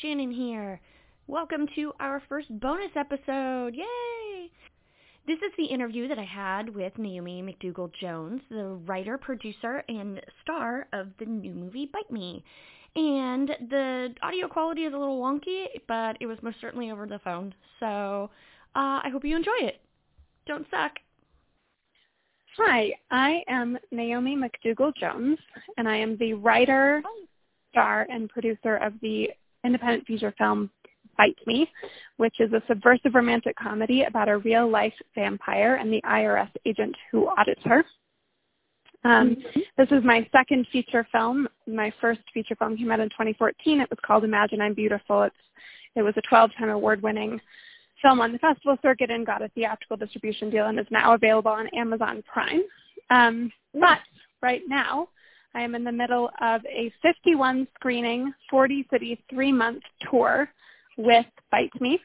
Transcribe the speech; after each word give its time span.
Shannon 0.00 0.30
here. 0.30 0.80
Welcome 1.26 1.68
to 1.74 1.92
our 2.00 2.22
first 2.30 2.48
bonus 2.60 2.92
episode. 2.96 3.74
Yay! 3.74 4.50
This 5.26 5.36
is 5.36 5.52
the 5.58 5.66
interview 5.66 6.08
that 6.08 6.18
I 6.18 6.24
had 6.24 6.74
with 6.74 6.96
Naomi 6.96 7.42
McDougall 7.42 7.92
Jones, 8.00 8.40
the 8.48 8.80
writer, 8.86 9.18
producer, 9.18 9.84
and 9.90 10.18
star 10.42 10.88
of 10.94 11.08
the 11.18 11.26
new 11.26 11.52
movie 11.52 11.90
Bite 11.92 12.10
Me. 12.10 12.42
And 12.94 13.50
the 13.68 14.14
audio 14.22 14.48
quality 14.48 14.84
is 14.84 14.94
a 14.94 14.96
little 14.96 15.20
wonky, 15.20 15.66
but 15.86 16.16
it 16.20 16.26
was 16.26 16.38
most 16.40 16.56
certainly 16.58 16.90
over 16.90 17.06
the 17.06 17.18
phone. 17.18 17.54
So 17.78 18.30
uh, 18.74 19.04
I 19.04 19.10
hope 19.12 19.26
you 19.26 19.36
enjoy 19.36 19.58
it. 19.60 19.82
Don't 20.46 20.66
suck. 20.70 20.92
Hi, 22.56 22.92
I 23.10 23.42
am 23.46 23.76
Naomi 23.92 24.36
McDougall 24.36 24.96
Jones, 24.96 25.38
and 25.76 25.86
I 25.86 25.98
am 25.98 26.16
the 26.16 26.32
writer, 26.32 27.02
star, 27.72 28.06
and 28.08 28.30
producer 28.30 28.78
of 28.78 28.94
the 29.02 29.28
independent 29.66 30.06
feature 30.06 30.34
film 30.38 30.70
Bite 31.16 31.38
Me, 31.46 31.70
which 32.16 32.40
is 32.40 32.52
a 32.52 32.62
subversive 32.68 33.14
romantic 33.14 33.56
comedy 33.56 34.04
about 34.04 34.28
a 34.28 34.38
real 34.38 34.68
life 34.68 34.92
vampire 35.14 35.76
and 35.76 35.92
the 35.92 36.02
IRS 36.02 36.50
agent 36.64 36.94
who 37.10 37.28
audits 37.38 37.62
her. 37.64 37.84
Um, 39.04 39.36
mm-hmm. 39.36 39.60
This 39.78 39.88
is 39.90 40.04
my 40.04 40.28
second 40.32 40.66
feature 40.72 41.06
film. 41.12 41.48
My 41.66 41.92
first 42.00 42.20
feature 42.34 42.56
film 42.56 42.76
came 42.76 42.90
out 42.90 43.00
in 43.00 43.08
2014. 43.10 43.80
It 43.80 43.90
was 43.90 43.98
called 44.04 44.24
Imagine 44.24 44.60
I'm 44.60 44.74
Beautiful. 44.74 45.22
It's, 45.22 45.36
it 45.94 46.02
was 46.02 46.14
a 46.16 46.34
12-time 46.34 46.70
award-winning 46.70 47.40
film 48.02 48.20
on 48.20 48.32
the 48.32 48.38
festival 48.38 48.76
circuit 48.82 49.10
and 49.10 49.24
got 49.24 49.42
a 49.42 49.48
theatrical 49.50 49.96
distribution 49.96 50.50
deal 50.50 50.66
and 50.66 50.78
is 50.78 50.86
now 50.90 51.14
available 51.14 51.50
on 51.50 51.68
Amazon 51.68 52.22
Prime. 52.26 52.62
Um, 53.10 53.52
but 53.72 53.98
right 54.42 54.62
now, 54.66 55.08
I 55.56 55.62
am 55.62 55.74
in 55.74 55.84
the 55.84 55.92
middle 55.92 56.28
of 56.42 56.60
a 56.66 56.92
51 57.00 57.66
screening, 57.74 58.30
40 58.50 58.86
city, 58.92 59.24
three-month 59.30 59.82
tour 60.10 60.50
with 60.98 61.24
Bite 61.50 61.80
Me 61.80 61.98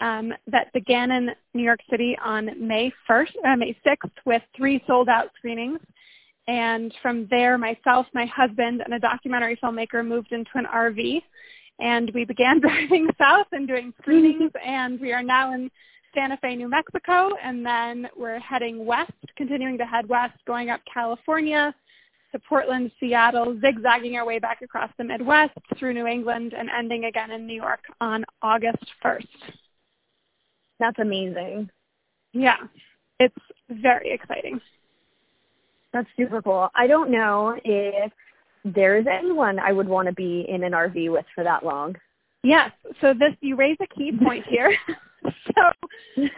um, 0.00 0.32
that 0.46 0.72
began 0.72 1.10
in 1.10 1.28
New 1.52 1.62
York 1.62 1.80
City 1.90 2.16
on 2.24 2.46
May 2.58 2.90
1st, 3.08 3.32
uh, 3.46 3.56
May 3.56 3.76
6th 3.86 4.10
with 4.24 4.40
three 4.56 4.82
sold-out 4.86 5.28
screenings. 5.36 5.78
And 6.48 6.94
from 7.02 7.26
there, 7.28 7.58
myself, 7.58 8.06
my 8.14 8.24
husband, 8.24 8.80
and 8.82 8.94
a 8.94 8.98
documentary 8.98 9.58
filmmaker 9.62 10.04
moved 10.04 10.32
into 10.32 10.50
an 10.54 10.64
RV 10.74 11.22
and 11.80 12.10
we 12.14 12.24
began 12.24 12.60
driving 12.62 13.10
south 13.18 13.48
and 13.52 13.68
doing 13.68 13.92
screenings. 14.00 14.52
And 14.64 14.98
we 14.98 15.12
are 15.12 15.22
now 15.22 15.52
in 15.52 15.70
Santa 16.14 16.38
Fe, 16.38 16.56
New 16.56 16.68
Mexico. 16.68 17.32
And 17.44 17.64
then 17.64 18.08
we're 18.16 18.40
heading 18.40 18.86
west, 18.86 19.12
continuing 19.36 19.76
to 19.76 19.84
head 19.84 20.08
west, 20.08 20.38
going 20.46 20.70
up 20.70 20.80
California 20.92 21.74
to 22.32 22.38
Portland, 22.38 22.90
Seattle, 23.00 23.58
zigzagging 23.60 24.16
our 24.16 24.24
way 24.24 24.38
back 24.38 24.62
across 24.62 24.90
the 24.98 25.04
Midwest 25.04 25.52
through 25.78 25.94
New 25.94 26.06
England 26.06 26.54
and 26.56 26.68
ending 26.70 27.06
again 27.06 27.30
in 27.30 27.46
New 27.46 27.54
York 27.54 27.80
on 28.00 28.24
August 28.42 28.84
1st. 29.04 29.26
That's 30.78 30.98
amazing. 30.98 31.68
Yeah, 32.32 32.56
it's 33.18 33.34
very 33.68 34.12
exciting. 34.12 34.60
That's 35.92 36.08
super 36.16 36.40
cool. 36.40 36.70
I 36.74 36.86
don't 36.86 37.10
know 37.10 37.58
if 37.64 38.12
there's 38.64 39.06
anyone 39.10 39.58
I 39.58 39.72
would 39.72 39.88
want 39.88 40.06
to 40.06 40.14
be 40.14 40.46
in 40.48 40.62
an 40.62 40.72
RV 40.72 41.10
with 41.10 41.26
for 41.34 41.44
that 41.44 41.64
long. 41.64 41.96
Yes. 42.42 42.70
So 43.00 43.12
this 43.12 43.34
you 43.40 43.56
raise 43.56 43.76
a 43.80 43.86
key 43.86 44.12
point 44.12 44.46
here. 44.46 44.74
so 45.24 45.62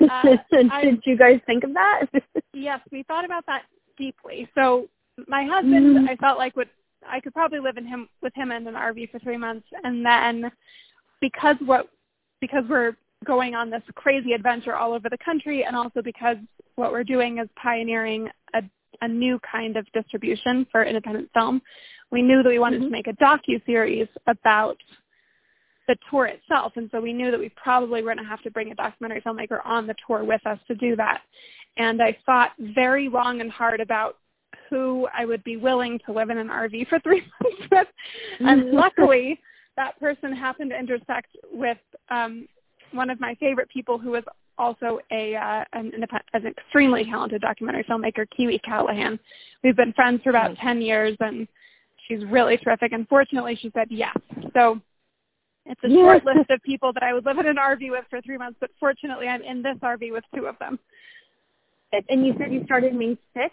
uh, 0.08 0.22
did 0.50 0.70
I, 0.70 0.98
you 1.04 1.16
guys 1.16 1.41
think 1.47 1.64
of 1.64 1.75
that? 1.75 2.06
yes, 2.52 2.81
we 2.91 3.02
thought 3.04 3.25
about 3.25 3.47
that 3.47 3.62
deeply. 3.97 4.48
So 4.54 4.88
my 5.28 5.44
husband, 5.44 5.96
mm-hmm. 5.96 6.08
I 6.08 6.16
felt 6.16 6.38
like 6.38 6.56
would 6.56 6.68
I 7.08 7.20
could 7.20 7.34
probably 7.34 7.58
live 7.58 7.76
in 7.76 7.86
him 7.86 8.08
with 8.22 8.34
him 8.34 8.52
in 8.52 8.66
an 8.66 8.74
RV 8.74 9.10
for 9.10 9.18
three 9.18 9.36
months, 9.36 9.66
and 9.84 10.04
then 10.04 10.50
because 11.20 11.56
what 11.64 11.88
because 12.40 12.64
we're 12.68 12.96
going 13.24 13.54
on 13.54 13.70
this 13.70 13.82
crazy 13.94 14.32
adventure 14.32 14.74
all 14.74 14.92
over 14.92 15.08
the 15.08 15.18
country, 15.24 15.64
and 15.64 15.76
also 15.76 16.02
because 16.02 16.36
what 16.76 16.92
we're 16.92 17.04
doing 17.04 17.38
is 17.38 17.48
pioneering 17.60 18.28
a 18.54 18.62
a 19.00 19.08
new 19.08 19.40
kind 19.50 19.76
of 19.76 19.86
distribution 19.92 20.66
for 20.70 20.84
independent 20.84 21.28
film 21.34 21.60
we 22.12 22.22
knew 22.22 22.42
that 22.42 22.48
we 22.48 22.58
wanted 22.58 22.82
mm-hmm. 22.82 22.90
to 22.90 22.92
make 22.92 23.06
a 23.08 23.14
docu 23.14 23.64
series 23.66 24.06
about 24.28 24.76
the 25.88 25.96
tour 26.08 26.26
itself, 26.26 26.74
and 26.76 26.88
so 26.92 27.00
we 27.00 27.12
knew 27.12 27.32
that 27.32 27.40
we 27.40 27.48
probably 27.48 28.02
were 28.02 28.14
going 28.14 28.24
to 28.24 28.30
have 28.30 28.42
to 28.42 28.50
bring 28.50 28.70
a 28.70 28.74
documentary 28.74 29.20
filmmaker 29.20 29.58
on 29.64 29.86
the 29.86 29.94
tour 30.06 30.22
with 30.22 30.46
us 30.46 30.58
to 30.68 30.76
do 30.76 30.94
that. 30.94 31.22
And 31.76 32.00
I 32.00 32.16
thought 32.24 32.52
very 32.60 33.08
long 33.08 33.40
and 33.40 33.50
hard 33.50 33.80
about 33.80 34.18
who 34.72 35.06
I 35.14 35.26
would 35.26 35.44
be 35.44 35.58
willing 35.58 36.00
to 36.06 36.12
live 36.12 36.30
in 36.30 36.38
an 36.38 36.48
RV 36.48 36.88
for 36.88 36.98
three 37.00 37.20
months 37.42 37.68
with, 37.70 37.86
and 38.40 38.70
luckily 38.72 39.38
that 39.76 40.00
person 40.00 40.34
happened 40.34 40.70
to 40.70 40.78
intersect 40.78 41.28
with 41.52 41.76
um, 42.10 42.48
one 42.92 43.10
of 43.10 43.20
my 43.20 43.34
favorite 43.34 43.68
people 43.68 43.98
who 43.98 44.12
was 44.12 44.24
also 44.56 44.98
a 45.10 45.36
uh, 45.36 45.64
an, 45.74 45.92
an 46.32 46.46
extremely 46.46 47.04
talented 47.04 47.42
documentary 47.42 47.84
filmmaker, 47.84 48.24
Kiwi 48.34 48.58
Callahan. 48.60 49.18
We've 49.62 49.76
been 49.76 49.92
friends 49.92 50.22
for 50.22 50.30
about 50.30 50.56
ten 50.56 50.80
years, 50.80 51.18
and 51.20 51.46
she's 52.08 52.24
really 52.24 52.56
terrific. 52.56 52.92
Unfortunately, 52.92 53.58
she 53.60 53.70
said 53.74 53.88
yes. 53.90 54.16
So 54.54 54.80
it's 55.66 55.80
a 55.84 55.88
short 55.88 56.24
list 56.24 56.48
of 56.48 56.62
people 56.62 56.94
that 56.94 57.02
I 57.02 57.12
would 57.12 57.26
live 57.26 57.38
in 57.38 57.46
an 57.46 57.56
RV 57.56 57.90
with 57.90 58.04
for 58.08 58.22
three 58.22 58.38
months, 58.38 58.56
but 58.58 58.70
fortunately 58.80 59.28
I'm 59.28 59.42
in 59.42 59.62
this 59.62 59.76
RV 59.82 60.12
with 60.12 60.24
two 60.34 60.46
of 60.46 60.58
them. 60.58 60.78
And 62.08 62.26
you 62.26 62.34
said 62.38 62.50
you 62.52 62.64
started 62.64 62.94
May 62.94 63.18
6th? 63.36 63.50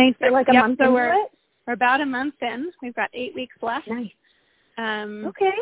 6th, 0.00 0.30
like 0.32 0.48
a 0.48 0.54
yep, 0.54 0.64
month 0.64 0.78
so 0.82 0.92
we're, 0.92 1.12
it? 1.12 1.30
We're 1.66 1.74
about 1.74 2.00
a 2.00 2.06
month 2.06 2.34
in. 2.40 2.70
We've 2.82 2.94
got 2.94 3.10
eight 3.14 3.34
weeks 3.34 3.56
left. 3.62 3.88
Nice. 3.88 4.10
Um, 4.78 5.26
okay. 5.26 5.52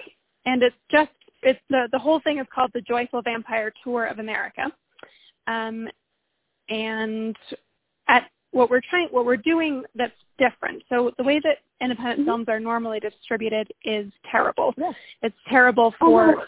And 0.47 0.63
it's 0.63 0.77
just, 0.91 1.11
it's 1.43 1.61
the, 1.71 1.89
the 1.93 1.99
whole 1.99 2.21
thing 2.21 2.39
is 2.39 2.47
called 2.55 2.71
the 2.75 2.81
Joyful 2.81 3.23
Vampire 3.23 3.73
Tour 3.85 4.07
of 4.07 4.19
America. 4.19 4.71
Um, 5.47 5.89
and 6.69 7.37
at 8.09 8.31
what 8.53 8.71
we're 8.71 8.81
trying, 8.89 9.09
what 9.09 9.25
we're 9.25 9.37
doing 9.37 9.83
that's 9.95 10.13
different. 10.39 10.83
So 10.89 11.13
the 11.19 11.25
way 11.25 11.41
that 11.45 11.59
independent 11.81 12.21
mm-hmm. 12.21 12.29
films 12.29 12.49
are 12.49 12.61
normally 12.61 13.01
distributed 13.01 13.73
is 13.85 14.11
terrible. 14.31 14.75
Yeah. 14.77 14.93
It's 15.23 15.37
terrible 15.49 15.95
for 15.99 16.37
oh. 16.37 16.45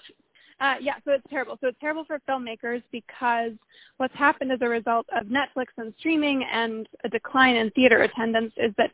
Uh, 0.60 0.74
yeah, 0.80 0.94
so 1.04 1.12
it's 1.12 1.24
terrible. 1.30 1.56
So 1.60 1.68
it's 1.68 1.78
terrible 1.80 2.04
for 2.04 2.20
filmmakers 2.28 2.82
because 2.92 3.52
what's 3.96 4.14
happened 4.14 4.52
as 4.52 4.58
a 4.60 4.68
result 4.68 5.06
of 5.18 5.26
Netflix 5.26 5.66
and 5.78 5.94
streaming 5.98 6.44
and 6.52 6.86
a 7.04 7.08
decline 7.08 7.56
in 7.56 7.70
theater 7.70 8.02
attendance 8.02 8.52
is 8.58 8.72
that 8.76 8.90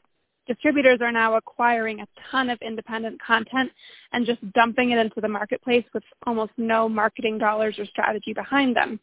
distributors 0.47 1.01
are 1.01 1.11
now 1.11 1.35
acquiring 1.35 2.01
a 2.01 2.07
ton 2.31 2.51
of 2.51 2.59
independent 2.63 3.21
content 3.21 3.71
and 4.13 4.25
just 4.25 4.41
dumping 4.53 4.93
it 4.93 4.99
into 4.99 5.21
the 5.21 5.29
marketplace 5.29 5.85
with 5.93 6.05
almost 6.25 6.53
no 6.57 6.89
marketing 6.89 7.37
dollars 7.37 7.77
or 7.79 7.87
strategy 7.87 8.33
behind 8.33 8.77
them. 8.77 9.01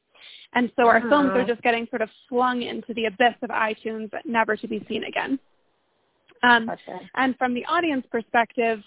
And 0.54 0.72
so 0.78 0.88
our 0.88 0.98
uh-huh. 0.98 1.10
films 1.10 1.30
are 1.32 1.40
uh-huh. 1.40 1.48
just 1.48 1.62
getting 1.64 1.86
sort 1.90 2.02
of 2.02 2.10
flung 2.30 2.62
into 2.62 2.94
the 2.94 3.06
abyss 3.06 3.36
of 3.42 3.50
iTunes, 3.50 4.10
never 4.24 4.56
to 4.56 4.68
be 4.70 4.86
seen 4.88 5.04
again. 5.04 5.38
Um, 6.44 6.70
and 7.16 7.38
from 7.38 7.54
the 7.54 7.66
audience 7.66 8.06
perspective, 8.12 8.82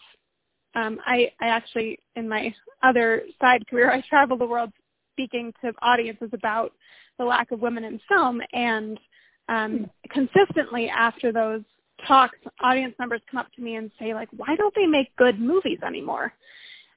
um, 0.76 1.00
I, 1.06 1.32
I 1.40 1.48
actually, 1.48 1.98
in 2.14 2.28
my 2.28 2.54
other 2.82 3.22
side 3.40 3.66
career, 3.66 3.90
I 3.92 4.02
travel 4.08 4.36
the 4.36 4.46
world 4.46 4.70
speaking 5.12 5.52
to 5.64 5.72
audiences 5.82 6.28
about 6.32 6.72
the 7.18 7.24
lack 7.24 7.50
of 7.50 7.60
women 7.60 7.84
in 7.84 7.98
film. 8.08 8.40
And 8.52 9.00
um, 9.48 9.90
consistently 10.10 10.88
after 10.88 11.32
those 11.32 11.62
talks, 12.06 12.38
audience 12.60 12.94
members 12.98 13.22
come 13.30 13.40
up 13.40 13.50
to 13.54 13.62
me 13.62 13.76
and 13.76 13.90
say, 13.98 14.12
like, 14.12 14.28
why 14.36 14.54
don't 14.54 14.74
they 14.74 14.86
make 14.86 15.14
good 15.16 15.40
movies 15.40 15.78
anymore? 15.84 16.32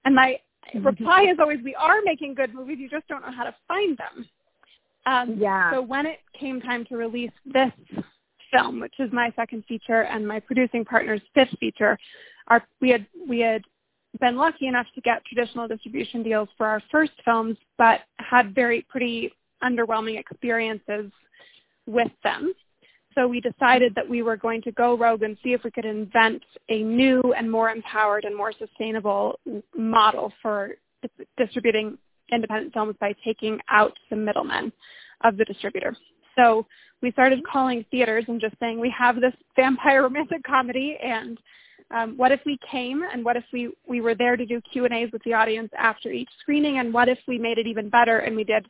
And 0.03 0.13
my 0.13 0.37
mm-hmm. 0.75 0.85
reply 0.85 1.23
is 1.31 1.37
always, 1.39 1.59
we 1.63 1.75
are 1.75 2.01
making 2.03 2.33
good 2.33 2.53
movies. 2.53 2.77
You 2.79 2.89
just 2.89 3.07
don't 3.07 3.21
know 3.21 3.31
how 3.31 3.45
to 3.45 3.55
find 3.67 3.97
them. 3.97 4.27
Um, 5.05 5.37
yeah. 5.39 5.71
So 5.71 5.81
when 5.81 6.05
it 6.05 6.19
came 6.37 6.59
time 6.59 6.83
to 6.85 6.97
release 6.97 7.31
this 7.45 7.71
film, 8.51 8.81
which 8.81 8.95
is 8.99 9.11
my 9.13 9.31
second 9.35 9.63
feature 9.67 10.03
and 10.03 10.27
my 10.27 10.39
producing 10.39 10.83
partner's 10.83 11.21
fifth 11.33 11.57
feature, 11.59 11.97
our, 12.49 12.63
we 12.81 12.89
had 12.89 13.05
we 13.27 13.39
had 13.39 13.63
been 14.19 14.37
lucky 14.37 14.67
enough 14.67 14.87
to 14.95 15.01
get 15.01 15.23
traditional 15.25 15.67
distribution 15.67 16.23
deals 16.23 16.49
for 16.57 16.65
our 16.65 16.81
first 16.91 17.11
films, 17.23 17.57
but 17.77 18.01
had 18.17 18.55
very 18.55 18.85
pretty 18.89 19.31
underwhelming 19.63 20.19
experiences 20.19 21.11
with 21.85 22.11
them. 22.23 22.53
So 23.15 23.27
we 23.27 23.41
decided 23.41 23.93
that 23.95 24.07
we 24.07 24.21
were 24.21 24.37
going 24.37 24.61
to 24.63 24.71
go 24.71 24.95
rogue 24.97 25.23
and 25.23 25.37
see 25.43 25.53
if 25.53 25.63
we 25.63 25.71
could 25.71 25.85
invent 25.85 26.41
a 26.69 26.83
new 26.83 27.21
and 27.35 27.49
more 27.51 27.69
empowered 27.69 28.23
and 28.23 28.35
more 28.35 28.53
sustainable 28.57 29.39
model 29.75 30.31
for 30.41 30.71
distributing 31.37 31.97
independent 32.31 32.73
films 32.73 32.95
by 32.99 33.13
taking 33.25 33.59
out 33.69 33.93
the 34.09 34.15
middlemen 34.15 34.71
of 35.23 35.37
the 35.37 35.45
distributor. 35.45 35.95
So 36.37 36.65
we 37.01 37.11
started 37.11 37.39
calling 37.51 37.83
theaters 37.89 38.25
and 38.27 38.39
just 38.39 38.55
saying, 38.59 38.79
we 38.79 38.93
have 38.97 39.15
this 39.19 39.33
vampire 39.55 40.03
romantic 40.03 40.43
comedy 40.43 40.97
and 41.03 41.37
um, 41.91 42.15
what 42.17 42.31
if 42.31 42.39
we 42.45 42.57
came 42.69 43.03
and 43.11 43.25
what 43.25 43.35
if 43.35 43.43
we, 43.51 43.71
we 43.87 44.01
were 44.01 44.15
there 44.15 44.37
to 44.37 44.45
do 44.45 44.61
Q&As 44.71 45.11
with 45.11 45.23
the 45.23 45.33
audience 45.33 45.69
after 45.77 46.11
each 46.11 46.29
screening 46.39 46.77
and 46.79 46.93
what 46.93 47.09
if 47.09 47.17
we 47.27 47.37
made 47.37 47.57
it 47.57 47.67
even 47.67 47.89
better 47.89 48.19
and 48.19 48.35
we 48.35 48.43
did 48.43 48.67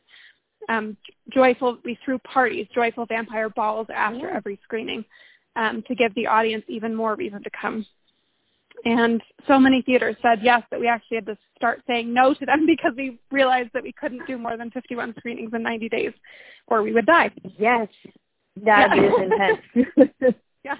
um, 0.68 0.96
joyful, 1.30 1.78
we 1.84 1.98
threw 2.04 2.18
parties, 2.18 2.66
joyful 2.74 3.06
vampire 3.06 3.48
balls 3.50 3.88
after 3.94 4.28
yeah. 4.28 4.36
every 4.36 4.58
screening 4.62 5.04
um, 5.56 5.82
to 5.88 5.94
give 5.94 6.14
the 6.14 6.26
audience 6.26 6.64
even 6.68 6.94
more 6.94 7.14
reason 7.14 7.42
to 7.42 7.50
come. 7.50 7.84
and 8.84 9.22
so 9.46 9.58
many 9.58 9.82
theaters 9.82 10.16
said 10.22 10.38
yes 10.42 10.62
that 10.70 10.80
we 10.80 10.88
actually 10.88 11.16
had 11.16 11.26
to 11.26 11.36
start 11.56 11.82
saying 11.86 12.12
no 12.12 12.32
to 12.34 12.46
them 12.46 12.64
because 12.74 12.92
we 12.96 13.18
realized 13.30 13.70
that 13.74 13.82
we 13.82 13.92
couldn't 13.92 14.26
do 14.26 14.38
more 14.38 14.56
than 14.56 14.70
51 14.70 15.14
screenings 15.18 15.52
in 15.52 15.62
90 15.62 15.88
days 15.88 16.12
or 16.66 16.82
we 16.82 16.92
would 16.92 17.06
die. 17.06 17.30
Yes, 17.58 17.88
that 18.64 18.90
yeah. 18.94 19.02
is 19.02 19.12
intense. 19.22 20.34
yeah. 20.64 20.76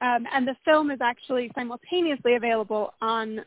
Um, 0.00 0.26
and 0.32 0.46
the 0.46 0.56
film 0.64 0.90
is 0.90 1.00
actually 1.00 1.50
simultaneously 1.54 2.36
available 2.36 2.94
online 3.02 3.44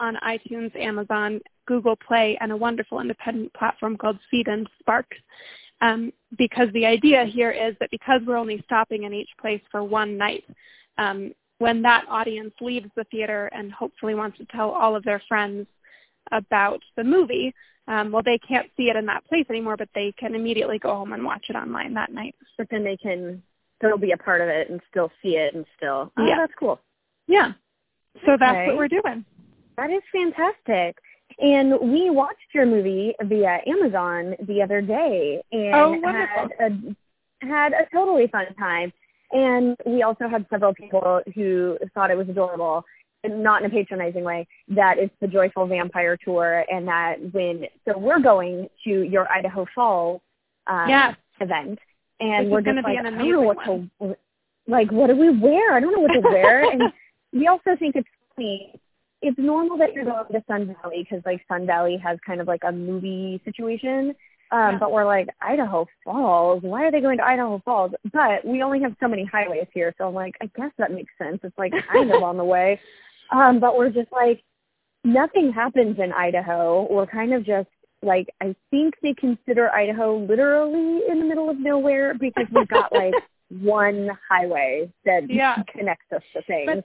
on 0.00 0.16
iTunes, 0.26 0.74
Amazon, 0.76 1.40
Google 1.66 1.96
Play, 1.96 2.38
and 2.40 2.52
a 2.52 2.56
wonderful 2.56 3.00
independent 3.00 3.52
platform 3.54 3.96
called 3.96 4.18
Seed 4.30 4.48
and 4.48 4.68
Spark. 4.80 5.06
Um, 5.82 6.12
because 6.38 6.68
the 6.72 6.86
idea 6.86 7.24
here 7.26 7.50
is 7.50 7.76
that 7.80 7.90
because 7.90 8.22
we're 8.26 8.38
only 8.38 8.62
stopping 8.64 9.02
in 9.04 9.12
each 9.12 9.28
place 9.38 9.60
for 9.70 9.84
one 9.84 10.16
night, 10.16 10.44
um, 10.96 11.32
when 11.58 11.82
that 11.82 12.06
audience 12.08 12.54
leaves 12.60 12.88
the 12.96 13.04
theater 13.04 13.50
and 13.52 13.72
hopefully 13.72 14.14
wants 14.14 14.38
to 14.38 14.46
tell 14.46 14.70
all 14.70 14.96
of 14.96 15.04
their 15.04 15.22
friends 15.28 15.66
about 16.32 16.80
the 16.96 17.04
movie, 17.04 17.54
um, 17.88 18.10
well, 18.10 18.22
they 18.22 18.38
can't 18.38 18.68
see 18.76 18.84
it 18.84 18.96
in 18.96 19.06
that 19.06 19.24
place 19.26 19.46
anymore, 19.48 19.76
but 19.76 19.88
they 19.94 20.12
can 20.18 20.34
immediately 20.34 20.78
go 20.78 20.94
home 20.94 21.12
and 21.12 21.24
watch 21.24 21.46
it 21.48 21.56
online 21.56 21.94
that 21.94 22.12
night. 22.12 22.34
But 22.58 22.68
then 22.70 22.82
they 22.82 22.96
can 22.96 23.42
still 23.78 23.98
be 23.98 24.12
a 24.12 24.16
part 24.16 24.40
of 24.40 24.48
it 24.48 24.70
and 24.70 24.80
still 24.90 25.10
see 25.22 25.36
it 25.36 25.54
and 25.54 25.64
still, 25.76 26.12
oh, 26.16 26.26
yeah. 26.26 26.36
that's 26.38 26.52
cool. 26.58 26.80
Yeah. 27.26 27.52
So 28.24 28.32
okay. 28.32 28.36
that's 28.40 28.68
what 28.68 28.76
we're 28.76 28.88
doing. 28.88 29.24
That 29.76 29.90
is 29.90 30.02
fantastic. 30.12 30.96
And 31.38 31.78
we 31.92 32.08
watched 32.08 32.54
your 32.54 32.66
movie 32.66 33.14
via 33.22 33.60
Amazon 33.66 34.34
the 34.46 34.62
other 34.62 34.80
day 34.80 35.42
and 35.52 35.74
oh, 35.74 36.00
had 36.04 36.50
a 36.60 36.96
had 37.46 37.72
a 37.72 37.86
totally 37.92 38.26
fun 38.28 38.46
time. 38.58 38.92
And 39.32 39.76
we 39.84 40.02
also 40.02 40.28
had 40.28 40.46
several 40.50 40.72
people 40.72 41.20
who 41.34 41.76
thought 41.94 42.10
it 42.10 42.16
was 42.16 42.28
adorable, 42.28 42.84
not 43.24 43.62
in 43.62 43.66
a 43.66 43.70
patronizing 43.70 44.24
way, 44.24 44.46
that 44.68 44.98
it's 44.98 45.14
the 45.20 45.26
Joyful 45.26 45.66
Vampire 45.66 46.16
Tour 46.24 46.64
and 46.70 46.86
that 46.88 47.16
when, 47.32 47.66
so 47.86 47.98
we're 47.98 48.20
going 48.20 48.68
to 48.84 49.02
your 49.02 49.30
Idaho 49.30 49.66
Falls 49.74 50.20
um, 50.68 50.88
yes. 50.88 51.16
event 51.40 51.78
and 52.20 52.46
this 52.46 52.52
we're 52.52 52.60
just 52.60 52.76
like, 52.76 52.98
I 52.98 53.02
don't 53.02 53.18
know 53.18 53.40
what 53.42 53.56
one. 53.66 53.90
to, 54.00 54.16
like, 54.66 54.90
what 54.90 55.08
do 55.08 55.16
we 55.16 55.30
wear? 55.30 55.74
I 55.74 55.80
don't 55.80 55.92
know 55.92 56.00
what 56.00 56.12
to 56.12 56.20
wear. 56.20 56.70
and 56.70 56.82
we 57.32 57.46
also 57.46 57.76
think 57.78 57.96
it's 57.96 58.08
funny. 58.34 58.74
It's 59.22 59.38
normal 59.38 59.78
that 59.78 59.92
you're 59.92 60.04
going 60.04 60.24
to 60.30 60.44
Sun 60.46 60.76
Valley 60.82 61.06
because 61.08 61.24
like 61.24 61.40
Sun 61.48 61.66
Valley 61.66 61.96
has 62.02 62.18
kind 62.26 62.40
of 62.40 62.46
like 62.46 62.62
a 62.64 62.72
movie 62.72 63.40
situation 63.44 64.14
um, 64.52 64.72
yeah. 64.72 64.78
But 64.78 64.92
we're 64.92 65.04
like, 65.04 65.28
Idaho 65.40 65.86
Falls? 66.04 66.62
Why 66.62 66.84
are 66.84 66.92
they 66.92 67.00
going 67.00 67.18
to 67.18 67.24
Idaho 67.24 67.60
Falls? 67.64 67.92
But 68.12 68.44
we 68.44 68.62
only 68.62 68.80
have 68.82 68.94
so 69.00 69.08
many 69.08 69.24
highways 69.24 69.66
here. 69.72 69.94
So 69.98 70.08
I'm 70.08 70.14
like, 70.14 70.34
I 70.40 70.46
guess 70.56 70.70
that 70.78 70.92
makes 70.92 71.12
sense. 71.18 71.40
It's 71.42 71.58
like 71.58 71.72
kind 71.92 72.10
of 72.12 72.22
on 72.22 72.36
the 72.36 72.44
way. 72.44 72.80
Um, 73.32 73.58
but 73.58 73.76
we're 73.76 73.90
just 73.90 74.12
like, 74.12 74.40
nothing 75.02 75.52
happens 75.52 75.98
in 75.98 76.12
Idaho. 76.12 76.86
We're 76.88 77.08
kind 77.08 77.34
of 77.34 77.44
just 77.44 77.66
like, 78.06 78.28
I 78.40 78.54
think 78.70 78.94
they 79.02 79.12
consider 79.14 79.70
Idaho 79.70 80.18
literally 80.18 81.02
in 81.08 81.18
the 81.18 81.24
middle 81.24 81.50
of 81.50 81.58
nowhere 81.58 82.14
because 82.14 82.46
we've 82.54 82.68
got 82.68 82.92
like 82.92 83.12
one 83.60 84.10
highway 84.28 84.90
that 85.04 85.28
yeah. 85.28 85.62
connects 85.70 86.10
us 86.14 86.22
to 86.32 86.42
things. 86.42 86.66
But, 86.66 86.84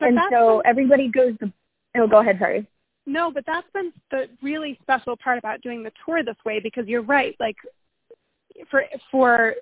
but 0.00 0.08
and 0.08 0.20
so 0.30 0.60
everybody 0.64 1.08
goes 1.08 1.38
to, 1.38 1.52
oh, 1.96 2.08
go 2.08 2.20
ahead, 2.20 2.38
sorry. 2.40 2.66
No, 3.06 3.30
but 3.30 3.44
that's 3.46 3.66
been 3.72 3.92
the 4.10 4.28
really 4.42 4.78
special 4.82 5.16
part 5.16 5.38
about 5.38 5.60
doing 5.60 5.82
the 5.82 5.92
tour 6.04 6.22
this 6.22 6.36
way 6.44 6.60
because 6.60 6.86
you're 6.86 7.02
right. 7.02 7.36
Like 7.40 7.56
for 8.70 8.84
for 9.10 9.54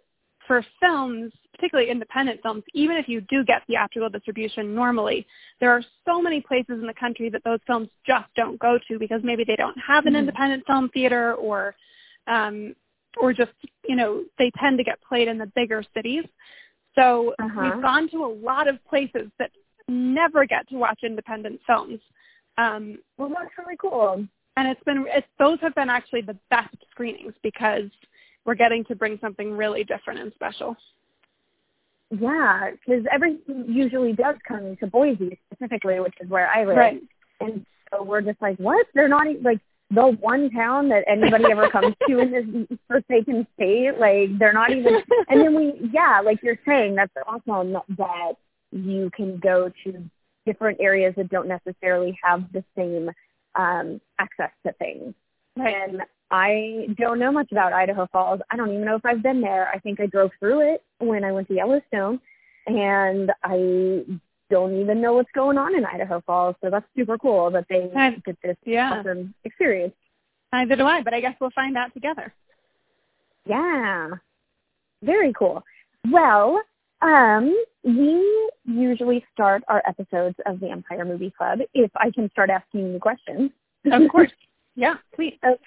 for 0.46 0.64
films, 0.80 1.32
particularly 1.60 1.90
independent 1.90 2.40
films, 2.42 2.62
even 2.72 2.96
if 2.96 3.06
you 3.06 3.20
do 3.22 3.44
get 3.44 3.62
theatrical 3.66 4.08
distribution 4.08 4.74
normally, 4.74 5.26
there 5.60 5.70
are 5.70 5.82
so 6.06 6.22
many 6.22 6.40
places 6.40 6.78
in 6.80 6.86
the 6.86 6.94
country 6.94 7.28
that 7.28 7.44
those 7.44 7.58
films 7.66 7.88
just 8.06 8.26
don't 8.34 8.58
go 8.58 8.78
to 8.88 8.98
because 8.98 9.20
maybe 9.22 9.44
they 9.46 9.56
don't 9.56 9.76
have 9.78 10.06
an 10.06 10.14
mm-hmm. 10.14 10.20
independent 10.20 10.64
film 10.66 10.88
theater 10.88 11.34
or 11.34 11.74
um 12.26 12.74
or 13.20 13.32
just, 13.32 13.50
you 13.88 13.96
know, 13.96 14.22
they 14.38 14.52
tend 14.60 14.78
to 14.78 14.84
get 14.84 15.02
played 15.02 15.26
in 15.26 15.36
the 15.36 15.50
bigger 15.56 15.82
cities. 15.94 16.24
So 16.94 17.34
uh-huh. 17.40 17.60
we've 17.74 17.82
gone 17.82 18.08
to 18.10 18.24
a 18.24 18.32
lot 18.32 18.68
of 18.68 18.76
places 18.88 19.28
that 19.40 19.50
never 19.88 20.46
get 20.46 20.68
to 20.68 20.76
watch 20.76 21.00
independent 21.02 21.60
films. 21.66 21.98
Um, 22.56 22.98
well, 23.18 23.28
that's 23.28 23.50
really 23.58 23.76
cool. 23.80 24.24
And 24.56 24.68
it's 24.68 24.82
been 24.84 25.06
it's, 25.08 25.26
those 25.38 25.58
have 25.60 25.74
been 25.74 25.90
actually 25.90 26.22
the 26.22 26.38
best 26.50 26.76
screenings 26.90 27.34
because 27.42 27.90
we're 28.46 28.54
getting 28.54 28.84
to 28.86 28.94
bring 28.94 29.18
something 29.20 29.52
really 29.52 29.84
different 29.84 30.20
and 30.20 30.32
special. 30.34 30.76
Yeah, 32.10 32.70
because 32.72 33.04
everything 33.12 33.66
usually 33.68 34.12
does 34.12 34.36
come 34.46 34.76
to 34.78 34.86
Boise 34.86 35.38
specifically, 35.46 36.00
which 36.00 36.14
is 36.20 36.28
where 36.28 36.48
I 36.48 36.64
live. 36.64 36.76
Right. 36.76 37.02
And 37.40 37.64
so 37.90 38.02
we're 38.02 38.20
just 38.20 38.42
like, 38.42 38.56
what? 38.58 38.86
They're 38.94 39.08
not 39.08 39.28
even, 39.28 39.42
like 39.42 39.60
the 39.90 40.08
one 40.20 40.50
town 40.50 40.88
that 40.88 41.04
anybody 41.06 41.44
ever 41.50 41.68
comes 41.70 41.94
to 42.08 42.18
in 42.18 42.30
this 42.32 42.78
forsaken 42.88 43.46
state. 43.54 43.98
Like 43.98 44.38
they're 44.38 44.52
not 44.52 44.72
even. 44.72 45.02
And 45.28 45.40
then 45.40 45.54
we, 45.54 45.90
yeah, 45.92 46.20
like 46.24 46.42
you're 46.42 46.58
saying, 46.66 46.96
that's 46.96 47.12
awesome 47.26 47.72
that 47.96 48.32
you 48.72 49.10
can 49.14 49.38
go 49.38 49.70
to 49.84 50.10
different 50.46 50.78
areas 50.80 51.14
that 51.16 51.30
don't 51.30 51.46
necessarily 51.46 52.18
have 52.24 52.44
the 52.52 52.64
same 52.76 53.10
um, 53.54 54.00
access 54.18 54.50
to 54.66 54.72
things. 54.72 55.14
Right. 55.56 55.74
And 55.74 56.02
I 56.30 56.86
don't 56.96 57.18
know 57.18 57.32
much 57.32 57.50
about 57.50 57.72
Idaho 57.72 58.06
Falls. 58.12 58.40
I 58.50 58.56
don't 58.56 58.70
even 58.70 58.84
know 58.84 58.96
if 58.96 59.04
I've 59.04 59.22
been 59.22 59.40
there. 59.40 59.68
I 59.68 59.78
think 59.78 60.00
I 60.00 60.06
drove 60.06 60.30
through 60.38 60.74
it 60.74 60.82
when 60.98 61.24
I 61.24 61.32
went 61.32 61.48
to 61.48 61.54
Yellowstone, 61.54 62.20
and 62.66 63.32
I 63.42 64.04
don't 64.50 64.80
even 64.80 65.00
know 65.00 65.14
what's 65.14 65.30
going 65.34 65.58
on 65.58 65.76
in 65.76 65.84
Idaho 65.84 66.22
Falls. 66.26 66.54
So 66.62 66.70
that's 66.70 66.86
super 66.96 67.18
cool 67.18 67.50
that 67.50 67.66
they 67.68 67.90
I, 67.96 68.16
did 68.24 68.36
this 68.42 68.56
yeah. 68.64 69.00
awesome 69.00 69.34
experience. 69.44 69.94
Neither 70.52 70.76
do 70.76 70.84
I, 70.84 71.02
but 71.02 71.14
I 71.14 71.20
guess 71.20 71.34
we'll 71.40 71.50
find 71.50 71.76
out 71.76 71.92
together. 71.94 72.32
Yeah. 73.46 74.10
Very 75.02 75.32
cool. 75.32 75.62
Well, 76.10 76.60
um, 77.02 77.56
we 77.84 78.50
usually 78.64 79.24
start 79.32 79.62
our 79.68 79.82
episodes 79.86 80.36
of 80.46 80.60
the 80.60 80.68
Vampire 80.68 81.04
Movie 81.04 81.32
Club 81.36 81.60
if 81.72 81.90
I 81.96 82.10
can 82.10 82.30
start 82.30 82.50
asking 82.50 82.92
you 82.92 82.98
questions. 82.98 83.50
Of 83.90 84.02
course. 84.10 84.30
yeah, 84.76 84.96
please. 85.14 85.38
Okay. 85.44 85.60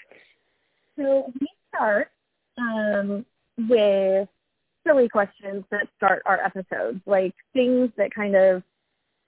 So 0.98 1.32
we 1.40 1.48
start 1.74 2.10
um, 2.58 3.26
with 3.58 4.28
silly 4.86 5.10
questions 5.10 5.64
that 5.72 5.88
start 5.98 6.22
our 6.26 6.40
episodes, 6.44 7.00
like 7.06 7.34
things 7.54 7.90
that 7.98 8.14
kind 8.14 8.36
of 8.36 8.64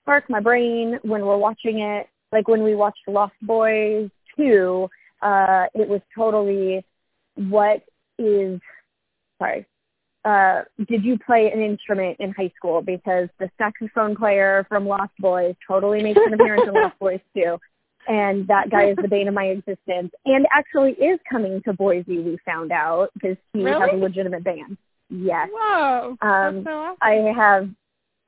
spark 0.02 0.28
my 0.28 0.40
brain 0.40 0.98
when 1.02 1.24
we're 1.24 1.36
watching 1.36 1.80
it. 1.80 2.08
Like 2.32 2.48
when 2.48 2.62
we 2.62 2.74
watched 2.74 3.00
Lost 3.06 3.34
Boys 3.42 4.10
2, 4.36 4.88
uh, 5.22 5.66
it 5.74 5.88
was 5.88 6.00
totally 6.14 6.84
what 7.34 7.82
is, 8.18 8.60
sorry, 9.38 9.66
uh, 10.24 10.62
did 10.88 11.04
you 11.04 11.18
play 11.18 11.50
an 11.52 11.60
instrument 11.62 12.16
in 12.18 12.32
high 12.32 12.52
school? 12.56 12.82
Because 12.82 13.28
the 13.38 13.48
saxophone 13.58 14.16
player 14.16 14.66
from 14.68 14.86
Lost 14.86 15.12
Boys 15.20 15.54
totally 15.66 16.02
makes 16.02 16.20
an 16.26 16.34
appearance 16.34 16.64
in 16.66 16.74
Lost 16.74 16.98
Boys 16.98 17.20
2. 17.34 17.58
And 18.08 18.46
that 18.48 18.70
guy 18.70 18.90
is 18.90 18.96
the 18.96 19.08
bane 19.10 19.28
of 19.28 19.34
my 19.34 19.46
existence. 19.46 20.12
And 20.24 20.46
actually 20.52 20.92
is 20.92 21.18
coming 21.30 21.62
to 21.64 21.72
Boise, 21.72 22.18
we 22.18 22.38
found 22.44 22.72
out, 22.72 23.10
because 23.14 23.36
he 23.52 23.64
really? 23.64 23.80
has 23.80 23.90
a 23.92 23.96
legitimate 23.96 24.44
band. 24.44 24.76
Yes. 25.08 25.48
Whoa. 25.52 26.16
Um, 26.20 26.62
so 26.64 26.70
awesome. 26.70 26.96
I 27.00 27.32
have 27.36 27.68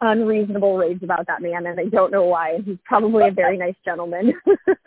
unreasonable 0.00 0.76
rage 0.76 1.02
about 1.02 1.26
that 1.26 1.42
man, 1.42 1.66
and 1.66 1.78
I 1.78 1.85
don't 1.87 2.12
know 2.12 2.25
why. 2.25 2.58
He's 2.64 2.78
probably 2.85 3.28
a 3.28 3.32
very 3.32 3.58
nice 3.58 3.75
gentleman. 3.85 4.32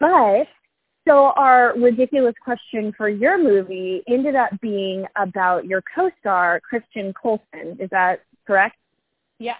but 0.00 0.46
so 1.06 1.32
our 1.36 1.74
ridiculous 1.78 2.34
question 2.42 2.92
for 2.96 3.08
your 3.08 3.42
movie 3.42 4.02
ended 4.08 4.34
up 4.34 4.50
being 4.60 5.06
about 5.16 5.64
your 5.64 5.82
co-star, 5.94 6.60
Christian 6.60 7.14
Coulson. 7.20 7.78
Is 7.80 7.88
that 7.90 8.20
correct? 8.46 8.76
Yeah. 9.38 9.56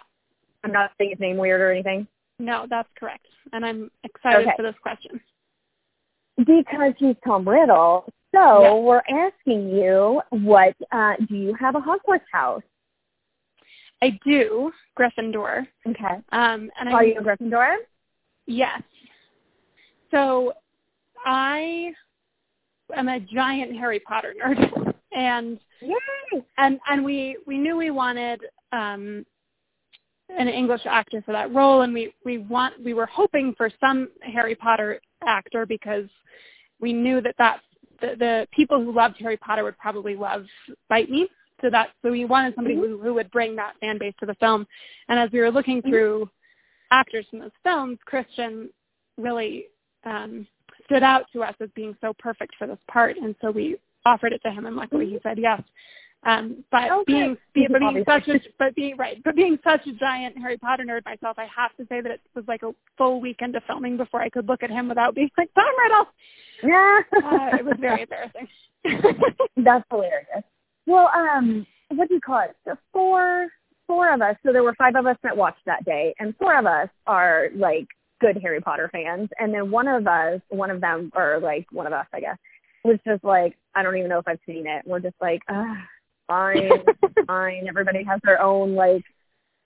I'm 0.63 0.71
not 0.71 0.91
saying 0.97 1.11
his 1.11 1.19
name 1.19 1.37
weird 1.37 1.61
or 1.61 1.71
anything? 1.71 2.07
No, 2.39 2.65
that's 2.69 2.89
correct. 2.97 3.27
And 3.51 3.65
I'm 3.65 3.91
excited 4.03 4.47
okay. 4.47 4.55
for 4.55 4.63
this 4.63 4.75
question. 4.81 5.19
Because 6.37 6.93
he's 6.97 7.15
Tom 7.25 7.47
Riddle. 7.47 8.05
So 8.33 8.79
we're 8.81 9.01
asking 9.09 9.69
you, 9.69 10.21
what 10.29 10.75
uh, 10.91 11.13
do 11.27 11.35
you 11.35 11.53
have 11.59 11.75
a 11.75 11.79
Hogwarts 11.79 12.21
house? 12.31 12.61
I 14.01 14.17
do, 14.25 14.71
Gryffindor. 14.97 15.67
Okay. 15.87 16.15
Um, 16.31 16.69
and 16.79 16.89
Are 16.89 17.01
I'm, 17.01 17.07
you 17.07 17.19
a 17.19 17.23
Gryffindor? 17.23 17.75
Yes. 18.45 18.81
So 20.11 20.53
I 21.25 21.91
am 22.95 23.09
a 23.09 23.19
giant 23.19 23.75
Harry 23.75 23.99
Potter 23.99 24.33
nerd, 24.41 24.93
and 25.11 25.59
Yay! 25.81 26.43
and 26.57 26.79
and 26.89 27.03
we 27.03 27.37
we 27.45 27.57
knew 27.57 27.77
we 27.77 27.91
wanted 27.91 28.41
um, 28.71 29.25
an 30.37 30.47
English 30.47 30.81
actor 30.85 31.21
for 31.25 31.31
that 31.31 31.53
role, 31.53 31.81
and 31.81 31.93
we 31.93 32.13
we 32.25 32.37
want 32.37 32.83
we 32.83 32.93
were 32.93 33.05
hoping 33.05 33.53
for 33.57 33.69
some 33.79 34.09
Harry 34.21 34.55
Potter 34.55 35.01
actor 35.25 35.65
because 35.65 36.05
we 36.79 36.93
knew 36.93 37.21
that 37.21 37.35
that 37.37 37.61
the, 38.01 38.15
the 38.17 38.47
people 38.53 38.83
who 38.83 38.93
loved 38.93 39.17
Harry 39.19 39.37
Potter 39.37 39.63
would 39.63 39.77
probably 39.77 40.15
love 40.15 40.45
Bite 40.89 41.09
Me. 41.09 41.27
So 41.61 41.69
that 41.69 41.89
so 42.01 42.11
we 42.11 42.25
wanted 42.25 42.55
somebody 42.55 42.75
mm-hmm. 42.75 42.93
who 42.93 43.01
who 43.01 43.13
would 43.15 43.31
bring 43.31 43.55
that 43.55 43.73
fan 43.81 43.97
base 43.99 44.13
to 44.19 44.25
the 44.25 44.35
film. 44.35 44.65
And 45.09 45.19
as 45.19 45.29
we 45.31 45.39
were 45.39 45.51
looking 45.51 45.79
mm-hmm. 45.79 45.89
through 45.89 46.29
actors 46.91 47.25
from 47.29 47.39
those 47.39 47.51
films, 47.63 47.97
Christian 48.05 48.69
really 49.17 49.65
um, 50.05 50.47
stood 50.85 51.03
out 51.03 51.25
to 51.33 51.43
us 51.43 51.55
as 51.59 51.69
being 51.75 51.95
so 52.01 52.13
perfect 52.17 52.55
for 52.57 52.67
this 52.67 52.79
part, 52.89 53.17
and 53.17 53.35
so 53.41 53.51
we 53.51 53.77
offered 54.05 54.33
it 54.33 54.41
to 54.43 54.51
him, 54.51 54.65
and 54.65 54.75
luckily 54.75 55.05
he 55.05 55.19
said 55.21 55.37
yes. 55.37 55.61
Um, 56.23 56.65
but 56.69 56.91
okay. 56.91 57.03
being, 57.13 57.37
be, 57.53 57.67
but 57.71 57.79
being 57.79 58.03
such 58.05 58.27
a 58.27 58.39
but 58.57 58.75
being 58.75 58.97
right, 58.97 59.21
but 59.23 59.35
being 59.35 59.57
such 59.63 59.87
a 59.87 59.93
giant 59.93 60.37
Harry 60.37 60.57
Potter 60.57 60.83
nerd 60.83 61.05
myself, 61.05 61.39
I 61.39 61.47
have 61.55 61.75
to 61.77 61.85
say 61.87 62.01
that 62.01 62.11
it 62.11 62.21
was 62.35 62.43
like 62.45 62.61
a 62.63 62.75
full 62.97 63.21
weekend 63.21 63.55
of 63.55 63.63
filming 63.65 63.95
before 63.95 64.21
I 64.21 64.29
could 64.29 64.47
look 64.47 64.61
at 64.61 64.69
him 64.69 64.89
without 64.89 65.15
being 65.15 65.29
like 65.37 65.49
Tom 65.55 65.71
Riddle. 65.81 66.07
Yeah, 66.61 66.99
uh, 67.23 67.57
it 67.57 67.65
was 67.65 67.77
very 67.79 68.01
embarrassing. 68.01 68.47
That's 69.63 69.85
hilarious. 69.89 70.43
Well, 70.85 71.09
um, 71.15 71.65
what 71.89 72.09
do 72.09 72.15
you 72.15 72.21
call 72.21 72.41
it? 72.41 72.55
The 72.65 72.77
four 72.91 73.47
four 73.87 74.13
of 74.13 74.21
us. 74.21 74.35
So 74.45 74.53
there 74.53 74.63
were 74.63 74.75
five 74.75 74.95
of 74.95 75.07
us 75.07 75.17
that 75.23 75.35
watched 75.35 75.65
that 75.65 75.85
day, 75.85 76.13
and 76.19 76.35
four 76.37 76.57
of 76.57 76.65
us 76.65 76.89
are 77.07 77.47
like 77.55 77.87
good 78.19 78.37
Harry 78.41 78.59
Potter 78.59 78.89
fans, 78.91 79.29
and 79.39 79.53
then 79.53 79.71
one 79.71 79.87
of 79.87 80.05
us, 80.05 80.41
one 80.49 80.69
of 80.69 80.81
them, 80.81 81.11
or 81.15 81.39
like 81.41 81.65
one 81.71 81.87
of 81.87 81.93
us, 81.93 82.05
I 82.13 82.19
guess, 82.19 82.37
was 82.83 82.99
just 83.05 83.23
like, 83.23 83.57
I 83.73 83.83
don't 83.83 83.97
even 83.97 84.09
know 84.09 84.19
if 84.19 84.27
I've 84.27 84.39
seen 84.45 84.67
it. 84.67 84.83
We're 84.85 84.99
just 84.99 85.15
like, 85.21 85.41
ah, 85.49 85.77
fine, 86.29 86.69
fine. 87.27 87.67
Everybody 87.67 88.03
has 88.05 88.21
their 88.23 88.41
own 88.41 88.75
like 88.75 89.03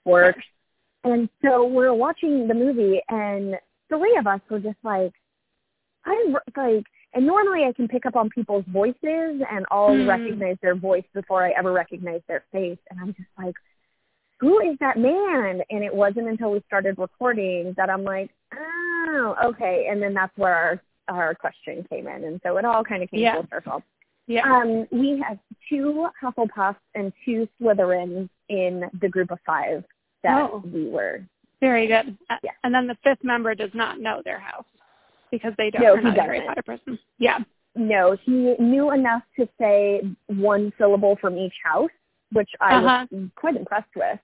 work. 0.04 0.36
And 1.04 1.28
so 1.44 1.66
we're 1.66 1.92
watching 1.92 2.48
the 2.48 2.54
movie, 2.54 3.00
and 3.08 3.56
three 3.88 4.16
of 4.16 4.26
us 4.26 4.40
were 4.50 4.58
just 4.58 4.78
like, 4.82 5.12
I'm 6.06 6.32
like, 6.56 6.84
and 7.12 7.26
normally 7.26 7.64
I 7.64 7.72
can 7.72 7.86
pick 7.86 8.06
up 8.06 8.16
on 8.16 8.30
people's 8.30 8.64
voices, 8.68 8.96
and 9.04 9.66
I'll 9.70 9.90
mm. 9.90 10.08
recognize 10.08 10.56
their 10.62 10.74
voice 10.74 11.04
before 11.14 11.44
I 11.44 11.50
ever 11.50 11.72
recognize 11.72 12.22
their 12.26 12.44
face. 12.52 12.78
And 12.90 12.98
I'm 12.98 13.14
just 13.14 13.28
like, 13.38 13.54
who 14.40 14.60
is 14.60 14.76
that 14.80 14.98
man? 14.98 15.60
And 15.70 15.84
it 15.84 15.94
wasn't 15.94 16.28
until 16.28 16.50
we 16.50 16.62
started 16.66 16.98
recording 16.98 17.74
that 17.76 17.90
I'm 17.90 18.02
like, 18.02 18.30
oh, 18.54 19.36
okay. 19.44 19.88
And 19.90 20.02
then 20.02 20.14
that's 20.14 20.36
where 20.36 20.54
our 20.54 20.82
our 21.06 21.34
question 21.34 21.86
came 21.90 22.08
in, 22.08 22.24
and 22.24 22.40
so 22.42 22.56
it 22.56 22.64
all 22.64 22.82
kind 22.82 23.02
of 23.02 23.10
came 23.10 23.20
yeah. 23.20 23.34
full 23.34 23.46
circle. 23.50 23.82
Yeah. 24.26 24.50
Um, 24.50 24.86
we 24.90 25.22
have 25.26 25.38
two 25.68 26.08
Hufflepuffs 26.22 26.76
and 26.94 27.12
two 27.24 27.48
Slytherins 27.60 28.28
in 28.48 28.84
the 29.00 29.08
group 29.08 29.30
of 29.30 29.38
five 29.44 29.84
that 30.22 30.50
oh. 30.50 30.62
we 30.72 30.88
were. 30.88 31.24
Very 31.60 31.86
good. 31.86 32.16
Yeah. 32.42 32.50
And 32.62 32.74
then 32.74 32.86
the 32.86 32.96
fifth 33.04 33.22
member 33.22 33.54
does 33.54 33.70
not 33.74 34.00
know 34.00 34.22
their 34.24 34.38
house 34.38 34.64
because 35.30 35.52
they 35.56 35.70
don't. 35.70 35.82
No, 35.82 35.96
he 35.96 36.02
doesn't. 36.02 36.20
Harry 36.20 36.42
Potter 36.46 36.62
person. 36.62 36.98
Yeah. 37.18 37.38
No, 37.76 38.16
he 38.22 38.54
knew 38.58 38.92
enough 38.92 39.22
to 39.38 39.48
say 39.58 40.02
one 40.26 40.72
syllable 40.78 41.16
from 41.20 41.36
each 41.36 41.54
house, 41.64 41.90
which 42.32 42.50
I 42.60 42.74
uh-huh. 42.76 43.06
was 43.10 43.28
quite 43.34 43.56
impressed 43.56 43.88
with. 43.96 44.18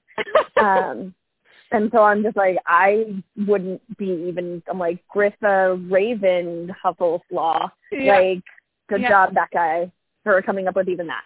um, 0.61 1.14
and 1.73 1.90
so 1.92 2.02
I'm 2.02 2.23
just 2.23 2.37
like, 2.37 2.57
I 2.66 3.23
wouldn't 3.47 3.80
be 3.97 4.26
even. 4.28 4.62
I'm 4.69 4.78
like 4.78 5.02
Griffa 5.14 5.90
Raven 5.90 6.75
Huffleslaw. 6.85 7.71
Yeah. 7.90 8.19
Like 8.19 8.45
Good 8.90 9.02
yeah. 9.02 9.09
job, 9.09 9.35
that 9.35 9.50
guy, 9.52 9.90
for 10.25 10.42
coming 10.42 10.66
up 10.66 10.75
with 10.75 10.88
even 10.88 11.06
that. 11.06 11.23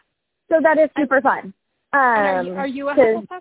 So 0.50 0.60
that 0.62 0.78
is 0.78 0.90
super 0.96 1.20
fun. 1.22 1.54
Um, 1.94 2.00
are 2.00 2.42
you, 2.42 2.54
are 2.54 2.66
you 2.66 2.88
a 2.90 2.94
Hufflepuff 2.94 3.40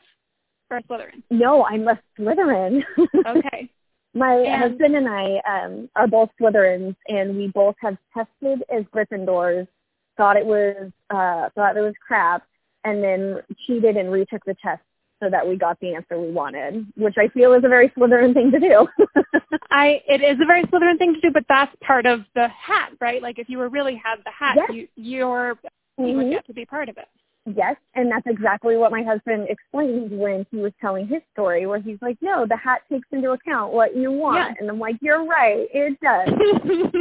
or 0.72 0.77
a 0.77 0.84
Slytherin? 0.84 1.24
No, 1.30 1.65
I'm 1.65 1.88
a 1.89 2.00
Slytherin. 2.18 2.84
okay. 3.27 3.70
My 4.13 4.36
and... 4.36 4.62
husband 4.63 4.96
and 4.96 5.10
I 5.10 5.42
um, 5.48 5.89
are 5.98 6.08
both 6.08 6.30
Slytherins, 6.39 6.96
and 7.10 7.36
we 7.36 7.48
both 7.48 7.75
have 7.80 7.98
tested 8.13 8.63
as 8.74 8.86
Gryffindors. 8.96 9.68
Thought 10.15 10.38
it 10.38 10.46
was 10.46 10.92
uh, 11.10 11.50
thought 11.56 11.75
it 11.75 11.82
was 11.82 11.96
crap, 12.06 12.44
and 12.86 13.03
then 13.03 13.39
cheated 13.68 13.98
and 13.98 14.12
retook 14.12 14.46
the 14.46 14.56
test 14.63 14.84
so 15.24 15.30
that 15.30 15.48
we 15.48 15.56
got 15.56 15.80
the 15.80 15.94
answer 15.96 16.20
we 16.20 16.32
wanted, 16.32 16.86
which 16.96 17.15
I 17.18 17.27
feel 17.30 17.53
is 17.53 17.63
a 17.63 17.70
very 17.70 17.89
Slytherin 17.89 18.34
thing 18.34 18.51
to 18.51 18.60
do. 18.60 18.88
I 19.72 20.01
it 20.08 20.22
is 20.22 20.38
a 20.42 20.46
very 20.46 20.63
Slytherin 20.63 20.98
thing 20.98 21.13
to 21.13 21.22
do, 21.22 21.32
but 21.32 21.46
that's 21.48 21.74
part 21.82 22.06
of 22.06 22.22
the 22.36 22.48
hat, 22.50 22.92
right? 23.00 23.22
Like 23.22 23.39
if 23.39 23.50
you 23.50 23.58
were 23.58 23.70
really 23.70 23.96
had 23.96 24.18
the 24.25 24.32
hat, 24.32 24.56
yes. 24.58 24.70
you 24.72 24.88
you're 24.96 25.56
mm-hmm. 25.56 26.06
you 26.06 26.18
would 26.18 26.30
get 26.30 26.46
to 26.48 26.53
be 26.53 26.65
part 26.65 26.89
of 26.89 26.98
it. 26.98 27.08
Yes, 27.46 27.75
and 27.96 28.10
that's 28.10 28.25
exactly 28.25 28.77
what 28.77 28.92
my 28.92 29.03
husband 29.03 29.48
explained 29.50 30.18
when 30.18 30.46
he 30.50 30.58
was 30.58 30.72
telling 30.80 31.08
his 31.08 31.22
story, 31.34 31.65
where 31.65 31.80
he's 31.80 31.98
like, 32.01 32.18
"No, 32.22 32.46
the 32.48 32.56
hat 32.56 32.82
takes 32.89 33.08
into 33.12 33.32
account 33.32 33.74
what 33.74 33.96
you 33.96 34.12
want," 34.12 34.58
and 34.60 34.70
I'm 34.70 34.80
like, 34.80 34.96
"You're 35.01 35.25
right, 35.25 35.68
it 35.74 36.00
does." 36.01 36.30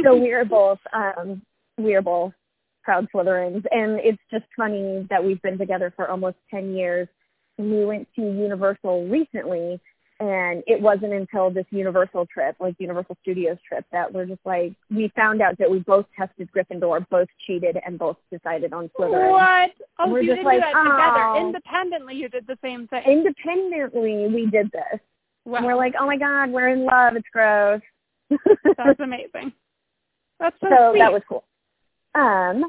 so 0.03 0.17
we 0.17 0.31
are 0.33 0.45
both 0.45 0.79
um, 0.93 1.41
we 1.77 1.95
are 1.95 2.01
both 2.01 2.33
proud 2.83 3.07
Slytherins, 3.13 3.63
and 3.71 3.99
it's 4.01 4.21
just 4.29 4.43
funny 4.57 5.07
that 5.09 5.23
we've 5.23 5.41
been 5.41 5.57
together 5.57 5.93
for 5.95 6.09
almost 6.09 6.35
ten 6.51 6.75
years 6.75 7.07
we 7.57 7.85
went 7.85 8.07
to 8.15 8.21
Universal 8.21 9.07
recently, 9.07 9.79
and 10.19 10.63
it 10.67 10.79
wasn't 10.79 11.13
until 11.13 11.49
this 11.49 11.65
Universal 11.71 12.27
trip, 12.27 12.55
like 12.59 12.75
Universal 12.79 13.17
Studios 13.21 13.57
trip, 13.67 13.85
that 13.91 14.11
we're 14.11 14.25
just 14.25 14.41
like 14.45 14.73
we 14.89 15.11
found 15.15 15.41
out 15.41 15.57
that 15.57 15.69
we 15.69 15.79
both 15.79 16.05
tested 16.17 16.49
Gryffindor, 16.55 17.07
both 17.09 17.27
cheated, 17.45 17.77
and 17.85 17.99
both 17.99 18.17
decided 18.31 18.73
on 18.73 18.89
Slytherin. 18.97 19.31
What? 19.31 19.71
Oh, 19.99 20.09
we're 20.09 20.21
you 20.21 20.35
did 20.35 20.45
like, 20.45 20.59
that 20.59 20.73
oh. 20.75 20.83
together 20.83 21.47
independently. 21.47 22.15
You 22.15 22.29
did 22.29 22.47
the 22.47 22.57
same 22.63 22.87
thing. 22.87 23.03
Independently, 23.05 24.27
we 24.27 24.47
did 24.49 24.71
this. 24.71 24.99
Wow. 25.45 25.57
And 25.57 25.65
we're 25.65 25.75
like, 25.75 25.93
oh 25.99 26.05
my 26.05 26.17
god, 26.17 26.51
we're 26.51 26.69
in 26.69 26.85
love. 26.85 27.15
It's 27.15 27.27
gross. 27.31 27.81
That's 28.29 28.99
amazing. 28.99 29.51
That's 30.39 30.55
so, 30.61 30.67
so 30.69 30.91
sweet. 30.91 30.99
that 30.99 31.11
was 31.11 31.21
cool. 31.27 31.43
Um, 32.15 32.65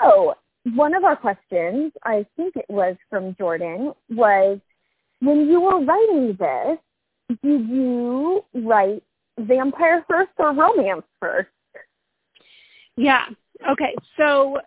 so 0.00 0.34
one 0.74 0.94
of 0.94 1.04
our 1.04 1.16
questions, 1.16 1.92
I 2.04 2.26
think 2.36 2.56
it 2.56 2.66
was 2.68 2.96
from 3.08 3.34
Jordan, 3.36 3.92
was 4.10 4.58
when 5.20 5.48
you 5.48 5.60
were 5.60 5.84
writing 5.84 6.36
this, 6.38 6.78
did 7.42 7.68
you 7.68 8.44
write 8.54 9.02
vampire 9.38 10.04
first 10.08 10.32
or 10.38 10.52
romance 10.52 11.04
first? 11.20 11.48
Yeah. 12.96 13.26
Okay. 13.70 13.94
So 14.16 14.58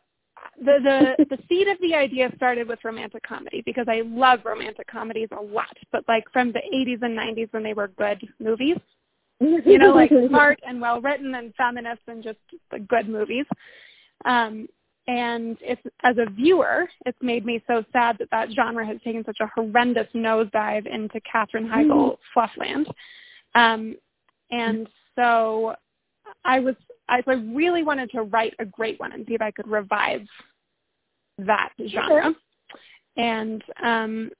the 0.59 1.15
the 1.17 1.25
the 1.35 1.37
seed 1.47 1.67
of 1.67 1.77
the 1.81 1.95
idea 1.95 2.31
started 2.35 2.67
with 2.67 2.79
romantic 2.83 3.23
comedy 3.23 3.61
because 3.65 3.87
I 3.87 4.01
love 4.05 4.39
romantic 4.45 4.87
comedies 4.87 5.29
a 5.37 5.41
lot, 5.41 5.75
but 5.91 6.03
like 6.07 6.23
from 6.31 6.51
the 6.51 6.61
80s 6.73 7.01
and 7.01 7.17
90s 7.17 7.51
when 7.51 7.63
they 7.63 7.73
were 7.73 7.89
good 7.89 8.27
movies. 8.39 8.77
You 9.39 9.77
know, 9.77 9.93
like 9.93 10.11
smart 10.29 10.59
and 10.65 10.79
well 10.79 11.01
written 11.01 11.35
and 11.35 11.53
feminist 11.55 12.01
and 12.07 12.23
just 12.23 12.39
good 12.87 13.09
movies. 13.09 13.45
Um, 14.25 14.67
and 15.07 15.57
it's 15.61 15.81
as 16.03 16.15
a 16.17 16.29
viewer, 16.29 16.87
it's 17.05 17.17
made 17.21 17.45
me 17.45 17.61
so 17.67 17.83
sad 17.91 18.17
that 18.19 18.29
that 18.31 18.51
genre 18.51 18.85
has 18.85 18.97
taken 19.03 19.23
such 19.25 19.39
a 19.41 19.49
horrendous 19.53 20.07
nosedive 20.15 20.87
into 20.87 21.19
Katherine 21.29 21.67
Heigl 21.67 22.11
mm. 22.11 22.17
fluffland. 22.33 22.87
Um, 23.55 23.95
and 24.51 24.87
so 25.15 25.75
I 26.45 26.59
was, 26.59 26.75
I, 27.09 27.21
I 27.27 27.33
really 27.33 27.83
wanted 27.83 28.11
to 28.11 28.23
write 28.23 28.53
a 28.59 28.65
great 28.65 28.99
one 28.99 29.11
and 29.11 29.25
see 29.27 29.33
if 29.33 29.41
I 29.41 29.51
could 29.51 29.67
revive 29.67 30.21
that 31.39 31.69
genre. 31.89 32.33
And 33.17 33.61
um, 33.83 34.31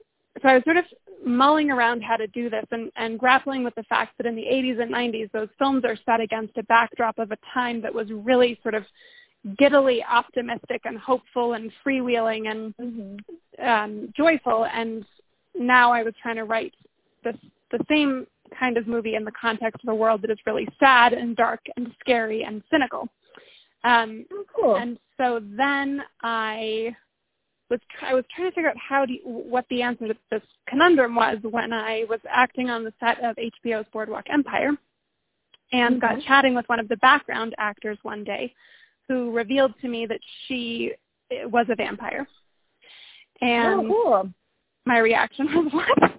so 0.41 0.48
I 0.48 0.55
was 0.55 0.63
sort 0.63 0.77
of 0.77 0.86
mulling 1.25 1.72
around 1.72 2.01
how 2.01 2.15
to 2.15 2.27
do 2.27 2.50
this 2.50 2.65
and, 2.72 2.91
and 2.96 3.20
grappling 3.20 3.63
with 3.63 3.75
the 3.75 3.84
fact 3.84 4.13
that 4.17 4.25
in 4.25 4.36
the 4.36 4.43
80s 4.43 4.82
and 4.82 4.93
90s, 4.93 5.32
those 5.32 5.50
films 5.60 5.84
are 5.86 5.98
set 6.05 6.22
against 6.22 6.58
a 6.58 6.63
backdrop 6.63 7.20
of 7.20 7.32
a 7.32 7.38
time 7.53 7.82
that 7.82 7.93
was 7.93 8.08
really 8.12 8.60
sort 8.63 8.75
of 8.75 8.84
giddily 9.57 10.03
optimistic 10.03 10.81
and 10.85 10.97
hopeful 10.97 11.53
and 11.53 11.71
freewheeling 11.85 12.50
and 12.50 12.75
mm-hmm. 12.77 13.65
um, 13.65 14.13
joyful. 14.15 14.65
And 14.65 15.05
now 15.57 15.91
I 15.91 16.03
was 16.03 16.13
trying 16.21 16.38
to 16.38 16.45
write 16.45 16.73
this 17.23 17.35
the 17.71 17.83
same 17.89 18.27
kind 18.57 18.77
of 18.77 18.88
movie 18.88 19.15
in 19.15 19.25
the 19.25 19.31
context 19.31 19.83
of 19.83 19.91
a 19.91 19.95
world 19.95 20.21
that 20.21 20.29
is 20.29 20.38
really 20.45 20.67
sad 20.79 21.13
and 21.13 21.35
dark 21.35 21.59
and 21.75 21.91
scary 22.00 22.43
and 22.43 22.62
cynical. 22.69 23.07
Um, 23.83 24.25
oh, 24.31 24.45
cool. 24.55 24.75
And 24.75 24.97
so 25.17 25.41
then 25.57 26.01
I 26.21 26.95
was 27.69 27.79
try- 27.97 28.12
I 28.12 28.13
was 28.13 28.23
trying 28.33 28.50
to 28.50 28.55
figure 28.55 28.69
out 28.69 28.77
how 28.77 29.05
do 29.05 29.13
you, 29.13 29.21
what 29.23 29.65
the 29.69 29.81
answer 29.81 30.07
to 30.07 30.15
this 30.29 30.41
conundrum 30.67 31.15
was 31.15 31.38
when 31.41 31.73
I 31.73 32.05
was 32.09 32.19
acting 32.29 32.69
on 32.69 32.83
the 32.83 32.93
set 33.00 33.23
of 33.23 33.35
HBO's 33.35 33.88
Boardwalk 33.91 34.25
Empire 34.31 34.77
and 35.71 36.00
mm-hmm. 36.01 36.15
got 36.15 36.23
chatting 36.25 36.53
with 36.55 36.69
one 36.69 36.79
of 36.79 36.88
the 36.88 36.97
background 36.97 37.55
actors 37.57 37.97
one 38.03 38.23
day 38.23 38.53
who 39.07 39.31
revealed 39.31 39.74
to 39.81 39.88
me 39.88 40.05
that 40.05 40.19
she 40.48 40.93
was 41.45 41.65
a 41.69 41.75
vampire. 41.75 42.27
And 43.41 43.81
oh, 43.81 43.88
cool. 43.88 44.29
my 44.86 45.00
reaction 45.00 45.45
was 45.53 45.74
what? 45.74 46.12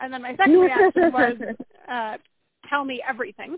And 0.00 0.12
then 0.12 0.22
my 0.22 0.36
second 0.36 0.58
reaction 0.58 1.12
was, 1.12 1.34
uh, 1.90 2.16
tell 2.68 2.84
me 2.84 3.02
everything. 3.08 3.56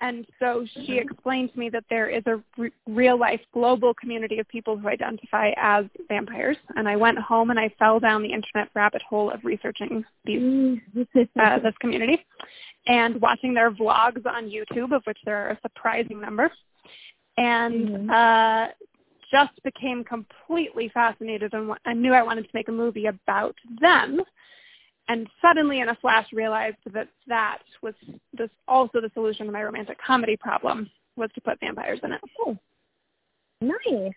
And 0.00 0.26
so 0.38 0.66
she 0.74 0.98
explained 0.98 1.52
to 1.54 1.58
me 1.58 1.70
that 1.70 1.84
there 1.88 2.10
is 2.10 2.22
a 2.26 2.42
r- 2.58 2.68
real 2.86 3.18
life 3.18 3.40
global 3.54 3.94
community 3.94 4.38
of 4.38 4.48
people 4.48 4.76
who 4.76 4.88
identify 4.88 5.52
as 5.56 5.86
vampires. 6.08 6.58
And 6.76 6.86
I 6.86 6.96
went 6.96 7.18
home 7.18 7.48
and 7.48 7.58
I 7.58 7.74
fell 7.78 7.98
down 7.98 8.22
the 8.22 8.32
internet 8.32 8.68
rabbit 8.74 9.00
hole 9.08 9.30
of 9.30 9.42
researching 9.42 10.04
these 10.24 10.40
mm-hmm. 10.40 11.22
uh, 11.40 11.58
this 11.60 11.74
community 11.80 12.24
and 12.86 13.20
watching 13.22 13.54
their 13.54 13.70
vlogs 13.70 14.26
on 14.26 14.50
YouTube, 14.50 14.94
of 14.94 15.02
which 15.04 15.18
there 15.24 15.46
are 15.46 15.50
a 15.50 15.60
surprising 15.62 16.20
number 16.20 16.52
and 17.36 17.88
mm-hmm. 17.88 18.10
uh, 18.10 18.68
just 19.30 19.62
became 19.62 20.04
completely 20.04 20.88
fascinated 20.92 21.52
and 21.52 21.72
I 21.84 21.92
knew 21.92 22.12
I 22.12 22.22
wanted 22.22 22.42
to 22.42 22.50
make 22.54 22.68
a 22.68 22.72
movie 22.72 23.06
about 23.06 23.56
them. 23.80 24.20
And 25.08 25.28
suddenly, 25.40 25.78
in 25.80 25.88
a 25.88 25.94
flash, 25.94 26.26
realized 26.32 26.78
that 26.92 27.08
that 27.28 27.58
was 27.80 27.94
this 28.36 28.50
also 28.66 29.00
the 29.00 29.10
solution 29.14 29.46
to 29.46 29.52
my 29.52 29.62
romantic 29.62 29.98
comedy 30.04 30.36
problem 30.36 30.90
was 31.16 31.30
to 31.34 31.40
put 31.40 31.60
vampires 31.60 32.00
in 32.02 32.12
it. 32.12 32.20
Oh, 32.44 32.58
nice. 33.60 34.12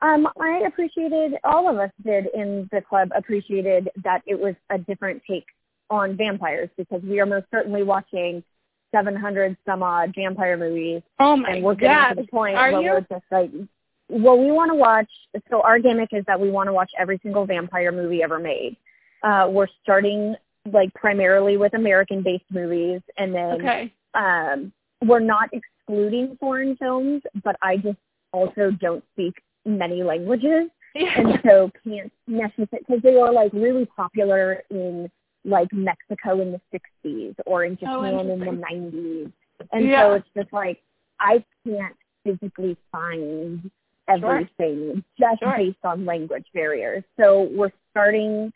Um, 0.00 0.28
I 0.40 0.62
appreciated 0.66 1.34
all 1.44 1.68
of 1.68 1.78
us 1.78 1.90
did 2.04 2.26
in 2.34 2.68
the 2.70 2.80
club 2.82 3.10
appreciated 3.16 3.88
that 4.04 4.22
it 4.26 4.38
was 4.38 4.54
a 4.70 4.78
different 4.78 5.22
take 5.28 5.46
on 5.90 6.16
vampires 6.16 6.68
because 6.76 7.02
we 7.02 7.18
are 7.20 7.26
most 7.26 7.46
certainly 7.50 7.82
watching 7.82 8.44
700 8.94 9.56
some 9.66 9.82
odd 9.82 10.12
vampire 10.14 10.56
movies. 10.56 11.02
Oh 11.18 11.36
my 11.36 11.50
and 11.52 11.64
we're 11.64 11.74
getting 11.74 12.16
to 12.16 12.22
the 12.22 12.28
point 12.28 12.56
Are 12.56 12.72
where 12.72 12.82
you? 12.82 12.90
we're 12.90 13.00
just 13.18 13.24
like, 13.30 13.50
well, 14.08 14.38
we 14.38 14.50
want 14.50 14.70
to 14.70 14.74
watch. 14.74 15.10
So 15.50 15.60
our 15.62 15.78
gimmick 15.78 16.10
is 16.12 16.24
that 16.26 16.40
we 16.40 16.50
want 16.50 16.68
to 16.68 16.72
watch 16.72 16.90
every 16.98 17.18
single 17.22 17.46
vampire 17.46 17.92
movie 17.92 18.22
ever 18.22 18.38
made. 18.38 18.76
Uh, 19.22 19.48
we're 19.50 19.66
starting 19.82 20.34
like 20.72 20.92
primarily 20.94 21.56
with 21.56 21.74
American-based 21.74 22.44
movies, 22.50 23.00
and 23.16 23.34
then 23.34 23.52
Okay. 23.60 23.92
um, 24.14 24.72
we're 25.04 25.20
not 25.20 25.48
excluding 25.52 26.36
foreign 26.40 26.76
films, 26.76 27.22
but 27.44 27.56
I 27.62 27.76
just 27.76 27.98
also 28.32 28.70
don't 28.80 29.02
speak 29.14 29.34
many 29.64 30.02
languages 30.02 30.70
and 30.94 31.38
so 31.46 31.70
can't 31.84 32.12
necessarily 32.26 32.68
because 32.86 33.02
they 33.02 33.16
are 33.16 33.32
like 33.32 33.52
really 33.52 33.84
popular 33.86 34.62
in 34.70 35.10
like 35.48 35.72
Mexico 35.72 36.40
in 36.40 36.52
the 36.52 36.60
60s 37.04 37.34
or 37.46 37.64
in 37.64 37.72
Oh, 37.82 38.02
Japan 38.04 38.30
in 38.30 38.38
the 38.40 38.46
90s. 38.46 39.32
And 39.72 39.86
Yeah. 39.88 40.02
so 40.02 40.12
it's 40.14 40.28
just 40.36 40.52
like 40.52 40.80
I 41.20 41.44
can't 41.66 41.96
physically 42.24 42.76
find 42.92 43.70
everything 44.08 45.02
just 45.18 45.40
Sure. 45.40 45.56
based 45.56 45.84
on 45.84 46.04
language 46.04 46.46
barriers. 46.54 47.02
So 47.18 47.42
we're 47.52 47.72
starting 47.90 48.52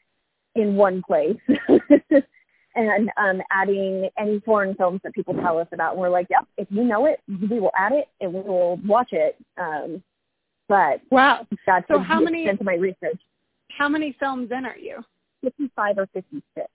in 0.55 0.77
one 0.77 1.03
place 1.03 1.39
and 2.75 3.11
um, 3.17 3.43
adding 3.51 4.09
any 4.19 4.41
foreign 4.41 4.75
films 4.75 5.01
that 5.05 5.13
people 5.15 5.35
tell 5.35 5.59
us 5.59 5.69
about. 5.73 5.93
And 5.93 6.01
we're 6.01 6.09
like, 6.09 6.27
yep, 6.31 6.47
if 6.57 6.69
you 6.71 6.85
know 6.85 7.07
it, 7.07 7.21
we 7.51 7.59
will 7.61 7.73
add 7.77 7.93
it 7.93 8.09
and 8.21 8.33
we 8.33 8.41
will 8.41 8.77
watch 8.87 9.13
it. 9.13 9.37
Um, 9.59 10.03
but 10.69 11.01
Wow. 11.11 11.47
that's 11.67 11.87
So 11.89 11.99
how 11.99 12.21
many- 12.21 12.49
of 12.49 12.63
my 12.63 12.75
research. 12.75 13.21
How 13.77 13.89
many 13.89 14.13
films 14.13 14.51
in 14.53 14.65
are 14.67 14.77
you? 14.77 15.03
55 15.43 15.99
or 15.99 16.07
56. 16.09 16.69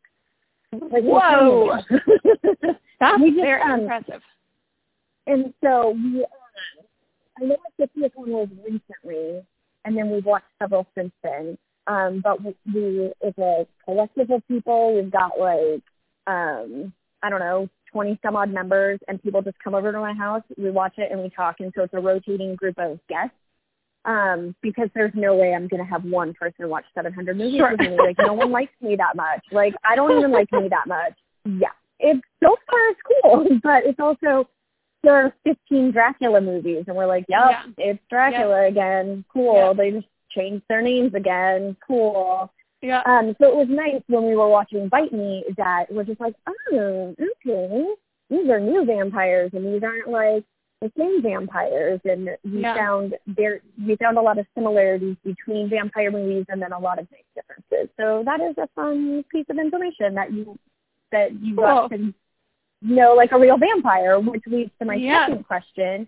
Like, 0.73 1.03
Whoa. 1.03 1.79
That's 2.99 3.21
We 3.21 3.31
just, 3.31 3.41
very 3.41 3.61
um, 3.61 3.81
impressive. 3.81 4.21
And 5.27 5.53
so 5.63 5.91
we, 5.91 6.23
um, 6.23 6.85
I 7.39 7.45
know 7.45 7.57
the 7.77 7.87
50th 7.87 8.11
one 8.15 8.31
was 8.31 8.49
recently, 8.63 9.45
and 9.85 9.97
then 9.97 10.09
we've 10.09 10.25
watched 10.25 10.45
several 10.59 10.87
since 10.95 11.11
then. 11.23 11.57
Um, 11.85 12.21
but 12.23 12.43
we, 12.43 12.55
we, 12.73 13.11
it's 13.21 13.37
a 13.37 13.65
collective 13.85 14.29
of 14.31 14.45
people. 14.47 14.95
We've 14.95 15.11
got 15.11 15.39
like, 15.39 15.83
um, 16.27 16.91
I 17.23 17.29
don't 17.29 17.39
know, 17.39 17.69
20 17.93 18.19
some 18.21 18.35
odd 18.35 18.51
members, 18.51 18.99
and 19.07 19.21
people 19.21 19.41
just 19.41 19.57
come 19.63 19.75
over 19.75 19.91
to 19.91 19.99
my 19.99 20.13
house. 20.13 20.43
We 20.57 20.71
watch 20.71 20.95
it 20.97 21.11
and 21.11 21.21
we 21.21 21.29
talk, 21.29 21.57
and 21.59 21.71
so 21.75 21.83
it's 21.83 21.93
a 21.93 21.99
rotating 21.99 22.55
group 22.55 22.77
of 22.77 22.99
guests. 23.07 23.35
Um, 24.05 24.55
because 24.61 24.89
there's 24.95 25.11
no 25.15 25.35
way 25.35 25.53
I'm 25.53 25.67
gonna 25.67 25.83
have 25.85 26.05
one 26.05 26.33
person 26.33 26.69
watch 26.69 26.85
700 26.95 27.37
movies 27.37 27.57
Sure. 27.57 27.71
with 27.71 27.79
me. 27.81 27.97
Like 27.97 28.15
no 28.19 28.33
one 28.33 28.51
likes 28.51 28.71
me 28.81 28.95
that 28.95 29.15
much. 29.15 29.43
Like 29.51 29.73
I 29.83 29.95
don't 29.95 30.17
even 30.17 30.31
like 30.31 30.49
me 30.53 30.69
that 30.69 30.87
much. 30.87 31.13
Yeah, 31.45 31.67
it's 31.99 32.21
so 32.41 32.55
far 32.69 32.89
it's 32.89 32.99
cool, 33.21 33.59
but 33.63 33.85
it's 33.85 33.99
also 33.99 34.47
there 35.03 35.13
are 35.13 35.33
15 35.43 35.91
Dracula 35.91 36.41
movies, 36.41 36.85
and 36.87 36.95
we're 36.95 37.05
like, 37.05 37.25
yep, 37.29 37.39
Yeah. 37.49 37.63
it's 37.77 37.99
Dracula 38.09 38.67
again. 38.67 39.23
Cool. 39.31 39.55
Yeah. 39.55 39.73
They 39.73 39.91
just 39.91 40.07
changed 40.31 40.63
their 40.69 40.81
names 40.81 41.13
again. 41.13 41.75
Cool. 41.85 42.51
Yeah. 42.81 43.01
Um, 43.05 43.35
so 43.41 43.47
it 43.47 43.55
was 43.55 43.67
nice 43.69 44.01
when 44.07 44.25
we 44.25 44.35
were 44.35 44.47
watching 44.49 44.87
Bite 44.87 45.13
Me 45.13 45.43
that 45.57 45.85
we're 45.91 46.03
just 46.03 46.19
like, 46.21 46.35
oh, 46.47 47.15
okay, 47.19 47.85
these 48.29 48.49
are 48.49 48.59
new 48.59 48.85
vampires, 48.85 49.51
and 49.53 49.65
these 49.73 49.83
aren't 49.83 50.09
like 50.09 50.43
the 50.81 50.91
same 50.97 51.21
vampires. 51.21 51.99
And 52.05 52.37
we 52.43 52.61
Yeah. 52.61 52.75
found 52.75 53.17
there, 53.25 53.61
we 53.85 53.95
found 53.95 54.17
a 54.17 54.21
lot 54.21 54.37
of 54.37 54.45
similarities 54.55 55.15
between 55.23 55.69
vampire 55.69 56.11
movies, 56.11 56.45
and 56.49 56.61
then 56.61 56.71
a 56.71 56.79
lot 56.79 56.99
of 56.99 57.09
big 57.09 57.23
differences. 57.35 57.89
So 57.97 58.23
that 58.23 58.39
is 58.41 58.57
a 58.57 58.67
fun 58.75 59.23
piece 59.23 59.45
of 59.49 59.57
information 59.57 60.13
that 60.15 60.31
you 60.31 60.57
that 61.11 61.31
you 61.41 61.55
got 61.55 61.89
Cool. 61.89 61.97
to 61.97 62.13
know 62.81 63.13
like 63.15 63.31
a 63.31 63.39
real 63.39 63.57
vampire, 63.57 64.19
which 64.19 64.45
leads 64.45 64.71
to 64.79 64.85
my 64.85 64.95
Yeah. 64.95 65.27
second 65.27 65.45
question. 65.45 66.07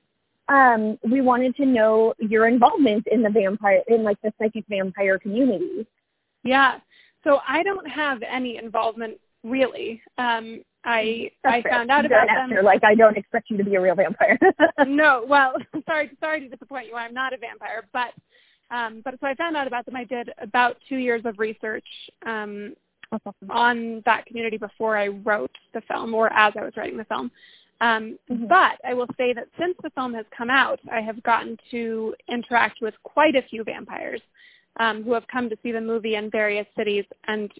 Um, 0.49 0.99
we 1.03 1.21
wanted 1.21 1.55
to 1.57 1.65
know 1.65 2.13
your 2.19 2.47
involvement 2.47 3.07
in 3.07 3.21
the 3.21 3.29
vampire, 3.29 3.81
in 3.87 4.03
like 4.03 4.19
the 4.21 4.33
psychic 4.37 4.65
vampire 4.67 5.17
community. 5.19 5.87
Yeah. 6.43 6.79
So 7.23 7.39
I 7.47 7.63
don't 7.63 7.87
have 7.87 8.21
any 8.23 8.57
involvement 8.57 9.19
really. 9.43 10.01
Um, 10.17 10.63
I 10.85 11.31
That's 11.43 11.65
I 11.65 11.69
found 11.69 11.91
out 11.91 12.05
about 12.05 12.27
them. 12.27 12.63
Like, 12.63 12.83
I 12.83 12.95
don't 12.95 13.17
expect 13.17 13.49
you 13.49 13.57
to 13.57 13.63
be 13.63 13.75
a 13.75 13.81
real 13.81 13.95
vampire. 13.95 14.37
no, 14.87 15.25
well, 15.27 15.53
sorry, 15.85 16.11
sorry 16.19 16.41
to 16.41 16.49
disappoint 16.49 16.87
you. 16.87 16.95
I'm 16.95 17.13
not 17.13 17.33
a 17.33 17.37
vampire, 17.37 17.85
but 17.91 18.13
um, 18.71 19.01
but 19.03 19.15
so 19.19 19.27
I 19.27 19.35
found 19.35 19.57
out 19.57 19.67
about 19.67 19.85
them. 19.85 19.95
I 19.95 20.03
did 20.03 20.31
about 20.41 20.77
two 20.87 20.97
years 20.97 21.23
of 21.25 21.39
research 21.39 21.87
um, 22.25 22.75
awesome. 23.11 23.33
on 23.49 24.03
that 24.05 24.25
community 24.25 24.57
before 24.57 24.95
I 24.97 25.07
wrote 25.07 25.55
the 25.73 25.81
film, 25.81 26.13
or 26.13 26.31
as 26.31 26.53
I 26.57 26.63
was 26.63 26.73
writing 26.77 26.97
the 26.97 27.05
film. 27.05 27.31
Um, 27.81 28.19
Mhm. 28.29 28.47
But 28.47 28.79
I 28.83 28.93
will 28.93 29.07
say 29.17 29.33
that 29.33 29.47
since 29.57 29.75
the 29.81 29.89
film 29.91 30.13
has 30.13 30.25
come 30.35 30.49
out, 30.49 30.79
I 30.91 31.01
have 31.01 31.21
gotten 31.23 31.57
to 31.71 32.13
interact 32.27 32.81
with 32.81 32.93
quite 33.03 33.35
a 33.35 33.41
few 33.41 33.63
vampires 33.63 34.21
um, 34.79 35.03
who 35.03 35.13
have 35.13 35.27
come 35.27 35.49
to 35.49 35.57
see 35.63 35.71
the 35.71 35.81
movie 35.81 36.15
in 36.15 36.29
various 36.29 36.67
cities, 36.75 37.05
and 37.27 37.51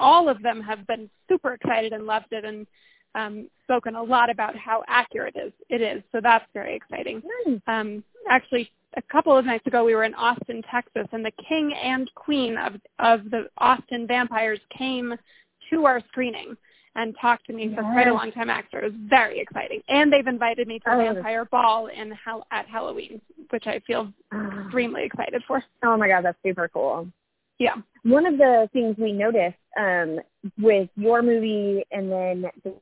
all 0.00 0.28
of 0.28 0.42
them 0.42 0.60
have 0.60 0.86
been 0.86 1.08
super 1.28 1.54
excited 1.54 1.92
and 1.92 2.04
loved 2.06 2.32
it, 2.32 2.44
and 2.44 2.66
um, 3.14 3.48
spoken 3.64 3.94
a 3.96 4.02
lot 4.02 4.30
about 4.30 4.54
how 4.56 4.82
accurate 4.86 5.34
it 5.36 5.46
is. 5.48 5.52
It 5.68 5.80
is. 5.80 6.02
So 6.12 6.20
that's 6.22 6.44
very 6.54 6.74
exciting. 6.76 7.22
Um, 7.66 8.04
actually, 8.28 8.70
a 8.96 9.02
couple 9.02 9.36
of 9.36 9.44
nights 9.44 9.66
ago, 9.66 9.84
we 9.84 9.94
were 9.94 10.04
in 10.04 10.14
Austin, 10.14 10.62
Texas, 10.70 11.06
and 11.12 11.24
the 11.24 11.32
king 11.48 11.72
and 11.74 12.10
queen 12.14 12.56
of 12.56 12.74
of 12.98 13.30
the 13.30 13.48
Austin 13.58 14.06
vampires 14.06 14.60
came 14.76 15.14
to 15.70 15.84
our 15.84 16.00
screening 16.08 16.56
and 16.94 17.14
talked 17.20 17.46
to 17.46 17.52
me 17.52 17.72
for 17.74 17.82
quite 17.82 18.08
a 18.08 18.12
long 18.14 18.32
time 18.32 18.50
after. 18.50 18.80
It 18.80 18.84
was 18.84 19.00
very 19.08 19.38
exciting, 19.40 19.80
and 19.88 20.12
they've 20.12 20.26
invited 20.26 20.66
me 20.66 20.78
to 20.80 20.90
a 20.90 20.94
Oh. 20.94 21.14
vampire 21.14 21.44
ball 21.44 21.86
in 21.86 22.12
at 22.50 22.66
Halloween, 22.66 23.20
which 23.50 23.66
I 23.66 23.78
feel 23.80 24.12
extremely 24.64 25.04
excited 25.04 25.42
for. 25.46 25.62
Oh 25.84 25.96
my 25.96 26.08
god, 26.08 26.24
that's 26.24 26.38
super 26.42 26.68
cool. 26.68 27.08
Yeah, 27.58 27.74
One 28.04 28.24
of 28.26 28.38
the 28.38 28.68
things 28.72 28.96
we 28.98 29.12
noticed 29.12 29.56
um, 29.78 30.20
with 30.58 30.88
your 30.96 31.22
movie 31.22 31.84
and 31.90 32.10
then 32.10 32.44
the 32.64 32.74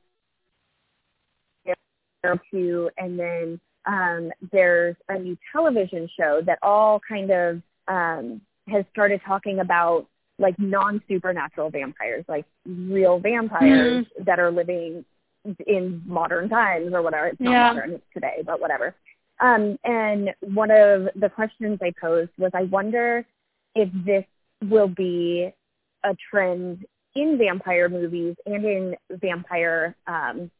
two, 2.51 2.89
and 2.97 3.17
then 3.17 3.59
um, 3.85 4.31
there's 4.51 4.95
a 5.09 5.17
new 5.17 5.37
television 5.51 6.09
show 6.17 6.41
that 6.45 6.59
all 6.61 6.99
kind 7.07 7.31
of 7.31 7.61
um, 7.87 8.41
has 8.67 8.83
started 8.91 9.21
talking 9.25 9.59
about 9.59 10.05
like 10.39 10.57
non-supernatural 10.59 11.69
vampires, 11.71 12.25
like 12.27 12.45
real 12.65 13.17
vampires 13.17 14.05
that 14.25 14.39
are 14.39 14.51
living 14.51 15.03
in 15.65 16.03
modern 16.05 16.49
times 16.49 16.93
or 16.93 17.01
whatever. 17.01 17.27
It's 17.27 17.39
not 17.39 17.51
Yeah. 17.51 17.73
modern, 17.73 18.01
today, 18.13 18.43
but 18.45 18.59
whatever. 18.59 18.93
Um, 19.39 19.79
and 19.83 20.33
one 20.41 20.69
of 20.69 21.09
the 21.15 21.29
questions 21.33 21.79
I 21.81 21.91
posed 21.99 22.31
was, 22.37 22.51
I 22.53 22.63
wonder 22.63 23.25
if 23.73 23.89
this 24.05 24.25
will 24.63 24.87
be 24.87 25.51
a 26.03 26.15
trend 26.29 26.85
in 27.15 27.37
vampire 27.37 27.89
movies 27.89 28.35
and 28.45 28.63
in 28.65 28.95
vampire 29.11 29.95
um, 30.07 30.51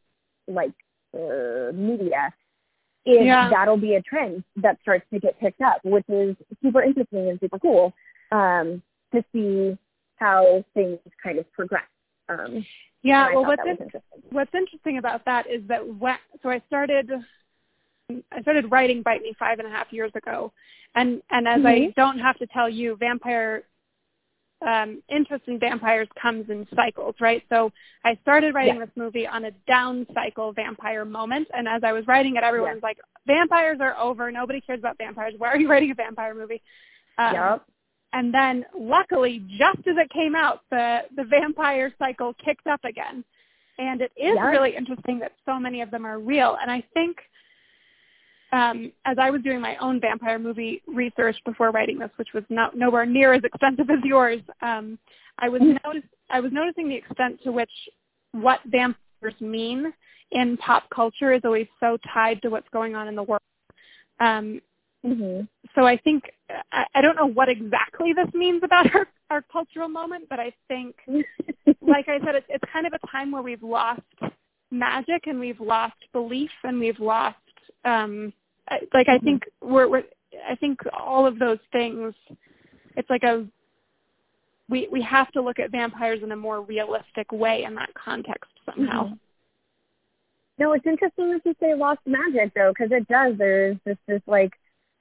like 0.47 0.71
uh, 1.13 1.71
media. 1.73 2.33
If 3.05 3.25
Yeah. 3.25 3.49
that'll 3.49 3.77
be 3.77 3.95
a 3.95 4.01
trend 4.01 4.43
that 4.57 4.77
starts 4.81 5.05
to 5.13 5.19
get 5.19 5.39
picked 5.39 5.61
up, 5.61 5.79
which 5.83 6.05
is 6.09 6.35
super 6.61 6.81
interesting 6.83 7.29
and 7.29 7.39
super 7.39 7.59
cool 7.59 7.93
um, 8.31 8.81
to 9.13 9.23
see 9.31 9.77
how 10.17 10.63
things 10.73 10.99
kind 11.23 11.39
of 11.39 11.49
progress. 11.53 11.83
Um, 12.27 12.65
yeah. 13.03 13.29
Well, 13.33 13.45
what's 13.45 13.61
in- 13.63 13.71
interesting. 13.77 14.01
what's 14.31 14.53
interesting 14.53 14.97
about 14.97 15.23
that 15.25 15.47
is 15.47 15.61
that 15.67 15.87
when, 15.99 16.17
so 16.43 16.49
I 16.49 16.61
started 16.67 17.11
I 18.31 18.41
started 18.41 18.71
writing 18.71 19.01
Bite 19.01 19.21
Me 19.21 19.33
five 19.37 19.59
and 19.59 19.67
a 19.67 19.71
half 19.71 19.91
years 19.91 20.11
ago, 20.15 20.51
and 20.95 21.21
and 21.29 21.47
as 21.47 21.63
I 21.65 21.79
Mhm. 21.79 21.95
don't 21.95 22.19
have 22.19 22.37
to 22.39 22.47
tell 22.47 22.67
you, 22.69 22.95
vampire 22.95 23.63
um, 24.65 25.01
interest 25.09 25.43
in 25.47 25.59
vampires 25.59 26.07
comes 26.19 26.49
in 26.49 26.67
cycles, 26.75 27.15
right? 27.19 27.43
So 27.49 27.71
I 28.03 28.17
started 28.23 28.55
writing 28.55 28.75
Yeah. 28.77 28.85
this 28.85 28.95
movie 28.95 29.27
on 29.27 29.45
a 29.45 29.51
down 29.67 30.07
cycle 30.13 30.51
vampire 30.51 31.05
moment, 31.05 31.47
and 31.53 31.67
as 31.67 31.83
I 31.83 31.91
was 31.93 32.07
writing 32.07 32.35
it, 32.37 32.43
everyone 32.43 32.69
Yeah. 32.69 32.73
was 32.75 32.83
like, 32.83 32.99
"Vampires 33.27 33.79
are 33.81 33.95
over. 33.97 34.31
Nobody 34.31 34.59
cares 34.61 34.79
about 34.79 34.97
vampires. 34.97 35.35
Why 35.37 35.49
are 35.49 35.57
you 35.57 35.67
writing 35.69 35.91
a 35.91 35.95
vampire 35.95 36.33
movie?" 36.33 36.61
Um, 37.19 37.33
yep. 37.33 37.65
and 38.13 38.33
then 38.33 38.65
luckily, 38.75 39.39
just 39.57 39.85
as 39.87 39.97
it 39.97 40.09
came 40.09 40.35
out, 40.35 40.61
the 40.71 41.05
the 41.15 41.23
vampire 41.23 41.93
cycle 41.99 42.33
kicked 42.33 42.67
up 42.67 42.83
again. 42.83 43.23
And 43.79 44.01
it 44.01 44.11
is 44.17 44.33
Yeah. 44.35 44.49
really 44.49 44.75
interesting 44.75 45.19
that 45.19 45.33
so 45.45 45.59
many 45.59 45.81
of 45.81 45.91
them 45.91 46.03
are 46.03 46.17
real. 46.19 46.55
And 46.55 46.71
I 46.71 46.81
think 46.95 47.29
um, 48.51 48.91
as 49.05 49.17
I 49.19 49.29
was 49.29 49.41
doing 49.41 49.59
my 49.59 49.75
own 49.77 49.99
vampire 49.99 50.39
movie 50.39 50.81
research 50.87 51.35
before 51.45 51.71
writing 51.71 51.99
this, 51.99 52.09
which 52.15 52.29
was 52.33 52.43
not 52.49 52.77
nowhere 52.77 53.05
near 53.05 53.33
as 53.33 53.43
extensive 53.43 53.89
as 53.89 53.99
yours, 54.03 54.41
um, 54.61 54.97
I 55.39 55.49
was 55.49 55.61
Mm-hmm. 55.61 55.77
notice 55.85 56.03
I 56.29 56.39
was 56.39 56.51
noticing 56.51 56.89
the 56.89 56.95
extent 56.95 57.41
to 57.43 57.51
which 57.51 57.71
what 58.31 58.59
vampires 58.65 59.39
mean 59.39 59.93
in 60.31 60.57
pop 60.57 60.89
culture 60.89 61.33
is 61.33 61.41
always 61.45 61.67
so 61.79 61.97
tied 62.13 62.41
to 62.41 62.49
what's 62.49 62.67
going 62.69 62.95
on 62.95 63.07
in 63.07 63.15
the 63.15 63.23
world. 63.23 63.41
Um, 64.19 64.61
hmm 65.03 65.41
so 65.75 65.85
I 65.85 65.97
think 65.97 66.23
I, 66.71 66.85
I 66.95 67.01
don't 67.01 67.15
know 67.15 67.27
what 67.27 67.49
exactly 67.49 68.13
this 68.13 68.33
means 68.33 68.63
about 68.63 68.93
our, 68.95 69.07
our 69.29 69.41
cultural 69.51 69.87
moment, 69.87 70.25
but 70.29 70.39
I 70.39 70.51
think, 70.67 70.95
like 71.81 72.07
I 72.07 72.19
said, 72.25 72.35
it's, 72.35 72.45
it's 72.49 72.63
kind 72.71 72.87
of 72.87 72.93
a 72.93 73.07
time 73.07 73.31
where 73.31 73.41
we've 73.41 73.63
lost 73.63 74.01
magic 74.71 75.27
and 75.27 75.39
we've 75.39 75.59
lost 75.59 75.95
belief 76.13 76.51
and 76.63 76.79
we've 76.79 76.99
lost, 76.99 77.37
um, 77.87 78.33
I- 78.69 78.81
like 78.93 79.07
I 79.09 79.17
think 79.19 79.43
we're, 79.61 79.87
we're, 79.87 80.03
I 80.49 80.55
think 80.55 80.79
all 80.93 81.25
of 81.25 81.39
those 81.39 81.59
things. 81.71 82.13
It's 82.95 83.09
like 83.09 83.23
a 83.23 83.45
we 84.69 84.87
we 84.91 85.01
have 85.03 85.31
to 85.31 85.41
look 85.41 85.59
at 85.59 85.71
vampires 85.71 86.21
in 86.23 86.31
a 86.31 86.35
more 86.35 86.61
realistic 86.61 87.31
way 87.31 87.63
in 87.63 87.75
that 87.75 87.93
context 87.93 88.51
somehow. 88.65 89.09
Mhm. 89.09 89.19
No, 90.59 90.73
it's 90.73 90.85
interesting 90.87 91.31
that 91.31 91.41
you 91.45 91.55
say 91.59 91.73
lost 91.75 91.99
magic 92.05 92.53
though, 92.55 92.71
because 92.71 92.91
it 92.91 93.07
does. 93.07 93.37
There's 93.37 93.77
just 93.87 93.99
this 94.07 94.21
like 94.27 94.51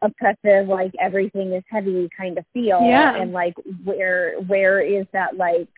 oppressive, 0.02 0.68
like 0.68 0.92
everything 1.00 1.52
is 1.52 1.64
heavy 1.70 2.08
kind 2.16 2.36
of 2.38 2.44
feel, 2.52 2.80
Yeah. 2.82 3.16
and 3.16 3.32
like 3.32 3.54
where 3.84 4.34
where 4.46 4.80
is 4.80 5.06
that 5.12 5.36
like 5.36 5.68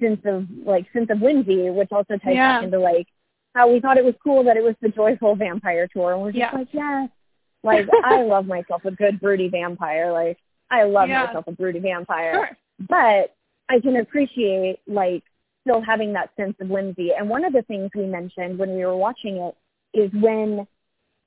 sense 0.00 0.20
of 0.24 0.46
like 0.64 0.86
sense 0.92 1.08
of 1.10 1.20
whimsy, 1.20 1.70
which 1.70 1.92
also 1.92 2.16
ties 2.18 2.34
Yeah. 2.34 2.56
back 2.56 2.64
into 2.64 2.80
like 2.80 3.06
how 3.54 3.70
we 3.70 3.80
thought 3.80 3.98
it 3.98 4.04
was 4.04 4.14
cool 4.22 4.42
that 4.44 4.56
it 4.56 4.62
was 4.62 4.74
the 4.80 4.88
joyful 4.88 5.34
vampire 5.36 5.88
tour, 5.92 6.12
and 6.12 6.22
we're 6.22 6.32
just 6.32 6.38
Yeah. 6.38 6.56
like, 6.58 6.68
yes, 6.72 7.08
like 7.62 7.86
I 8.04 8.22
love 8.22 8.46
myself 8.46 8.84
a 8.84 8.90
good 8.90 9.20
broody 9.20 9.48
vampire, 9.48 10.12
like 10.12 10.38
I 10.70 10.84
love 10.84 11.08
Yeah. 11.08 11.24
myself 11.26 11.46
a 11.48 11.52
broody 11.52 11.78
vampire 11.80 12.32
Sure. 12.34 12.50
but 12.88 13.34
I 13.68 13.80
can 13.80 13.96
appreciate 13.96 14.78
like 14.86 15.22
still 15.62 15.80
having 15.80 16.12
that 16.14 16.30
sense 16.36 16.56
of 16.60 16.68
whimsy. 16.68 17.12
And 17.12 17.28
one 17.28 17.44
of 17.44 17.52
the 17.52 17.62
things 17.62 17.90
we 17.94 18.06
mentioned 18.06 18.58
when 18.58 18.74
we 18.74 18.84
were 18.84 18.96
watching 18.96 19.36
it 19.36 19.54
is 19.94 20.10
when 20.20 20.66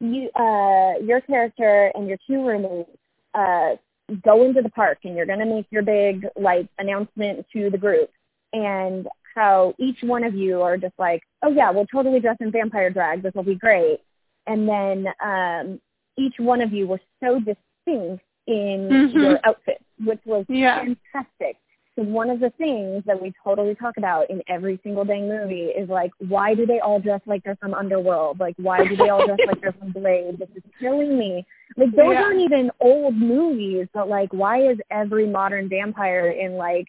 you 0.02 0.30
uh 0.36 0.96
your 1.02 1.22
character 1.22 1.92
and 1.96 2.08
your 2.08 2.18
two 2.28 2.46
roommates 2.46 2.90
uh 3.34 3.76
go 4.24 4.44
into 4.44 4.62
the 4.62 4.70
park 4.70 4.98
and 5.06 5.16
you're 5.16 5.26
gonna 5.26 5.46
make 5.46 5.66
your 5.72 5.84
big 5.84 6.28
like 6.36 6.68
announcement 6.80 7.46
to 7.54 7.70
the 7.70 7.78
group 7.78 8.10
and 8.52 9.08
how 9.36 9.74
each 9.80 10.00
one 10.04 10.24
of 10.24 10.34
you 10.36 10.62
are 10.62 10.78
just 10.78 10.94
like, 10.98 11.22
Oh 11.44 11.50
yeah, 11.52 11.72
we'll 11.72 11.88
totally 11.88 12.20
dress 12.20 12.38
in 12.40 12.52
vampire 12.52 12.90
drag, 12.90 13.22
this 13.24 13.34
will 13.36 13.44
be 13.44 13.56
great 13.56 14.00
and 14.48 14.68
then 14.68 15.08
um 15.24 15.82
each 16.18 16.36
one 16.40 16.62
of 16.62 16.72
you 16.72 16.88
were 16.88 17.02
so 17.24 17.40
distinct 17.40 18.24
in 18.48 18.90
Mhm. 18.90 19.14
your 19.14 19.40
outfits, 19.44 19.84
which 20.04 20.20
was 20.26 20.46
Yeah. 20.48 20.80
fantastic. 20.86 21.58
Because 21.96 22.10
one 22.12 22.30
of 22.30 22.40
the 22.40 22.52
things 22.52 23.04
that 23.06 23.22
we 23.22 23.34
totally 23.44 23.74
talk 23.76 23.98
about 23.98 24.30
in 24.30 24.42
every 24.48 24.80
single 24.84 25.04
dang 25.06 25.28
movie 25.28 25.68
is 25.68 25.90
like, 25.90 26.12
why 26.20 26.54
do 26.54 26.66
they 26.66 26.80
all 26.80 27.00
dress 27.00 27.22
like 27.26 27.44
they're 27.44 27.56
from 27.58 27.74
Underworld? 27.74 28.40
Like, 28.40 28.56
why 28.58 28.86
do 28.86 28.96
they 28.96 29.10
all 29.10 29.26
dress 29.26 29.40
like 29.48 29.62
they're 29.62 29.74
from 29.74 29.92
Blade? 29.92 30.38
This 30.40 30.50
is 30.56 30.64
killing 30.80 31.18
me. 31.18 31.46
Like, 31.78 31.92
those 31.96 32.14
Yeah. 32.14 32.24
aren't 32.24 32.42
even 32.42 32.72
old 32.82 33.16
movies, 33.16 33.88
but 33.94 34.08
like, 34.10 34.32
why 34.34 34.62
is 34.70 34.78
every 34.92 35.26
modern 35.28 35.68
vampire 35.70 36.30
in 36.30 36.56
like 36.56 36.88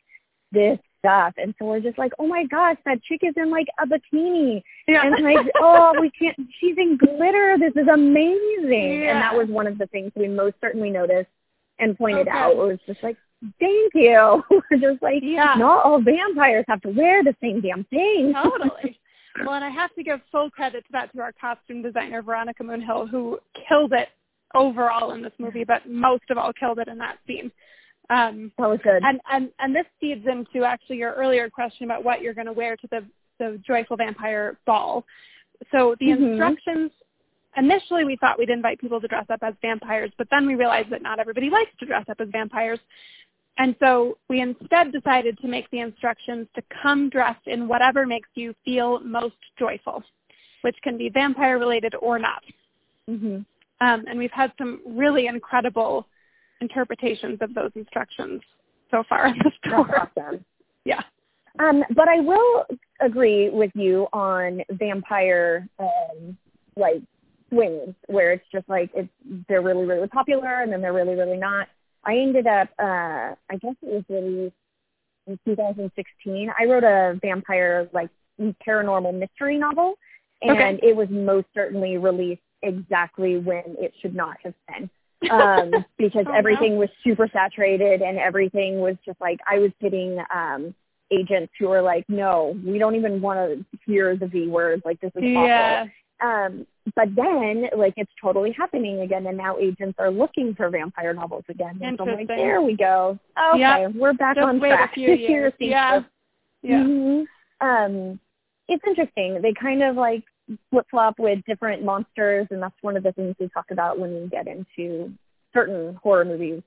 this 0.52 0.78
stuff? 0.98 1.34
And 1.36 1.54
so 1.58 1.64
we're 1.66 1.80
just 1.80 1.98
like, 1.98 2.12
oh 2.18 2.26
my 2.26 2.44
gosh, 2.44 2.76
that 2.84 3.02
chick 3.02 3.20
is 3.22 3.34
in 3.36 3.50
like 3.50 3.66
a 3.82 3.86
bikini. 3.86 4.62
Yeah. 4.88 5.04
And 5.06 5.24
like, 5.24 5.46
oh, 5.60 5.94
we 6.00 6.10
can't, 6.10 6.36
she's 6.60 6.76
in 6.78 6.96
glitter. 6.96 7.56
This 7.58 7.72
is 7.80 7.88
amazing. 7.92 9.02
Yeah. 9.02 9.12
And 9.12 9.20
that 9.22 9.36
was 9.36 9.48
one 9.48 9.66
of 9.66 9.78
the 9.78 9.86
things 9.88 10.12
we 10.16 10.28
most 10.28 10.54
certainly 10.60 10.90
noticed 10.90 11.28
and 11.78 11.96
pointed 11.96 12.28
Okay. 12.28 12.36
out. 12.36 12.52
It 12.52 12.56
was 12.56 12.78
just 12.86 13.02
like, 13.02 13.16
thank 13.60 13.92
you. 13.94 14.42
We're 14.70 14.78
just 14.92 15.02
like, 15.02 15.22
Yeah. 15.22 15.54
not 15.58 15.84
all 15.84 16.00
vampires 16.00 16.64
have 16.68 16.80
to 16.82 16.88
wear 16.90 17.22
the 17.22 17.34
same 17.40 17.60
damn 17.60 17.84
thing. 17.84 18.32
totally. 18.34 18.98
Well, 19.44 19.54
and 19.54 19.64
I 19.64 19.68
have 19.68 19.94
to 19.96 20.02
give 20.02 20.20
full 20.32 20.48
credit 20.50 20.80
to 20.86 20.92
that 20.92 21.12
to 21.12 21.20
our 21.20 21.32
costume 21.32 21.82
designer 21.82 22.22
Veronica 22.22 22.62
Moonhill, 22.62 23.10
who 23.10 23.38
killed 23.68 23.92
it 23.92 24.08
overall 24.54 25.12
in 25.12 25.20
this 25.20 25.34
movie, 25.38 25.64
but 25.64 25.86
most 25.86 26.22
of 26.30 26.38
all 26.38 26.52
killed 26.54 26.78
it 26.78 26.88
in 26.88 26.96
that 26.98 27.18
scene. 27.26 27.50
Um, 28.08 28.52
that 28.58 28.68
was 28.68 28.78
good. 28.82 29.02
and 29.02 29.20
and 29.30 29.50
and 29.58 29.74
this 29.74 29.86
feeds 30.00 30.26
into 30.26 30.64
actually 30.64 30.96
your 30.98 31.12
earlier 31.14 31.50
question 31.50 31.84
about 31.84 32.04
what 32.04 32.20
you're 32.22 32.34
going 32.34 32.46
to 32.46 32.52
wear 32.52 32.76
to 32.76 32.86
the 32.90 33.04
the 33.38 33.60
joyful 33.66 33.96
vampire 33.96 34.56
ball. 34.64 35.04
So 35.72 35.96
the 36.00 36.06
Mhm. 36.06 36.30
instructions 36.30 36.90
initially 37.56 38.04
we 38.04 38.16
thought 38.16 38.38
we'd 38.38 38.50
invite 38.50 38.78
people 38.78 39.00
to 39.00 39.08
dress 39.08 39.26
up 39.30 39.42
as 39.42 39.54
vampires, 39.62 40.10
but 40.18 40.28
then 40.30 40.46
we 40.46 40.54
realized 40.54 40.90
that 40.90 41.02
not 41.02 41.18
everybody 41.18 41.50
likes 41.50 41.70
to 41.80 41.86
dress 41.86 42.04
up 42.08 42.20
as 42.20 42.28
vampires. 42.28 42.78
And 43.58 43.74
so 43.80 44.18
we 44.28 44.40
instead 44.40 44.92
decided 44.92 45.38
to 45.38 45.48
make 45.48 45.68
the 45.70 45.80
instructions 45.80 46.46
to 46.54 46.62
come 46.82 47.08
dressed 47.08 47.46
in 47.46 47.66
whatever 47.66 48.06
makes 48.06 48.28
you 48.34 48.54
feel 48.64 49.00
most 49.00 49.36
joyful, 49.58 50.04
which 50.60 50.76
can 50.82 50.98
be 50.98 51.08
vampire 51.08 51.58
related 51.58 51.94
or 52.00 52.18
not. 52.18 52.44
hmm 53.08 53.38
Um, 53.80 54.04
and 54.08 54.18
we've 54.18 54.32
had 54.32 54.52
some 54.58 54.80
really 54.86 55.26
incredible 55.26 56.06
interpretations 56.60 57.38
of 57.40 57.54
those 57.54 57.70
instructions 57.74 58.40
so 58.90 59.02
far 59.08 59.26
in 59.28 59.38
the 59.38 59.50
That's 59.64 59.74
tour. 59.74 60.08
awesome. 60.16 60.44
Yeah. 60.84 61.02
Um, 61.58 61.82
but 61.96 62.06
I 62.06 62.20
will 62.20 62.64
agree 63.00 63.48
with 63.50 63.72
you 63.74 64.06
on 64.12 64.62
vampire 64.70 65.68
um, 65.80 66.36
like 66.76 67.02
swings, 67.48 67.92
where 68.06 68.32
it's 68.32 68.44
just 68.52 68.68
like 68.68 68.90
it's 68.94 69.08
they're 69.48 69.62
really 69.62 69.84
really 69.84 70.06
popular 70.06 70.60
and 70.62 70.72
then 70.72 70.80
they're 70.80 70.92
really 70.92 71.16
really 71.16 71.38
not. 71.38 71.66
I 72.04 72.18
ended 72.18 72.46
up, 72.46 72.68
uh, 72.78 73.34
I 73.50 73.56
guess 73.60 73.74
it 73.82 73.88
was 73.88 74.04
released 74.08 74.54
in 75.26 75.38
2016. 75.44 76.52
I 76.56 76.64
wrote 76.66 76.84
a 76.84 77.18
vampire 77.20 77.88
like 77.92 78.10
paranormal 78.64 79.18
mystery 79.18 79.58
novel, 79.58 79.94
and 80.42 80.52
Okay. 80.52 80.78
it 80.88 80.94
was 80.94 81.08
most 81.10 81.46
certainly 81.52 81.96
released 81.98 82.42
exactly 82.62 83.38
when 83.38 83.64
it 83.80 83.92
should 84.00 84.14
not 84.14 84.36
have 84.44 84.54
been. 84.68 84.88
Um, 85.30 85.84
because 85.98 86.24
Oh, 86.28 86.32
no. 86.32 86.38
everything 86.38 86.76
was 86.76 86.88
super 87.04 87.28
saturated 87.32 88.02
and 88.02 88.18
everything 88.18 88.80
was 88.80 88.96
just 89.04 89.20
like 89.20 89.38
I 89.50 89.58
was 89.58 89.70
hitting 89.80 90.18
um, 90.34 90.74
agents 91.10 91.52
who 91.58 91.68
were 91.68 91.82
like, 91.82 92.04
no, 92.08 92.56
we 92.64 92.78
don't 92.78 92.94
even 92.96 93.20
want 93.20 93.38
to 93.38 93.64
hear 93.86 94.16
the 94.16 94.26
V 94.26 94.48
word. 94.48 94.82
Like 94.84 95.00
this 95.00 95.12
is 95.16 95.22
Yeah. 95.22 95.84
awful. 95.84 95.90
Um, 96.26 96.66
but 96.94 97.08
then 97.14 97.68
like 97.76 97.92
it's 97.96 98.10
totally 98.22 98.52
happening 98.52 99.00
again, 99.00 99.26
and 99.26 99.36
now 99.36 99.58
agents 99.58 99.96
are 99.98 100.10
looking 100.10 100.54
for 100.54 100.70
vampire 100.70 101.12
novels 101.12 101.44
again. 101.50 101.78
And 101.82 101.98
so 101.98 102.08
I'm 102.08 102.16
like, 102.16 102.28
there 102.28 102.62
we 102.62 102.74
go. 102.74 103.18
Okay, 103.52 103.58
Yep. 103.60 103.92
we're 103.96 104.12
back 104.14 104.36
Just 104.36 104.46
on 104.46 104.58
wait 104.60 104.70
track. 104.70 104.92
a 104.92 104.94
few 104.94 105.08
years. 105.14 105.52
Here's 105.58 105.70
Yeah. 105.70 106.00
Yeah. 106.62 106.82
hmm 106.84 107.22
Um, 107.60 108.20
it's 108.68 108.82
interesting. 108.86 109.42
They 109.42 109.52
kind 109.52 109.82
of 109.82 109.96
like 109.96 110.24
flip 110.70 110.86
flop 110.90 111.18
with 111.18 111.44
different 111.46 111.84
monsters, 111.84 112.46
and 112.50 112.62
that's 112.62 112.74
one 112.82 112.96
of 112.96 113.02
the 113.02 113.12
things 113.12 113.34
we 113.38 113.48
talk 113.48 113.66
about 113.70 113.98
when 113.98 114.14
we 114.14 114.28
get 114.28 114.46
into 114.46 115.12
certain 115.52 115.94
horror 116.02 116.24
movies 116.24 116.62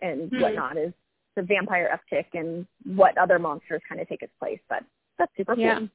and 0.00 0.30
Hmm. 0.30 0.40
whatnot. 0.40 0.76
Is 0.76 0.92
the 1.34 1.42
vampire 1.42 1.98
uptick 1.98 2.26
and 2.34 2.66
what 2.96 3.16
other 3.16 3.38
monsters 3.38 3.80
kind 3.88 4.00
of 4.00 4.08
take 4.08 4.22
its 4.22 4.32
place. 4.38 4.60
But 4.68 4.84
that's 5.18 5.34
super 5.36 5.54
Yeah. 5.54 5.78
cool. 5.78 5.88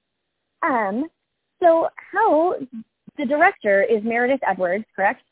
Um, 0.64 1.12
so 1.60 1.90
how 2.12 2.56
the 3.18 3.26
director 3.26 3.84
is 3.84 4.04
Meredith 4.04 4.40
Edwards, 4.44 4.86
correct? 4.96 5.24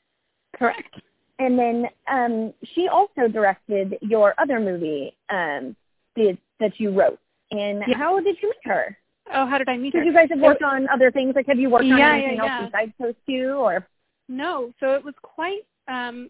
Correct. 0.53 1.01
And 1.39 1.58
then 1.58 1.89
um, 2.08 2.53
she 2.73 2.88
also 2.88 3.27
directed 3.27 3.97
your 4.01 4.34
other 4.38 4.60
movie 4.60 5.15
um, 5.29 5.75
the, 6.15 6.38
that 6.60 6.79
you 6.79 6.91
wrote. 6.91 7.19
And 7.51 7.84
Yeah. 7.88 7.97
how 7.97 8.19
did 8.19 8.41
you 8.41 8.49
meet 8.49 8.71
her? 8.71 8.97
Oh, 9.34 9.46
how 9.48 9.58
did 9.58 9.70
I 9.70 9.78
meet 9.78 9.94
her? 9.94 10.02
Did 10.02 10.08
you 10.08 10.14
guys 10.14 10.30
have 10.30 10.40
worked 10.40 10.62
on 10.62 10.88
other 10.90 11.12
things? 11.12 11.34
Like, 11.36 11.48
have 11.48 11.58
you 11.58 11.70
worked 11.70 11.86
on 11.86 12.00
anything 12.00 12.38
yeah, 12.38 12.60
else 12.62 12.72
besides 12.72 12.92
those 13.00 13.16
two? 13.28 13.56
Or 13.58 13.88
No, 14.28 14.72
so 14.80 14.94
it 14.94 15.04
was 15.04 15.16
quite 15.22 15.66
um 15.88 16.30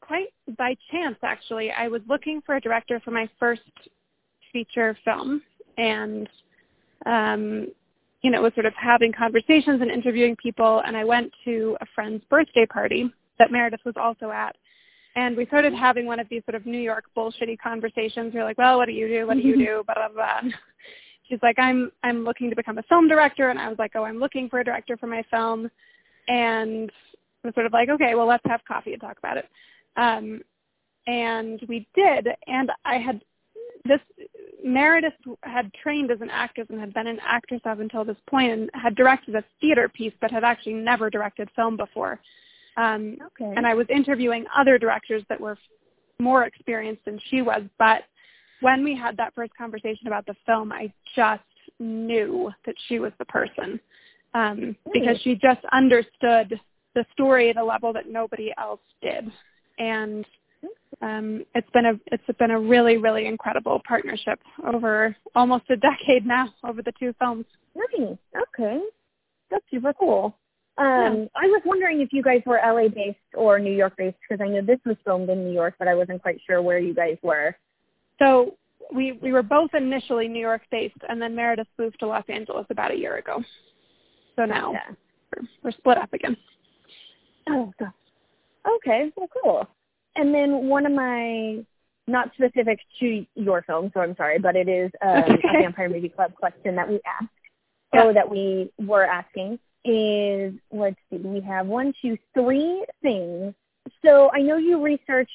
quite 0.00 0.28
by 0.56 0.76
chance 0.90 1.16
actually. 1.22 1.70
I 1.70 1.88
was 1.88 2.02
looking 2.08 2.40
for 2.46 2.56
a 2.56 2.60
director 2.60 3.00
for 3.04 3.10
my 3.10 3.28
first 3.38 3.62
feature 4.52 4.96
film 5.04 5.42
and 5.76 6.28
um 7.06 7.68
you 8.22 8.32
know, 8.32 8.42
was 8.42 8.52
sort 8.54 8.66
of 8.66 8.74
having 8.74 9.12
conversations 9.12 9.80
and 9.80 9.90
interviewing 9.90 10.34
people 10.36 10.82
and 10.84 10.96
I 10.96 11.04
went 11.04 11.32
to 11.44 11.76
a 11.80 11.86
friend's 11.94 12.24
birthday 12.28 12.66
party 12.66 13.12
that 13.38 13.52
Meredith 13.52 13.80
was 13.84 13.94
also 13.96 14.30
at. 14.30 14.56
And 15.14 15.36
we 15.36 15.46
started 15.46 15.72
having 15.72 16.06
one 16.06 16.18
of 16.20 16.28
these 16.28 16.42
sort 16.44 16.54
of 16.54 16.66
New 16.66 16.78
York 16.78 17.04
bullshitty 17.16 17.58
conversations. 17.62 18.32
We 18.32 18.40
are 18.40 18.44
like, 18.44 18.58
Well, 18.58 18.78
what 18.78 18.86
do 18.86 18.92
you 18.92 19.08
do? 19.08 19.26
What 19.26 19.36
do 19.36 19.42
you 19.42 19.56
do? 19.66 19.82
Blah 19.86 20.08
blah 20.08 20.08
blah. 20.08 20.50
She's 21.28 21.38
like, 21.42 21.58
I'm 21.58 21.92
I'm 22.02 22.24
looking 22.24 22.50
to 22.50 22.56
become 22.56 22.78
a 22.78 22.82
film 22.84 23.08
director 23.08 23.50
and 23.50 23.58
I 23.58 23.68
was 23.68 23.78
like, 23.78 23.92
Oh, 23.94 24.04
I'm 24.04 24.18
looking 24.18 24.48
for 24.48 24.60
a 24.60 24.64
director 24.64 24.96
for 24.96 25.06
my 25.06 25.22
film 25.30 25.70
and 26.28 26.90
I 27.44 27.48
was 27.48 27.54
sort 27.54 27.66
of 27.66 27.72
like, 27.72 27.88
okay, 27.88 28.14
well, 28.14 28.26
let's 28.26 28.42
have 28.46 28.60
coffee 28.66 28.92
and 28.92 29.00
talk 29.00 29.18
about 29.18 29.36
it. 29.36 29.48
Um, 29.96 30.42
and 31.06 31.60
we 31.68 31.86
did, 31.94 32.28
and 32.46 32.70
I 32.84 32.96
had 32.98 33.22
this 33.84 34.00
Meredith 34.62 35.14
had 35.44 35.72
trained 35.82 36.10
as 36.10 36.20
an 36.20 36.30
actress 36.30 36.66
and 36.68 36.80
had 36.80 36.92
been 36.92 37.06
an 37.06 37.20
actress 37.24 37.60
up 37.64 37.80
until 37.80 38.04
this 38.04 38.16
point 38.28 38.52
and 38.52 38.70
had 38.74 38.96
directed 38.96 39.34
a 39.34 39.44
theater 39.60 39.88
piece 39.88 40.12
but 40.20 40.30
had 40.30 40.44
actually 40.44 40.74
never 40.74 41.08
directed 41.08 41.48
film 41.54 41.76
before. 41.76 42.20
Um, 42.76 43.16
Okay. 43.26 43.54
and 43.56 43.66
I 43.66 43.74
was 43.74 43.86
interviewing 43.88 44.44
other 44.54 44.78
directors 44.78 45.22
that 45.28 45.40
were 45.40 45.56
more 46.18 46.44
experienced 46.44 47.04
than 47.04 47.20
she 47.30 47.40
was. 47.40 47.62
But 47.78 48.02
when 48.60 48.84
we 48.84 48.96
had 48.96 49.16
that 49.16 49.34
first 49.34 49.52
conversation 49.56 50.06
about 50.06 50.26
the 50.26 50.34
film, 50.46 50.72
I 50.72 50.92
just 51.14 51.42
knew 51.78 52.50
that 52.66 52.74
she 52.88 52.98
was 52.98 53.12
the 53.18 53.24
person 53.26 53.80
um, 54.34 54.76
because 54.92 55.20
she 55.22 55.34
just 55.34 55.60
understood 55.72 56.60
the 56.94 57.04
story 57.12 57.50
at 57.50 57.56
a 57.56 57.64
level 57.64 57.92
that 57.92 58.08
nobody 58.08 58.52
else 58.58 58.80
did. 59.02 59.30
And 59.78 60.24
um, 61.02 61.44
it's 61.54 61.70
been 61.70 61.86
a 61.86 61.92
it's 62.06 62.38
been 62.38 62.50
a 62.50 62.58
really 62.58 62.96
really 62.96 63.26
incredible 63.26 63.80
partnership 63.86 64.40
over 64.66 65.14
almost 65.36 65.64
a 65.70 65.76
decade 65.76 66.26
now 66.26 66.52
over 66.64 66.82
the 66.82 66.92
two 66.98 67.14
films. 67.18 67.44
Nice. 67.76 68.16
Okay. 68.54 68.80
That's 69.50 69.64
super 69.70 69.92
cool. 69.92 70.36
Um, 70.76 71.28
I 71.34 71.46
was 71.46 71.62
wondering 71.64 72.00
if 72.00 72.12
you 72.12 72.22
guys 72.22 72.40
were 72.46 72.60
LA 72.64 72.88
based 72.88 73.18
or 73.34 73.58
New 73.58 73.72
York 73.72 73.94
based 73.96 74.16
because 74.28 74.44
I 74.44 74.48
know 74.48 74.62
this 74.62 74.78
was 74.86 74.96
filmed 75.04 75.28
in 75.28 75.44
New 75.44 75.52
York, 75.52 75.74
but 75.78 75.88
I 75.88 75.94
wasn't 75.94 76.22
quite 76.22 76.40
sure 76.46 76.62
where 76.62 76.78
you 76.78 76.94
guys 76.94 77.16
were. 77.22 77.56
So 78.18 78.56
we 78.92 79.12
we 79.12 79.32
were 79.32 79.42
both 79.42 79.74
initially 79.74 80.28
New 80.28 80.40
York 80.40 80.62
based, 80.70 80.96
and 81.08 81.20
then 81.20 81.34
Meredith 81.34 81.68
moved 81.78 81.98
to 82.00 82.06
Los 82.06 82.24
Angeles 82.28 82.66
about 82.70 82.90
a 82.90 82.96
year 82.96 83.16
ago. 83.16 83.42
So 84.36 84.44
now 84.44 84.72
Yeah. 84.72 84.94
we're, 85.36 85.48
we're 85.62 85.70
split 85.72 85.98
up 85.98 86.12
again. 86.12 86.36
Oh, 87.48 87.72
gosh. 87.78 87.92
Okay, 88.76 89.12
well, 89.16 89.28
cool. 89.42 89.68
And 90.16 90.34
then 90.34 90.68
one 90.68 90.84
of 90.86 90.92
my, 90.92 91.64
not 92.06 92.32
specific 92.34 92.78
to 93.00 93.24
your 93.34 93.62
film, 93.62 93.90
so 93.94 94.00
I'm 94.00 94.16
sorry, 94.16 94.38
but 94.38 94.56
it 94.56 94.68
is 94.68 94.90
um, 95.02 95.24
a 95.54 95.62
Vampire 95.62 95.88
Movie 95.88 96.08
Club 96.08 96.34
question 96.34 96.74
that 96.76 96.88
we 96.88 97.00
asked, 97.06 97.30
Yeah. 97.94 98.04
or 98.04 98.12
that 98.12 98.28
we 98.28 98.70
were 98.78 99.04
asking, 99.04 99.58
is, 99.84 100.52
let's 100.70 100.96
see, 101.10 101.16
we 101.18 101.40
have 101.40 101.66
one, 101.66 101.94
two, 102.02 102.18
three 102.34 102.84
things. 103.02 103.54
So 104.04 104.30
I 104.34 104.40
know 104.42 104.56
you 104.58 104.82
researched 104.82 105.30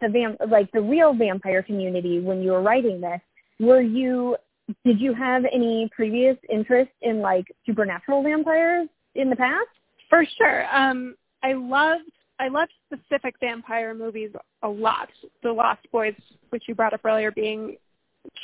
the 0.00 0.08
vamp, 0.08 0.38
like 0.48 0.70
the 0.72 0.80
real 0.80 1.14
vampire 1.14 1.62
community 1.62 2.20
when 2.20 2.42
you 2.42 2.52
were 2.52 2.62
writing 2.62 3.00
this. 3.00 3.20
Were 3.60 3.80
you, 3.82 4.36
did 4.84 5.00
you 5.00 5.14
have 5.14 5.44
any 5.52 5.88
previous 5.94 6.36
interest 6.50 6.90
in 7.02 7.20
like 7.20 7.44
supernatural 7.66 8.22
vampires 8.22 8.88
in 9.14 9.30
the 9.30 9.36
past? 9.36 9.68
For 10.08 10.24
sure. 10.38 10.74
Um, 10.74 11.16
I 11.42 11.52
loved 11.52 12.10
I 12.38 12.48
loved 12.48 12.72
specific 12.92 13.36
vampire 13.40 13.94
movies 13.94 14.30
a 14.62 14.68
lot. 14.68 15.08
The 15.44 15.52
Lost 15.52 15.86
Boys, 15.92 16.14
which 16.50 16.64
you 16.66 16.74
brought 16.74 16.92
up 16.92 17.00
earlier, 17.04 17.30
being 17.30 17.76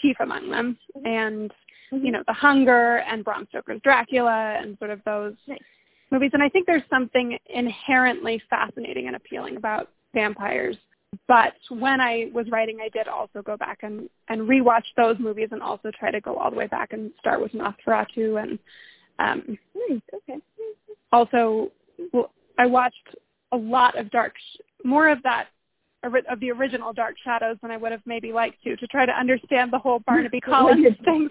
chief 0.01 0.17
among 0.21 0.51
them, 0.51 0.79
and 1.05 1.53
you 1.91 2.13
know 2.13 2.23
The 2.27 2.33
Hunger 2.33 2.99
and 2.99 3.25
Bram 3.25 3.47
Stoker's 3.49 3.81
Dracula 3.83 4.57
and 4.61 4.79
sort 4.79 4.91
of 4.93 5.01
those 5.05 5.35
Nice. 5.49 5.59
movies. 6.13 6.31
And 6.33 6.43
I 6.43 6.49
think 6.49 6.67
there's 6.67 6.83
something 6.89 7.37
inherently 7.49 8.41
fascinating 8.49 9.09
and 9.09 9.17
appealing 9.17 9.57
about 9.57 9.91
vampires. 10.15 10.77
But 11.27 11.55
when 11.71 12.01
I 12.01 12.31
was 12.35 12.47
writing, 12.51 12.79
I 12.83 12.89
did 12.91 13.09
also 13.09 13.43
go 13.43 13.57
back 13.57 13.79
and 13.83 14.09
and 14.29 14.43
rewatch 14.43 14.85
those 14.97 15.17
movies 15.19 15.49
and 15.53 15.63
also 15.63 15.91
try 15.99 16.11
to 16.11 16.21
go 16.21 16.37
all 16.37 16.51
the 16.51 16.57
way 16.57 16.67
back 16.67 16.93
and 16.93 17.11
start 17.19 17.41
with 17.41 17.53
Nosferatu 17.53 18.43
and 18.43 18.59
um, 19.19 19.59
okay. 20.15 20.39
also 21.13 21.71
well, 22.13 22.31
I 22.59 22.67
watched 22.67 23.17
a 23.53 23.57
lot 23.57 23.99
of 23.99 24.11
dark, 24.11 24.35
sh- 24.37 24.61
more 24.85 25.09
of 25.09 25.23
that 25.23 25.49
of 26.05 26.39
the 26.41 26.51
original 26.53 26.93
Dark 26.93 27.17
Shadows 27.25 27.57
than 27.61 27.71
I 27.73 27.77
would 27.77 27.91
have 27.91 28.03
maybe 28.07 28.33
liked 28.33 28.63
to 28.65 28.77
to 28.77 28.87
try 28.87 29.05
to 29.05 29.13
understand 29.13 29.73
the 29.73 29.79
whole 29.79 30.01
Barnaby 30.01 30.41
Collins 30.45 30.87
things. 31.05 31.31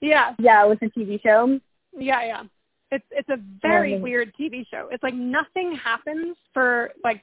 Yeah, 0.00 0.34
Yeah, 0.38 0.64
it 0.64 0.68
was 0.68 0.78
a 0.82 0.86
TV 0.98 1.22
show. 1.22 1.60
yeah, 1.96 2.24
yeah. 2.24 2.42
It's 2.90 3.04
it's 3.10 3.28
a 3.28 3.38
very 3.62 3.98
weird 4.00 4.34
TV 4.38 4.66
show. 4.70 4.88
It's 4.90 5.02
like 5.02 5.14
nothing 5.14 5.74
happens 5.82 6.36
for 6.52 6.90
like 7.04 7.22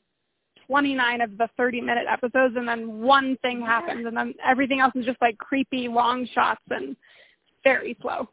29 0.69 1.21
of 1.21 1.37
the 1.37 1.49
30 1.57 1.81
minute 1.81 2.05
episodes 2.09 2.55
and 2.55 2.67
then 2.67 3.01
one 3.01 3.35
thing 3.41 3.61
happens 3.61 4.05
and 4.05 4.15
then 4.15 4.33
everything 4.47 4.79
else 4.79 4.93
is 4.95 5.05
just 5.05 5.21
like 5.21 5.37
creepy 5.37 5.87
long 5.87 6.27
shots 6.33 6.61
and 6.69 6.95
very 7.63 7.97
slow. 8.01 8.29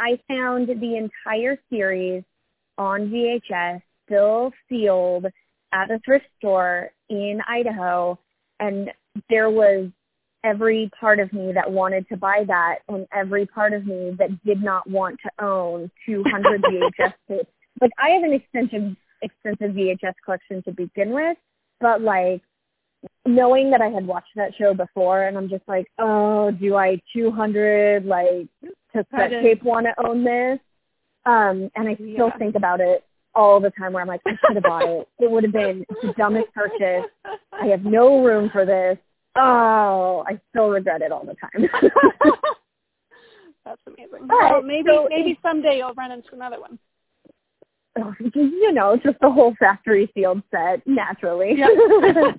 I 0.00 0.18
found 0.26 0.68
the 0.68 0.96
entire 0.96 1.58
series 1.70 2.24
on 2.76 3.08
VHS, 3.08 3.82
still 4.04 4.52
sealed 4.68 5.26
at 5.72 5.90
a 5.90 6.00
thrift 6.04 6.26
store 6.38 6.90
in 7.08 7.40
Idaho, 7.48 8.18
and 8.58 8.90
there 9.30 9.50
was 9.50 9.90
every 10.44 10.90
part 10.98 11.20
of 11.20 11.32
me 11.32 11.52
that 11.52 11.70
wanted 11.70 12.08
to 12.08 12.16
buy 12.16 12.44
that, 12.48 12.78
and 12.88 13.06
every 13.14 13.46
part 13.46 13.72
of 13.72 13.86
me 13.86 14.16
that 14.18 14.42
did 14.44 14.62
not 14.62 14.88
want 14.90 15.18
to 15.24 15.44
own 15.44 15.90
200 16.04 16.62
VHS 16.62 17.12
tapes. 17.28 17.50
Like 17.80 17.92
I 17.98 18.10
have 18.10 18.24
an 18.24 18.32
extensive, 18.32 18.96
extensive 19.22 19.74
VHS 19.74 20.14
collection 20.24 20.62
to 20.64 20.72
begin 20.72 21.10
with, 21.10 21.36
but 21.80 22.00
like 22.00 22.42
knowing 23.26 23.70
that 23.70 23.80
I 23.80 23.88
had 23.88 24.06
watched 24.06 24.34
that 24.36 24.52
show 24.56 24.74
before, 24.74 25.24
and 25.24 25.36
I'm 25.36 25.48
just 25.48 25.66
like, 25.66 25.86
oh, 25.98 26.50
do 26.50 26.76
I 26.76 27.00
200 27.12 28.04
like 28.04 28.46
set 28.92 29.30
tape 29.30 29.62
want 29.62 29.86
to 29.86 30.06
own 30.06 30.24
this? 30.24 30.58
Um, 31.24 31.70
and 31.76 31.88
I 31.88 31.94
still 31.94 32.28
Yeah. 32.28 32.38
think 32.38 32.56
about 32.56 32.80
it 32.80 33.04
all 33.34 33.60
the 33.60 33.70
time 33.70 33.92
where 33.92 34.02
I'm 34.02 34.08
like, 34.08 34.20
I 34.26 34.36
should 34.46 34.56
have 34.56 34.64
bought 34.64 34.86
it. 34.86 35.08
It 35.18 35.30
would 35.30 35.44
have 35.44 35.52
been 35.52 35.86
the 36.02 36.12
dumbest 36.18 36.52
purchase. 36.52 37.04
I 37.52 37.66
have 37.66 37.84
no 37.84 38.22
room 38.24 38.50
for 38.50 38.66
this. 38.66 38.98
Oh, 39.36 40.24
I 40.26 40.38
still 40.50 40.68
regret 40.68 41.00
it 41.00 41.10
all 41.12 41.24
the 41.24 41.34
time. 41.34 41.68
That's 43.64 43.80
amazing. 43.86 44.26
But, 44.26 44.28
well, 44.28 44.62
maybe 44.62 44.88
so 44.90 45.06
maybe 45.08 45.38
someday 45.42 45.78
you'll 45.78 45.94
run 45.94 46.10
into 46.12 46.34
another 46.34 46.60
one. 46.60 46.78
Oh, 47.98 48.14
you 48.34 48.72
know, 48.72 48.96
just 48.96 49.18
the 49.20 49.30
whole 49.30 49.54
factory 49.58 50.10
sealed 50.14 50.42
set 50.50 50.86
naturally. 50.86 51.54
Yeah. 51.56 51.68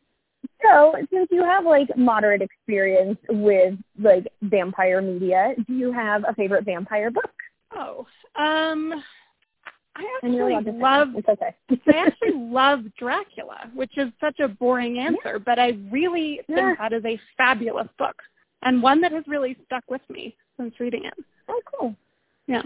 so, 0.62 0.94
since 1.12 1.28
you 1.30 1.42
have 1.42 1.64
like 1.64 1.88
moderate 1.96 2.42
experience 2.42 3.18
with 3.28 3.74
like 4.00 4.26
vampire 4.42 5.02
media, 5.02 5.54
do 5.66 5.74
you 5.74 5.92
have 5.92 6.24
a 6.28 6.34
favorite 6.34 6.64
vampire 6.64 7.10
book? 7.10 7.30
oh, 7.76 8.06
um, 8.36 9.02
I 9.96 10.04
actually 10.16 10.38
allowed 10.38 10.64
to 10.64 10.72
say 10.72 10.78
love 10.78 11.08
It's 11.16 11.28
okay. 11.28 11.54
I 11.70 12.06
actually 12.06 12.32
love 12.34 12.80
Dracula, 12.98 13.70
which 13.74 13.96
is 13.96 14.10
such 14.20 14.38
a 14.40 14.48
boring 14.48 14.98
answer, 14.98 15.38
but 15.38 15.58
I 15.58 15.78
really 15.90 16.40
think 16.46 16.58
Yeah. 16.58 16.74
that 16.78 16.92
is 16.92 17.04
a 17.04 17.18
fabulous 17.36 17.88
book 17.98 18.14
and 18.62 18.82
one 18.82 19.00
that 19.02 19.12
has 19.12 19.24
really 19.26 19.56
stuck 19.66 19.84
with 19.88 20.02
me 20.08 20.36
since 20.56 20.78
reading 20.80 21.04
it. 21.04 21.14
oh, 21.48 21.60
cool. 21.78 21.94
Yeah. 22.46 22.62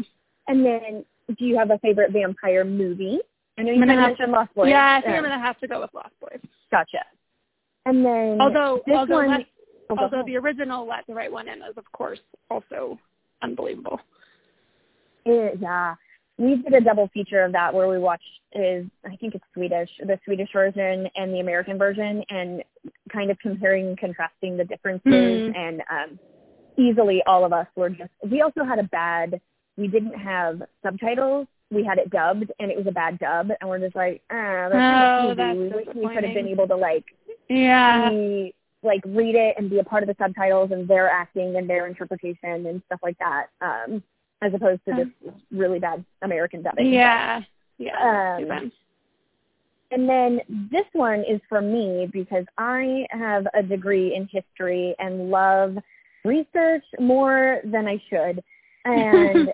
And 0.46 0.64
then, 0.64 1.04
do 1.36 1.44
you 1.44 1.56
have 1.58 1.70
a 1.70 1.78
favorite 1.78 2.12
vampire 2.12 2.64
movie? 2.64 3.18
I 3.58 3.62
know 3.62 3.72
you 3.72 3.82
I'm 3.82 3.88
gonna 3.88 3.92
kind 3.94 4.00
of 4.00 4.02
have 4.04 4.10
mentioned 4.18 4.32
Lost 4.32 4.54
Boys. 4.54 4.68
yeah, 4.70 4.96
I 4.96 5.00
think 5.00 5.12
Um, 5.12 5.24
I'm 5.24 5.30
gonna 5.30 5.40
have 5.40 5.58
to 5.60 5.68
go 5.68 5.80
with 5.80 5.92
Lost 5.92 6.14
Boys. 6.20 6.40
Gotcha. 6.70 7.04
And 7.86 8.04
then, 8.04 8.40
Although 8.40 8.82
this 8.86 8.96
although 8.96 9.16
one, 9.16 9.30
Let, 9.30 9.46
oh, 9.90 9.96
although 9.98 10.22
the 10.24 10.36
original 10.36 10.86
Let 10.86 11.06
the 11.06 11.14
Right 11.14 11.32
One 11.32 11.48
In 11.48 11.58
is 11.58 11.76
of 11.76 11.90
course 11.92 12.20
also 12.50 12.98
unbelievable. 13.42 14.00
It- 15.24 15.58
yeah, 15.60 15.94
we 16.38 16.56
did 16.56 16.72
a 16.74 16.80
double 16.80 17.08
feature 17.08 17.42
of 17.44 17.52
that 17.52 17.74
where 17.74 17.88
we 17.88 17.98
watched 17.98 18.22
is 18.52 18.86
I 19.04 19.16
think 19.16 19.34
it's 19.34 19.44
Swedish, 19.52 19.90
the 19.98 20.18
Swedish 20.24 20.50
version 20.52 21.08
and 21.16 21.34
the 21.34 21.40
American 21.40 21.76
version, 21.78 22.24
and 22.30 22.62
kind 23.12 23.30
of 23.30 23.38
comparing 23.40 23.88
and 23.88 23.98
contrasting 23.98 24.56
the 24.56 24.64
differences. 24.64 25.12
Mm. 25.12 25.56
And 25.56 25.82
um, 25.90 26.18
easily, 26.78 27.22
all 27.26 27.44
of 27.44 27.52
us 27.52 27.66
were 27.76 27.90
just. 27.90 28.10
We 28.30 28.42
also 28.42 28.64
had 28.64 28.78
a 28.78 28.84
bad. 28.84 29.40
We 29.78 29.86
didn't 29.88 30.14
have 30.14 30.62
subtitles. 30.82 31.46
We 31.70 31.84
had 31.84 31.98
it 31.98 32.10
dubbed, 32.10 32.50
and 32.60 32.70
it 32.70 32.76
was 32.76 32.86
a 32.86 32.92
bad 32.92 33.18
dub, 33.18 33.50
and 33.60 33.70
we're 33.70 33.78
just 33.78 33.94
like, 33.94 34.20
ah, 34.30 34.68
that's 34.70 34.74
Oh, 35.28 35.34
that's 35.34 35.56
We 35.94 36.00
we 36.06 36.14
could 36.14 36.24
have 36.24 36.34
been 36.34 36.48
able 36.48 36.66
to 36.68 36.76
like 36.76 37.04
Yeah. 37.48 38.10
be 38.10 38.54
like 38.82 39.02
read 39.06 39.34
it 39.34 39.54
and 39.58 39.68
be 39.70 39.78
a 39.78 39.84
part 39.84 40.02
of 40.02 40.08
the 40.08 40.16
subtitles 40.18 40.70
and 40.72 40.86
their 40.88 41.08
acting 41.08 41.56
and 41.56 41.68
their 41.68 41.86
interpretation 41.86 42.66
and 42.66 42.82
stuff 42.86 43.00
like 43.02 43.18
that, 43.18 43.46
um, 43.60 44.02
as 44.42 44.52
opposed 44.54 44.80
to 44.88 44.94
this 44.94 45.32
really 45.50 45.78
bad 45.78 46.04
American 46.22 46.62
dubbing. 46.62 46.92
Yeah. 46.92 47.42
Yeah. 47.78 48.36
Um. 48.38 48.72
And 49.90 50.08
then 50.08 50.40
this 50.70 50.84
one 50.92 51.20
is 51.20 51.40
for 51.48 51.60
me 51.62 52.08
because 52.12 52.44
I 52.58 53.06
have 53.10 53.46
a 53.54 53.62
degree 53.62 54.14
in 54.14 54.28
history 54.30 54.94
and 54.98 55.30
love 55.30 55.78
research 56.24 56.84
more 56.98 57.60
than 57.64 57.86
I 57.86 58.02
should. 58.10 58.42
And 58.84 59.52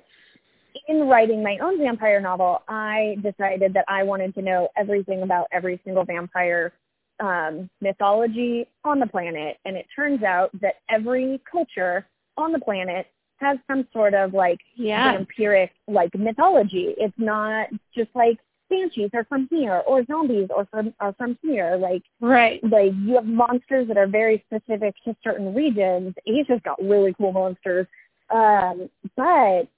in 0.89 1.09
writing 1.09 1.43
my 1.43 1.59
own 1.63 1.79
vampire 1.79 2.21
novel, 2.21 2.63
I 2.69 3.17
decided 3.23 3.73
that 3.75 3.85
I 3.89 4.03
wanted 4.03 4.35
to 4.35 4.43
know 4.43 4.69
everything 4.77 5.23
about 5.23 5.47
every 5.53 5.81
single 5.85 6.05
vampire 6.05 6.73
um, 7.21 7.71
mythology 7.81 8.67
on 8.85 8.99
the 8.99 9.07
planet. 9.07 9.59
And 9.65 9.77
it 9.77 9.87
turns 9.95 10.23
out 10.23 10.51
that 10.61 10.77
every 10.91 11.41
culture 11.51 12.07
on 12.37 12.53
the 12.53 12.59
planet 12.59 13.07
has 13.39 13.59
some 13.67 13.87
sort 13.93 14.15
of 14.15 14.35
like 14.35 14.59
Yeah. 14.77 15.17
vampiric 15.17 15.71
like 15.89 16.15
mythology. 16.15 16.95
It's 16.99 17.15
not 17.19 17.69
just 17.95 18.11
like 18.15 18.39
banshees 18.71 19.11
are 19.15 19.25
from 19.25 19.47
here 19.51 19.83
or 19.87 20.05
zombies 20.07 20.49
or 20.55 20.67
from 20.67 20.95
are 21.01 21.13
from 21.15 21.39
here. 21.43 21.77
Like 21.77 22.03
Right. 22.21 22.63
like 22.65 22.93
you 22.97 23.15
have 23.15 23.27
monsters 23.27 23.89
that 23.89 23.97
are 23.97 24.07
very 24.07 24.45
specific 24.47 24.95
to 25.05 25.17
certain 25.23 25.55
regions. 25.55 26.15
Asia's 26.27 26.61
got 26.65 26.83
really 26.83 27.15
cool 27.15 27.33
monsters. 27.33 27.87
Um, 28.31 28.89
but 29.17 29.69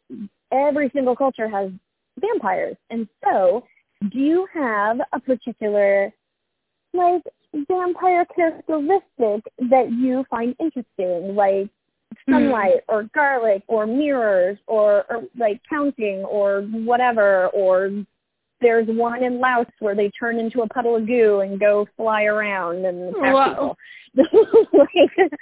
every 0.52 0.90
single 0.94 1.16
culture 1.16 1.48
has 1.48 1.70
vampires. 2.20 2.76
And 2.90 3.09
so 3.24 3.64
do 4.11 4.18
you 4.18 4.46
have 4.52 4.98
a 5.12 5.20
particular 5.20 6.12
like 6.92 7.22
vampire 7.68 8.24
characteristic 8.35 9.44
that 9.70 9.90
you 9.90 10.24
find 10.30 10.54
interesting, 10.61 11.35
like 11.35 11.68
sunlight 12.28 12.80
or 12.88 13.04
garlic 13.14 13.62
or 13.66 13.87
mirrors 13.87 14.59
or, 14.66 15.04
or 15.11 15.24
like 15.38 15.61
counting 15.68 16.18
or 16.24 16.62
whatever 16.62 17.48
or 17.48 17.90
there's 18.61 18.87
one 18.88 19.22
in 19.22 19.38
Laos 19.38 19.66
where 19.80 19.94
they 19.94 20.11
turn 20.18 20.38
into 20.38 20.62
a 20.62 20.68
puddle 20.68 20.96
of 20.96 21.06
goo 21.06 21.40
and 21.40 21.61
go 21.61 21.87
fly 21.96 22.24
around 22.24 22.87
and 22.87 23.14
attack 23.14 23.35
Wow. 23.35 23.76
people. 24.14 24.66
like, 24.72 25.32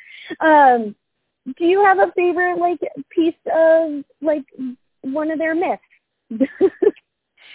um, 0.40 0.96
do 1.58 1.64
you 1.64 1.84
have 1.84 1.98
a 1.98 2.10
favorite 2.16 2.58
like 2.58 2.80
piece 3.10 3.34
of 3.54 4.02
like 4.20 4.44
one 5.04 5.30
of 5.30 5.38
their 5.38 5.54
myths? 5.54 5.82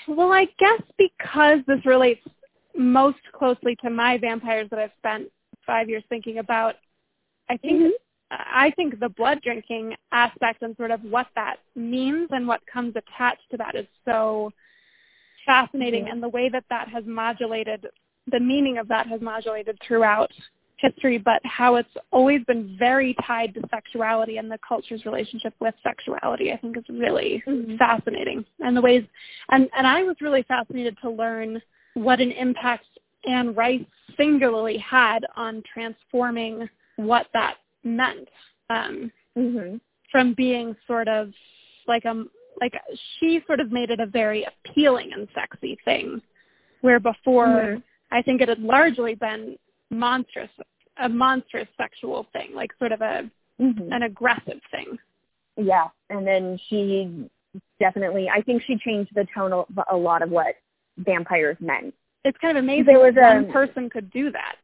Well, 0.07 0.31
I 0.31 0.45
guess 0.57 0.81
because 0.97 1.59
this 1.67 1.85
relates 1.85 2.25
most 2.75 3.19
closely 3.33 3.75
to 3.83 3.89
my 3.89 4.17
vampires 4.17 4.67
that 4.71 4.79
I've 4.79 4.91
spent 4.97 5.27
five 5.67 5.89
years 5.89 6.03
thinking 6.09 6.39
about, 6.39 6.75
I 7.49 7.57
think 7.57 7.81
Mhm. 7.81 7.91
I 8.31 8.71
think 8.75 8.99
the 8.99 9.09
blood 9.09 9.41
drinking 9.41 9.95
aspect 10.12 10.62
and 10.62 10.75
sort 10.77 10.91
of 10.91 11.03
what 11.03 11.27
that 11.35 11.57
means 11.75 12.29
and 12.31 12.47
what 12.47 12.65
comes 12.67 12.95
attached 12.95 13.49
to 13.51 13.57
that 13.57 13.75
is 13.75 13.88
so 14.05 14.53
fascinating, 15.45 16.09
and 16.09 16.21
the 16.21 16.29
way 16.29 16.49
that 16.49 16.65
that 16.69 16.88
has 16.89 17.03
modulated 17.05 17.88
the 18.27 18.39
meaning 18.39 18.77
of 18.77 18.88
that 18.88 19.07
has 19.07 19.21
modulated 19.21 19.77
throughout 19.81 20.31
history, 20.81 21.17
but 21.17 21.41
how 21.45 21.75
it's 21.75 21.89
always 22.11 22.43
been 22.45 22.75
very 22.77 23.15
tied 23.25 23.53
to 23.53 23.61
sexuality 23.69 24.37
and 24.37 24.49
the 24.51 24.57
culture's 24.67 25.05
relationship 25.05 25.53
with 25.59 25.75
sexuality, 25.83 26.51
I 26.51 26.57
think 26.57 26.77
is 26.77 26.83
really 26.89 27.43
Mhm. 27.45 27.77
fascinating. 27.77 28.45
And 28.59 28.75
the 28.75 28.81
ways, 28.81 29.03
and, 29.49 29.69
and 29.75 29.85
I 29.85 30.03
was 30.03 30.15
really 30.21 30.43
fascinated 30.43 30.97
to 31.01 31.09
learn 31.09 31.61
what 31.95 32.21
an 32.21 32.31
impact 32.31 32.85
Anne 33.27 33.53
Rice 33.53 33.85
singularly 34.15 34.77
had 34.77 35.25
on 35.35 35.61
transforming 35.73 36.69
what 36.95 37.27
that 37.33 37.57
meant 37.83 38.29
um, 38.69 39.11
Mhm. 39.35 39.81
from 40.11 40.33
being 40.33 40.75
sort 40.85 41.07
of 41.07 41.33
like 41.87 42.05
a 42.05 42.25
like 42.61 42.79
she 43.17 43.41
sort 43.47 43.59
of 43.61 43.71
made 43.71 43.89
it 43.89 43.99
a 44.01 44.05
very 44.05 44.43
appealing 44.43 45.13
and 45.13 45.27
sexy 45.33 45.77
thing, 45.85 46.21
where 46.81 46.99
before 46.99 47.47
Mhm. 47.47 47.83
I 48.11 48.21
think 48.21 48.41
it 48.41 48.49
had 48.49 48.59
largely 48.59 49.15
been 49.15 49.57
monstrous, 49.89 50.49
a 50.97 51.10
monstrous 51.10 51.67
sexual 51.78 52.28
thing, 52.34 52.49
like 52.54 52.71
sort 52.80 52.91
of 52.91 53.02
a 53.02 53.30
Mhm. 53.60 53.93
an 53.93 54.04
aggressive 54.04 54.62
thing. 54.71 54.97
Yeah, 55.58 55.89
and 56.10 56.25
then 56.25 56.58
she 56.67 57.30
definitely, 57.80 58.30
I 58.30 58.41
think 58.41 58.63
she 58.63 58.78
changed 58.78 59.13
the 59.15 59.25
tone 59.36 59.52
of 59.54 59.65
a 59.89 59.97
lot 59.97 60.21
of 60.21 60.30
what 60.32 60.56
vampires 60.97 61.58
meant. 61.60 61.93
It's 62.23 62.38
kind 62.38 62.58
of 62.58 62.63
amazing 62.63 62.86
There 62.86 62.99
was 62.99 63.15
that 63.15 63.36
one 63.36 63.49
a- 63.49 63.54
person 63.54 63.89
could 63.89 64.10
do 64.12 64.32
that. 64.32 64.56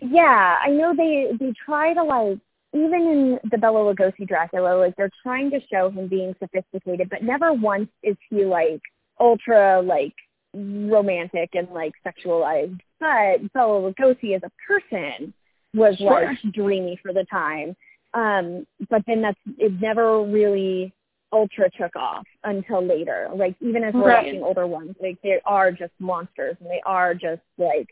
Yeah, 0.00 0.58
I 0.60 0.68
know 0.70 0.94
they 0.94 1.30
they 1.38 1.52
try 1.52 1.94
to 1.94 2.02
like 2.02 2.38
even 2.74 3.02
in 3.02 3.40
the 3.50 3.58
Bela 3.58 3.94
Lugosi 3.94 4.26
Dracula, 4.26 4.74
like 4.78 4.96
they're 4.96 5.10
trying 5.22 5.50
to 5.50 5.60
show 5.70 5.90
him 5.90 6.08
being 6.08 6.34
sophisticated, 6.38 7.10
but 7.10 7.22
never 7.22 7.52
once 7.52 7.90
is 8.02 8.16
he 8.30 8.44
like 8.46 8.80
ultra 9.20 9.80
like 9.82 10.14
romantic 10.54 11.50
and 11.54 11.68
like 11.70 11.92
sexualized. 12.04 12.80
But 13.02 13.52
Bela 13.52 13.92
Lugosi 13.92 14.36
as 14.36 14.42
a 14.44 14.50
person 14.66 15.34
was 15.74 15.96
Sure. 15.98 16.26
like 16.26 16.38
dreamy 16.52 16.96
for 17.02 17.12
the 17.12 17.24
time. 17.24 17.74
Um, 18.14 18.64
but 18.90 19.02
then 19.08 19.20
that's 19.22 19.38
it 19.58 19.72
never 19.80 20.22
really 20.22 20.92
ultra 21.32 21.68
took 21.70 21.96
off 21.96 22.24
until 22.44 22.80
later. 22.80 23.28
Like 23.34 23.56
even 23.60 23.82
as 23.82 23.92
we're 23.94 24.02
Right. 24.06 24.24
watching 24.26 24.42
older 24.44 24.68
ones, 24.68 24.94
like 25.00 25.20
they 25.22 25.40
are 25.44 25.72
just 25.72 25.92
monsters 25.98 26.56
and 26.60 26.70
they 26.70 26.80
are 26.86 27.12
just 27.12 27.42
like 27.58 27.88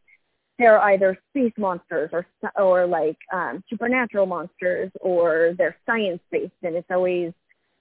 they're 0.58 0.78
either 0.80 1.18
space 1.30 1.54
monsters 1.58 2.10
or 2.12 2.24
or 2.56 2.86
like 2.86 3.16
um, 3.32 3.64
supernatural 3.68 4.26
monsters 4.26 4.92
or 5.00 5.54
they're 5.58 5.76
science 5.86 6.20
based 6.30 6.52
and 6.62 6.76
it's 6.76 6.90
always 6.90 7.32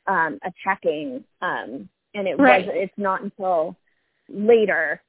um, 0.08 0.40
attacking. 0.44 1.24
Um, 1.44 1.88
and 2.16 2.28
it 2.28 2.40
Right. 2.40 2.66
was 2.66 2.74
it's 2.76 2.98
not 2.98 3.22
until 3.22 3.76
later 4.30 5.00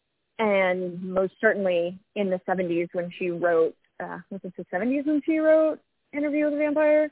and 0.40 1.02
most 1.02 1.34
certainly 1.40 2.00
in 2.16 2.30
the 2.30 2.40
70s 2.48 2.88
when 2.92 3.12
she 3.16 3.30
wrote 3.30 3.74
uh, 4.02 4.18
was 4.30 4.40
it 4.42 4.54
the 4.56 4.64
70s 4.74 5.06
when 5.06 5.20
she 5.24 5.38
wrote 5.38 5.78
Interview 6.12 6.46
with 6.46 6.54
a 6.54 6.56
Vampire 6.56 7.10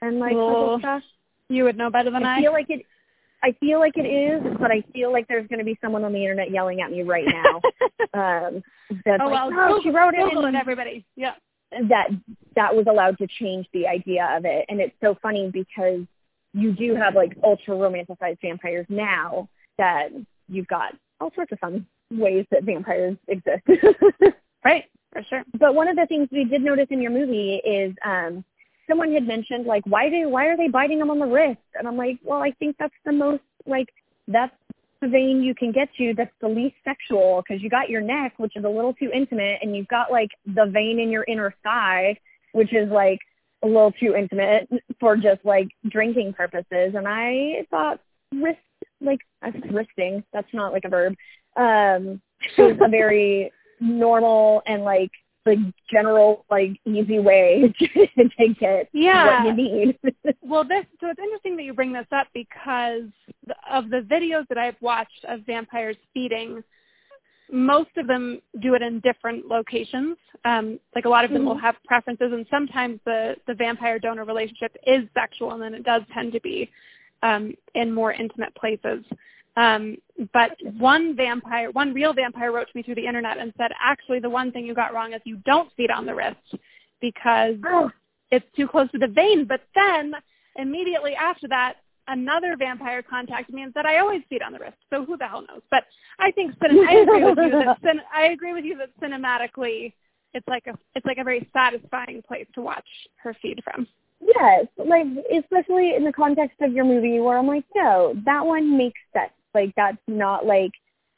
and 0.00 0.18
like 0.18 0.32
Oh, 0.34 0.74
other 0.74 0.80
stuff. 0.80 1.02
You 1.48 1.64
would 1.64 1.76
know 1.76 1.90
better 1.90 2.10
than 2.10 2.24
I. 2.24 2.36
I 2.36 2.40
feel 2.40 2.52
like 2.52 2.70
it. 2.70 2.86
I 3.42 3.52
feel 3.60 3.78
like 3.78 3.96
it 3.96 4.06
is, 4.06 4.42
but 4.60 4.70
I 4.70 4.82
feel 4.92 5.12
like 5.12 5.28
there's 5.28 5.46
going 5.48 5.60
to 5.60 5.64
be 5.64 5.78
someone 5.80 6.04
on 6.04 6.12
the 6.12 6.20
internet 6.20 6.50
yelling 6.50 6.80
at 6.80 6.90
me 6.90 7.02
right 7.02 7.24
now. 7.26 7.60
um, 8.14 8.62
that's 9.04 9.22
oh 9.22 9.28
like, 9.28 9.32
well, 9.32 9.50
no, 9.50 9.80
she 9.82 9.90
wrote 9.90 10.14
it, 10.14 10.36
and 10.36 10.56
everybody. 10.56 11.04
Yeah. 11.16 11.34
that 11.88 12.08
that 12.56 12.74
was 12.74 12.86
allowed 12.88 13.18
to 13.18 13.26
change 13.26 13.66
the 13.72 13.86
idea 13.86 14.28
of 14.36 14.44
it. 14.44 14.66
And 14.68 14.80
it's 14.80 14.94
so 15.02 15.16
funny 15.22 15.50
because 15.52 16.00
you 16.52 16.72
do 16.72 16.94
have 16.94 17.14
like 17.14 17.36
ultra 17.42 17.74
romanticized 17.74 18.38
vampires 18.42 18.86
now 18.88 19.48
that 19.78 20.08
you've 20.48 20.68
got 20.68 20.94
all 21.20 21.32
sorts 21.34 21.52
of 21.52 21.58
fun 21.58 21.86
ways 22.10 22.46
that 22.50 22.64
vampires 22.64 23.16
exist. 23.28 23.62
Right. 24.64 24.84
For 25.12 25.22
sure. 25.30 25.42
but 25.58 25.74
one 25.74 25.88
of 25.88 25.96
the 25.96 26.04
things 26.06 26.28
we 26.30 26.44
did 26.44 26.62
notice 26.62 26.88
in 26.90 27.00
your 27.00 27.10
movie 27.10 27.62
is 27.64 27.94
um 28.04 28.44
someone 28.88 29.12
had 29.12 29.26
mentioned 29.26 29.64
like 29.66 29.82
why 29.86 30.10
do 30.10 30.28
why 30.28 30.46
are 30.46 30.56
they 30.56 30.68
biting 30.68 30.98
them 30.98 31.10
on 31.10 31.18
the 31.18 31.26
wrist 31.26 31.60
and 31.74 31.88
i'm 31.88 31.96
like 31.96 32.18
well 32.22 32.42
i 32.42 32.50
think 32.58 32.76
that's 32.78 32.94
the 33.06 33.12
most 33.12 33.42
like 33.66 33.88
that's 34.26 34.52
the 35.00 35.08
vein 35.08 35.42
you 35.42 35.54
can 35.54 35.72
get 35.72 35.88
to 35.96 36.12
that's 36.14 36.34
the 36.42 36.48
least 36.48 36.74
sexual 36.84 37.42
because 37.42 37.62
you 37.62 37.70
got 37.70 37.88
your 37.88 38.02
neck 38.02 38.34
which 38.36 38.52
is 38.54 38.64
a 38.64 38.68
little 38.68 38.92
too 38.92 39.10
intimate 39.14 39.58
and 39.62 39.74
you've 39.74 39.88
got 39.88 40.10
like 40.12 40.30
the 40.44 40.66
vein 40.66 40.98
in 40.98 41.10
your 41.10 41.24
inner 41.26 41.54
thigh 41.62 42.14
which 42.52 42.72
is 42.74 42.90
like 42.90 43.20
a 43.62 43.66
little 43.66 43.92
too 43.92 44.14
intimate 44.14 44.68
for 45.00 45.16
just 45.16 45.42
like 45.44 45.68
drinking 45.88 46.34
purposes 46.34 46.94
and 46.94 47.06
i 47.08 47.64
thought 47.70 47.98
wrist 48.34 48.58
like 49.00 49.20
wristing 49.70 50.22
that's 50.32 50.52
not 50.52 50.72
like 50.72 50.84
a 50.84 50.88
verb 50.88 51.14
um 51.56 52.20
was 52.58 52.76
a 52.80 52.88
very 52.88 53.52
normal 53.80 54.62
and 54.66 54.82
like 54.84 55.10
the 55.44 55.72
general 55.90 56.44
like 56.50 56.78
easy 56.84 57.18
way 57.18 57.72
to 57.78 58.48
get 58.60 58.88
Yeah. 58.92 59.24
what 59.26 59.46
you 59.46 59.52
need. 59.54 59.98
Well, 60.42 60.64
this 60.64 60.84
so 61.00 61.08
it's 61.08 61.18
interesting 61.18 61.56
that 61.56 61.64
you 61.64 61.74
bring 61.74 61.92
this 61.92 62.06
up 62.12 62.26
because 62.32 63.02
of 63.70 63.90
the 63.90 64.00
videos 64.00 64.46
that 64.48 64.56
I've 64.58 64.80
watched 64.80 65.24
of 65.28 65.40
vampires 65.46 65.96
feeding, 66.14 66.62
most 67.50 67.90
of 67.96 68.06
them 68.06 68.40
do 68.60 68.74
it 68.74 68.82
in 68.82 69.00
different 69.00 69.46
locations. 69.46 70.16
Um, 70.44 70.78
like 70.94 71.04
a 71.04 71.08
lot 71.08 71.24
of 71.24 71.30
them 71.32 71.44
will 71.44 71.54
Mhm. 71.56 71.60
have 71.60 71.76
preferences, 71.84 72.32
and 72.32 72.46
sometimes 72.50 73.00
the 73.04 73.36
the 73.46 73.54
vampire 73.54 73.98
donor 73.98 74.24
relationship 74.24 74.76
is 74.86 75.06
sexual, 75.14 75.52
and 75.52 75.62
then 75.62 75.74
it 75.74 75.82
does 75.82 76.02
tend 76.12 76.32
to 76.32 76.40
be 76.40 76.70
um, 77.22 77.54
in 77.74 77.92
more 77.92 78.12
intimate 78.12 78.54
places. 78.54 79.04
Um, 79.56 79.96
but 80.32 80.52
one 80.78 81.16
vampire, 81.16 81.70
one 81.70 81.92
real 81.92 82.12
vampire 82.12 82.52
wrote 82.52 82.68
to 82.68 82.76
me 82.76 82.82
through 82.82 82.94
the 82.96 83.06
internet 83.06 83.38
and 83.38 83.52
said, 83.56 83.70
actually, 83.82 84.20
the 84.20 84.30
one 84.30 84.52
thing 84.52 84.66
you 84.66 84.74
got 84.74 84.94
wrong 84.94 85.12
is 85.12 85.20
you 85.24 85.36
don't 85.44 85.70
feed 85.76 85.90
on 85.90 86.06
the 86.06 86.14
wrist 86.14 86.36
because 87.00 87.56
oh, 87.66 87.90
it's 88.30 88.46
too 88.56 88.68
close 88.68 88.90
to 88.92 88.98
the 88.98 89.08
vein. 89.08 89.46
But 89.46 89.62
then 89.74 90.12
immediately 90.56 91.14
after 91.14 91.48
that, 91.48 91.74
another 92.08 92.56
vampire 92.56 93.02
contacted 93.02 93.54
me 93.54 93.62
and 93.62 93.72
said, 93.72 93.86
I 93.86 93.98
always 93.98 94.22
feed 94.28 94.42
on 94.42 94.52
the 94.52 94.58
wrist. 94.58 94.76
So 94.90 95.04
who 95.04 95.16
the 95.16 95.26
hell 95.26 95.44
knows? 95.48 95.62
But 95.70 95.84
I 96.18 96.30
think 96.32 96.54
I 96.62 96.94
agree 96.94 97.24
with 97.24 97.38
you 97.38 97.50
that 97.50 97.78
cin- 97.82 98.00
I 98.14 98.26
agree 98.26 98.54
with 98.54 98.64
you 98.64 98.78
that 98.78 98.90
cinematically, 99.00 99.92
it's 100.34 100.46
like 100.48 100.66
a 100.66 100.76
it's 100.94 101.06
like 101.06 101.18
a 101.18 101.24
very 101.24 101.48
satisfying 101.52 102.22
place 102.26 102.46
to 102.54 102.62
watch 102.62 102.86
her 103.22 103.34
feed 103.40 103.60
from. 103.64 103.86
yes, 104.20 104.66
like 104.76 105.06
especially 105.36 105.94
in 105.94 106.04
the 106.04 106.12
context 106.12 106.60
of 106.60 106.72
your 106.72 106.84
movie 106.84 107.20
where 107.20 107.38
I'm 107.38 107.46
like, 107.46 107.64
no, 107.74 108.14
that 108.24 108.44
one 108.44 108.76
makes 108.76 109.00
sense. 109.12 109.32
Like 109.54 109.72
that's 109.76 109.98
not 110.06 110.46
like 110.46 110.72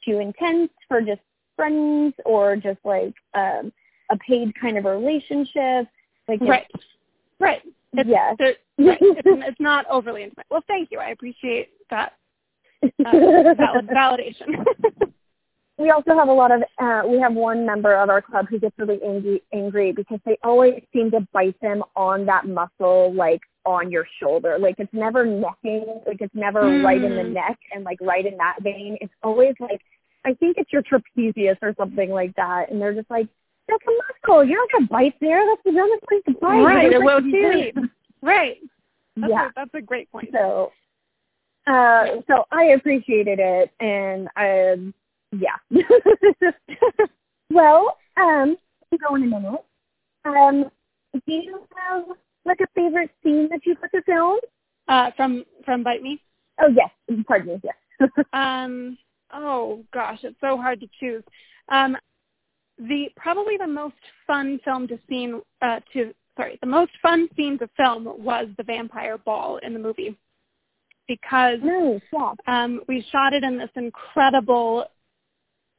too 0.05 0.19
intense 0.19 0.71
for 0.89 1.01
just 1.01 1.21
friends 1.57 2.15
or 2.25 2.57
just 2.57 2.79
like 2.85 3.15
um 3.35 3.73
a 4.11 4.17
paid 4.19 4.53
kind 4.61 4.77
of 4.77 4.87
a 4.87 4.97
relationship. 4.97 5.89
Like 6.29 6.41
Right. 6.41 6.67
Right. 7.39 7.63
It's, 7.93 8.09
Yes. 8.09 8.37
right. 8.41 8.57
It's, 9.01 9.23
it's 9.25 9.61
not 9.61 9.87
overly 9.91 10.23
intimate. 10.25 10.47
Well, 10.51 10.65
thank 10.69 10.91
you. 10.91 10.99
I 10.99 11.11
appreciate 11.11 11.71
that 11.91 12.15
uh, 12.83 13.55
valid, 13.57 13.89
validation. 13.95 14.65
we 15.81 15.91
also 15.91 16.15
have 16.15 16.29
a 16.29 16.33
lot 16.33 16.53
of 16.53 16.63
uh, 16.79 17.03
we 17.09 17.19
have 17.19 17.33
one 17.35 17.65
member 17.65 17.95
of 17.97 18.11
our 18.11 18.21
club 18.21 18.47
who 18.49 18.59
gets 18.59 18.79
really 18.79 19.01
angry 19.03 19.43
angry 19.53 19.93
because 19.93 20.21
they 20.27 20.37
always 20.45 20.75
seem 20.93 21.11
to 21.11 21.21
bite 21.33 21.59
them 21.63 21.83
on 21.97 22.27
that 22.27 22.47
muscle 22.47 23.13
like 23.15 23.41
on 23.65 23.91
your 23.91 24.07
shoulder 24.21 24.59
like 24.59 24.75
it's 24.79 24.93
never 24.93 25.25
necking 25.25 25.85
like 26.07 26.21
it's 26.21 26.35
never 26.35 26.83
right 26.83 27.03
in 27.03 27.15
the 27.15 27.23
Mm. 27.23 27.33
neck 27.33 27.59
and 27.75 27.85
like 27.85 27.99
right 28.01 28.25
in 28.27 28.37
that 28.39 28.57
vein 28.63 28.97
it's 29.01 29.13
always 29.23 29.55
like 29.61 29.81
i 30.25 30.33
think 30.35 30.57
it's 30.59 30.73
your 30.73 30.83
trapezius 30.83 31.57
or 31.63 31.75
something 31.79 32.11
like 32.11 32.35
that 32.37 32.71
and 32.71 32.81
they're 32.81 32.95
just 32.95 33.11
like 33.11 33.29
that's 33.69 33.83
a 33.87 34.27
muscle 34.29 34.45
you're 34.45 34.59
not 34.59 34.73
gonna 34.73 34.87
bite 34.87 35.15
there 35.21 35.45
that's 35.47 35.63
the 35.65 35.73
dumbest 35.73 36.03
place 36.09 36.23
to 36.27 36.33
bite 36.41 36.63
right. 36.63 36.93
It 36.93 37.03
will 37.03 37.21
bleed. 37.21 37.75
Right. 38.23 38.57
That's, 39.17 39.31
yeah 39.31 39.49
a, 39.49 39.53
that's 39.57 39.75
a 39.75 39.81
great 39.81 40.11
point. 40.11 40.29
so 40.33 40.73
uh 41.67 42.07
so 42.27 42.45
I 42.51 42.65
appreciated 42.77 43.39
it 43.39 43.71
and 43.81 44.29
I 44.37 44.77
yeah. 45.33 45.57
well, 47.51 47.97
um, 48.17 48.57
go 49.09 49.15
in 49.15 49.25
a 49.25 49.27
minute. 49.27 49.65
Um, 50.25 50.71
do 51.15 51.33
you 51.33 51.61
have 51.77 52.05
like 52.45 52.61
a 52.61 52.67
favorite 52.75 53.11
scene 53.23 53.49
that 53.51 53.61
you 53.65 53.75
put 53.77 53.91
to 53.93 54.03
film? 54.03 54.39
Uh, 54.89 55.11
from 55.17 55.45
from 55.65 55.83
Bite 55.83 56.03
Me. 56.03 56.21
Oh 56.61 56.69
yes, 56.69 56.91
pardon 57.27 57.55
me. 57.55 57.61
Yes. 57.63 58.11
um. 58.33 58.99
Oh 59.33 59.85
gosh, 59.93 60.19
it's 60.23 60.37
so 60.41 60.57
hard 60.57 60.81
to 60.81 60.89
choose. 60.99 61.23
Um, 61.69 61.97
the 62.79 63.09
probably 63.17 63.57
the 63.57 63.67
most 63.67 63.95
fun 64.27 64.59
film 64.65 64.89
to 64.89 64.99
scene 65.09 65.41
uh, 65.63 65.81
to 65.93 66.13
sorry 66.37 66.59
the 66.61 66.67
most 66.67 66.93
fun 67.03 67.29
scene 67.37 67.59
to 67.59 67.69
film 67.77 68.05
was 68.19 68.47
the 68.57 68.63
vampire 68.63 69.19
ball 69.19 69.59
in 69.59 69.73
the 69.73 69.79
movie 69.79 70.17
because 71.07 71.59
nice, 71.63 72.01
yeah. 72.13 72.33
um, 72.47 72.81
we 72.89 73.05
shot 73.11 73.33
it 73.33 73.43
in 73.43 73.59
this 73.59 73.71
incredible 73.77 74.87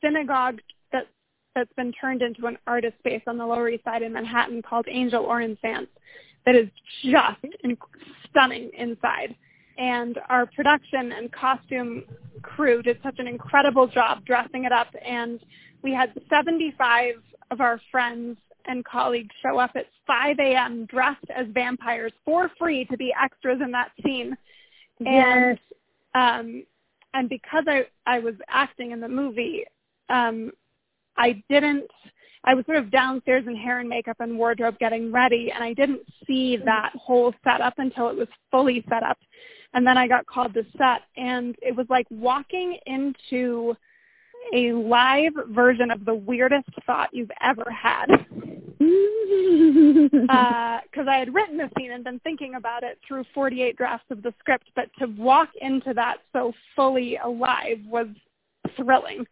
synagogue 0.02 0.60
that 0.92 1.08
that's 1.56 1.72
been 1.74 1.92
turned 1.94 2.22
into 2.22 2.48
an 2.48 2.58
artist 2.68 2.98
space 3.00 3.22
on 3.28 3.38
the 3.38 3.46
Lower 3.46 3.70
East 3.70 3.84
Side 3.84 4.02
in 4.02 4.14
Manhattan 4.14 4.62
called 4.62 4.86
Angel 4.90 5.24
Orensanz 5.24 5.88
that 6.46 6.56
is 6.56 6.70
just 7.04 7.56
in- 7.64 7.78
stunning 8.30 8.72
inside. 8.78 9.36
And 9.78 10.20
our 10.30 10.46
production 10.46 11.12
and 11.12 11.32
costume 11.32 12.04
crew 12.42 12.82
did 12.82 13.00
such 13.04 13.20
an 13.20 13.28
incredible 13.28 13.88
job 13.88 14.26
dressing 14.26 14.66
it 14.66 14.72
up. 14.72 14.88
And 15.06 15.40
we 15.82 15.94
had 15.94 16.14
75 16.30 17.16
of 17.52 17.62
our 17.62 17.80
friends 17.92 18.38
and 18.66 18.86
colleagues 18.86 19.34
show 19.42 19.58
up 19.58 19.72
at 19.76 19.88
5 20.06 20.38
a.m. 20.40 20.86
dressed 20.86 21.26
as 21.36 21.48
vampires 21.50 22.14
for 22.26 22.52
free 22.60 22.86
to 22.86 22.98
be 22.98 23.14
extras 23.22 23.60
in 23.64 23.72
that 23.72 23.92
scene. 24.04 24.38
And 25.04 25.58
um, 26.14 26.64
and 27.14 27.28
because 27.28 27.64
I 27.68 27.88
I 28.06 28.20
was 28.20 28.36
acting 28.48 28.92
in 28.92 29.00
the 29.00 29.08
movie, 29.08 29.64
um, 30.12 30.52
I 31.18 31.42
didn't. 31.50 31.90
I 32.44 32.56
was 32.56 32.66
sort 32.66 32.78
of 32.80 32.90
downstairs 32.90 33.46
in 33.48 33.56
hair 33.56 33.80
and 33.80 33.88
makeup 33.88 34.18
and 34.20 34.38
wardrobe 34.38 34.80
getting 34.80 35.12
ready, 35.12 35.52
and 35.54 35.64
I 35.64 35.74
didn't 35.74 36.02
see 36.26 36.58
that 36.66 36.92
whole 36.96 37.34
setup 37.44 37.76
until 37.78 38.10
it 38.10 38.18
was 38.18 38.28
fully 38.50 38.84
set 38.90 39.04
up. 39.04 39.20
And 39.74 39.86
then 39.86 39.98
I 39.98 40.08
got 40.08 40.26
called 40.26 40.54
to 40.56 40.66
set, 40.78 41.02
and 41.16 41.56
it 41.62 41.76
was 41.76 41.86
like 41.90 42.08
walking 42.10 42.78
into 42.88 43.76
a 44.54 44.74
live 44.74 45.34
version 45.50 45.92
of 45.92 46.04
the 46.04 46.16
weirdest 46.16 46.70
thought 46.86 47.10
you've 47.14 47.32
ever 47.42 47.66
had. 47.70 48.08
Because 48.80 50.10
uh, 51.08 51.12
I 51.12 51.18
had 51.20 51.34
written 51.34 51.58
the 51.58 51.70
scene 51.78 51.92
and 51.92 52.04
been 52.04 52.20
thinking 52.20 52.56
about 52.56 52.82
it 52.84 52.98
through 53.08 53.24
48 53.36 53.78
drafts 53.78 54.10
of 54.10 54.24
the 54.24 54.34
script, 54.40 54.72
but 54.76 54.90
to 55.00 55.06
walk 55.18 55.50
into 55.62 55.94
that 55.94 56.18
so 56.34 56.54
fully 56.76 57.18
alive 57.18 57.78
was 57.86 58.08
thrilling. 58.76 59.26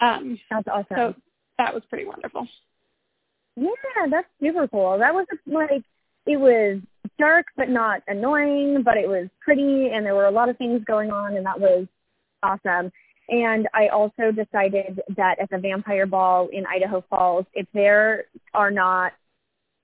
Um, 0.00 0.38
that's 0.50 0.66
awesome. 0.68 0.96
So 0.96 1.14
that 1.58 1.74
was 1.74 1.82
pretty 1.88 2.06
wonderful. 2.06 2.46
Yeah, 3.56 4.06
that's 4.10 4.28
super 4.40 4.66
cool. 4.68 4.98
That 4.98 5.14
was 5.14 5.26
like 5.46 5.82
it 6.26 6.38
was 6.38 6.80
dark 7.18 7.46
but 7.56 7.68
not 7.68 8.02
annoying, 8.06 8.82
but 8.84 8.96
it 8.96 9.08
was 9.08 9.28
pretty 9.40 9.90
and 9.92 10.04
there 10.04 10.14
were 10.14 10.26
a 10.26 10.30
lot 10.30 10.48
of 10.48 10.56
things 10.56 10.82
going 10.86 11.10
on 11.10 11.36
and 11.36 11.44
that 11.44 11.60
was 11.60 11.86
awesome. 12.42 12.90
And 13.28 13.68
I 13.74 13.88
also 13.88 14.32
decided 14.32 15.00
that 15.16 15.36
at 15.40 15.50
the 15.50 15.58
vampire 15.58 16.06
ball 16.06 16.48
in 16.52 16.64
Idaho 16.66 17.04
Falls, 17.08 17.46
if 17.54 17.66
there 17.74 18.24
are 18.54 18.70
not 18.70 19.12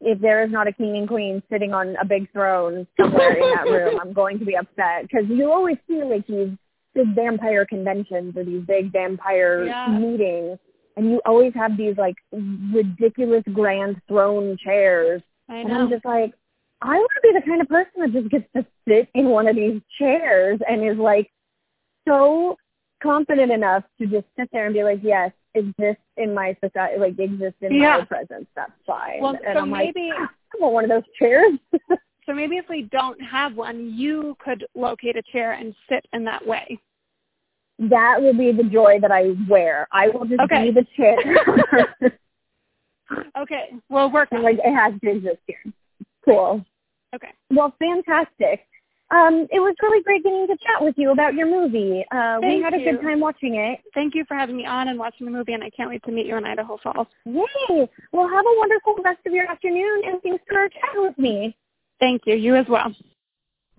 if 0.00 0.20
there 0.20 0.44
is 0.44 0.52
not 0.52 0.68
a 0.68 0.72
king 0.72 0.96
and 0.96 1.08
queen 1.08 1.42
sitting 1.50 1.72
on 1.72 1.96
a 2.00 2.04
big 2.04 2.30
throne 2.32 2.86
somewhere 3.00 3.32
in 3.32 3.54
that 3.54 3.64
room, 3.70 3.98
I'm 4.00 4.12
going 4.12 4.38
to 4.38 4.44
be 4.44 4.56
upset 4.56 5.02
because 5.02 5.24
you 5.28 5.50
always 5.50 5.76
see 5.88 6.02
like 6.02 6.26
these 6.26 6.50
big 6.96 7.14
vampire 7.14 7.64
conventions 7.66 8.36
or 8.36 8.44
these 8.44 8.62
big 8.66 8.90
vampire 8.92 9.64
yeah. 9.66 9.88
meetings, 9.88 10.58
and 10.96 11.10
you 11.10 11.20
always 11.26 11.52
have 11.54 11.76
these 11.76 11.96
like 11.96 12.16
ridiculous 12.32 13.44
grand 13.52 14.00
throne 14.08 14.56
chairs. 14.64 15.22
I 15.48 15.56
and. 15.58 15.72
I'm 15.72 15.90
just 15.90 16.04
like, 16.04 16.32
I 16.82 16.94
want 16.96 17.10
to 17.14 17.20
be 17.22 17.38
the 17.38 17.46
kind 17.46 17.60
of 17.60 17.68
person 17.68 18.00
that 18.00 18.12
just 18.12 18.30
gets 18.30 18.46
to 18.56 18.66
sit 18.88 19.08
in 19.14 19.26
one 19.28 19.46
of 19.46 19.56
these 19.56 19.80
chairs 19.98 20.58
and 20.68 20.84
is 20.84 20.96
like 20.98 21.30
so 22.08 22.56
confident 23.02 23.52
enough 23.52 23.84
to 24.00 24.06
just 24.06 24.26
sit 24.38 24.48
there 24.52 24.66
and 24.66 24.74
be 24.74 24.82
like, 24.82 25.00
yes, 25.02 25.30
exist 25.54 26.00
in 26.16 26.34
my 26.34 26.56
society, 26.64 26.98
like 26.98 27.18
exist 27.18 27.56
in 27.60 27.74
Yeah. 27.74 27.98
my 27.98 28.04
presence. 28.04 28.46
That's 28.56 28.72
fine. 28.86 29.20
Well, 29.20 29.34
and 29.46 29.54
so 29.54 29.60
I'm 29.60 29.70
maybe- 29.70 30.10
like, 30.10 30.28
I 30.54 30.58
want 30.58 30.74
one 30.74 30.84
of 30.84 30.90
those 30.90 31.08
chairs. 31.18 31.52
So 32.26 32.34
maybe 32.34 32.56
if 32.56 32.68
we 32.68 32.82
don't 32.90 33.20
have 33.22 33.54
one, 33.54 33.94
you 33.96 34.36
could 34.44 34.66
locate 34.74 35.16
a 35.16 35.22
chair 35.30 35.52
and 35.52 35.72
sit 35.88 36.04
in 36.12 36.24
that 36.24 36.44
way. 36.44 36.76
That 37.78 38.20
will 38.20 38.34
be 38.36 38.52
the 38.52 38.64
joy 38.64 38.98
that 39.00 39.12
I 39.12 39.34
wear. 39.48 39.86
I 39.92 40.08
will 40.08 40.24
just 40.24 40.40
Okay. 40.40 40.70
be 40.70 40.70
the 40.72 40.86
chair. 40.96 41.16
Okay, 43.38 43.70
we'll 43.88 44.10
work 44.10 44.30
on 44.32 44.38
and 44.38 44.44
like 44.44 44.56
it. 44.58 44.62
it 44.68 44.74
has 44.74 44.92
to 45.00 45.10
exist 45.10 45.38
here. 45.46 45.60
Cool. 46.24 46.64
Okay. 47.14 47.28
Well, 47.50 47.72
fantastic. 47.78 48.66
Um, 49.12 49.46
it 49.52 49.60
was 49.60 49.76
really 49.80 50.02
great 50.02 50.24
getting 50.24 50.48
to 50.48 50.56
chat 50.56 50.82
with 50.82 50.96
you 50.98 51.12
about 51.12 51.34
your 51.34 51.46
movie. 51.46 52.04
Uh, 52.10 52.38
we 52.42 52.60
had 52.60 52.74
a 52.74 52.78
you. 52.78 52.84
good 52.90 53.02
time 53.02 53.20
watching 53.20 53.54
it. 53.54 53.78
Thank 53.94 54.16
you 54.16 54.24
for 54.26 54.34
having 54.36 54.56
me 54.56 54.66
on 54.66 54.88
and 54.88 54.98
watching 54.98 55.24
the 55.26 55.30
movie, 55.30 55.52
and 55.52 55.62
I 55.62 55.70
can't 55.70 55.88
wait 55.88 56.02
to 56.04 56.10
meet 56.10 56.26
you 56.26 56.36
in 56.36 56.44
Idaho 56.44 56.78
Falls. 56.82 57.06
Yay! 57.24 57.88
Well, 58.12 58.28
have 58.28 58.44
a 58.44 58.54
wonderful 58.58 58.96
rest 59.04 59.20
of 59.24 59.32
your 59.32 59.46
afternoon, 59.48 60.02
and 60.04 60.20
thanks 60.22 60.42
for 60.48 60.68
chatting 60.68 61.02
with 61.04 61.16
me. 61.16 61.56
Thank 62.00 62.22
you. 62.26 62.34
You 62.34 62.56
as 62.56 62.66
well. 62.68 62.92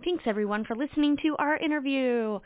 Thanks 0.05 0.23
everyone 0.25 0.63
for 0.63 0.75
listening 0.77 1.17
to 1.23 1.35
our 1.37 1.57
interview. 1.57 2.39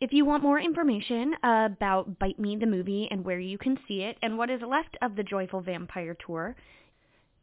If 0.00 0.12
you 0.12 0.24
want 0.24 0.42
more 0.42 0.58
information 0.60 1.34
about 1.42 2.18
Bite 2.18 2.38
Me 2.38 2.56
the 2.56 2.66
movie 2.66 3.08
and 3.10 3.24
where 3.24 3.38
you 3.38 3.56
can 3.58 3.78
see 3.86 4.02
it 4.02 4.16
and 4.22 4.36
what 4.36 4.50
is 4.50 4.60
left 4.60 4.96
of 5.02 5.16
the 5.16 5.22
Joyful 5.22 5.60
Vampire 5.60 6.16
Tour, 6.26 6.56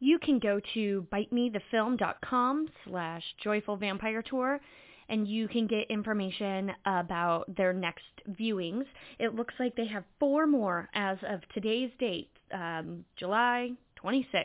you 0.02 0.18
can 0.18 0.38
go 0.38 0.60
to 0.74 1.06
bitemethefilm.com 1.12 2.68
slash 2.84 3.22
joyful 3.42 3.76
vampire 3.76 4.20
tour 4.20 4.60
and 5.08 5.28
you 5.28 5.46
can 5.46 5.68
get 5.68 5.90
information 5.90 6.72
about 6.84 7.44
their 7.56 7.72
next 7.72 8.02
viewings. 8.30 8.84
It 9.20 9.34
looks 9.36 9.54
like 9.60 9.76
they 9.76 9.86
have 9.86 10.02
four 10.18 10.46
more 10.46 10.88
as 10.94 11.18
of 11.28 11.40
today's 11.54 11.90
date, 12.00 12.30
um, 12.52 13.04
July 13.16 13.70
26th. 14.02 14.44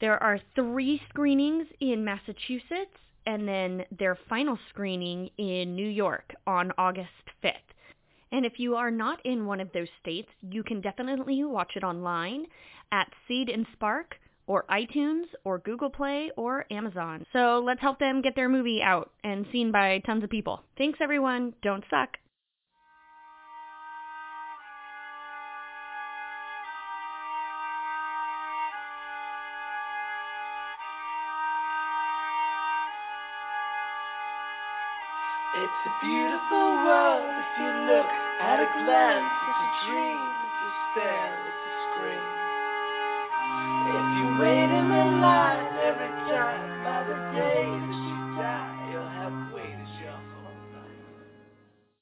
There 0.00 0.22
are 0.22 0.38
three 0.54 1.00
screenings 1.08 1.66
in 1.80 2.04
Massachusetts 2.04 2.98
and 3.26 3.46
then 3.46 3.84
their 3.98 4.18
final 4.28 4.58
screening 4.70 5.30
in 5.38 5.74
New 5.74 5.88
York 5.88 6.34
on 6.46 6.72
August 6.78 7.08
5th. 7.42 7.52
And 8.32 8.46
if 8.46 8.54
you 8.56 8.76
are 8.76 8.90
not 8.90 9.24
in 9.24 9.46
one 9.46 9.60
of 9.60 9.72
those 9.72 9.88
states, 10.00 10.28
you 10.50 10.62
can 10.62 10.80
definitely 10.80 11.44
watch 11.44 11.72
it 11.76 11.84
online 11.84 12.46
at 12.90 13.12
Seed 13.28 13.48
and 13.48 13.66
Spark 13.74 14.16
or 14.46 14.64
iTunes 14.70 15.24
or 15.44 15.58
Google 15.58 15.90
Play 15.90 16.30
or 16.36 16.66
Amazon. 16.70 17.24
So 17.32 17.62
let's 17.64 17.80
help 17.80 17.98
them 17.98 18.22
get 18.22 18.34
their 18.34 18.48
movie 18.48 18.80
out 18.82 19.10
and 19.22 19.46
seen 19.52 19.70
by 19.70 20.00
tons 20.04 20.24
of 20.24 20.30
people. 20.30 20.62
Thanks 20.76 20.98
everyone. 21.02 21.54
Don't 21.62 21.84
suck. 21.90 22.16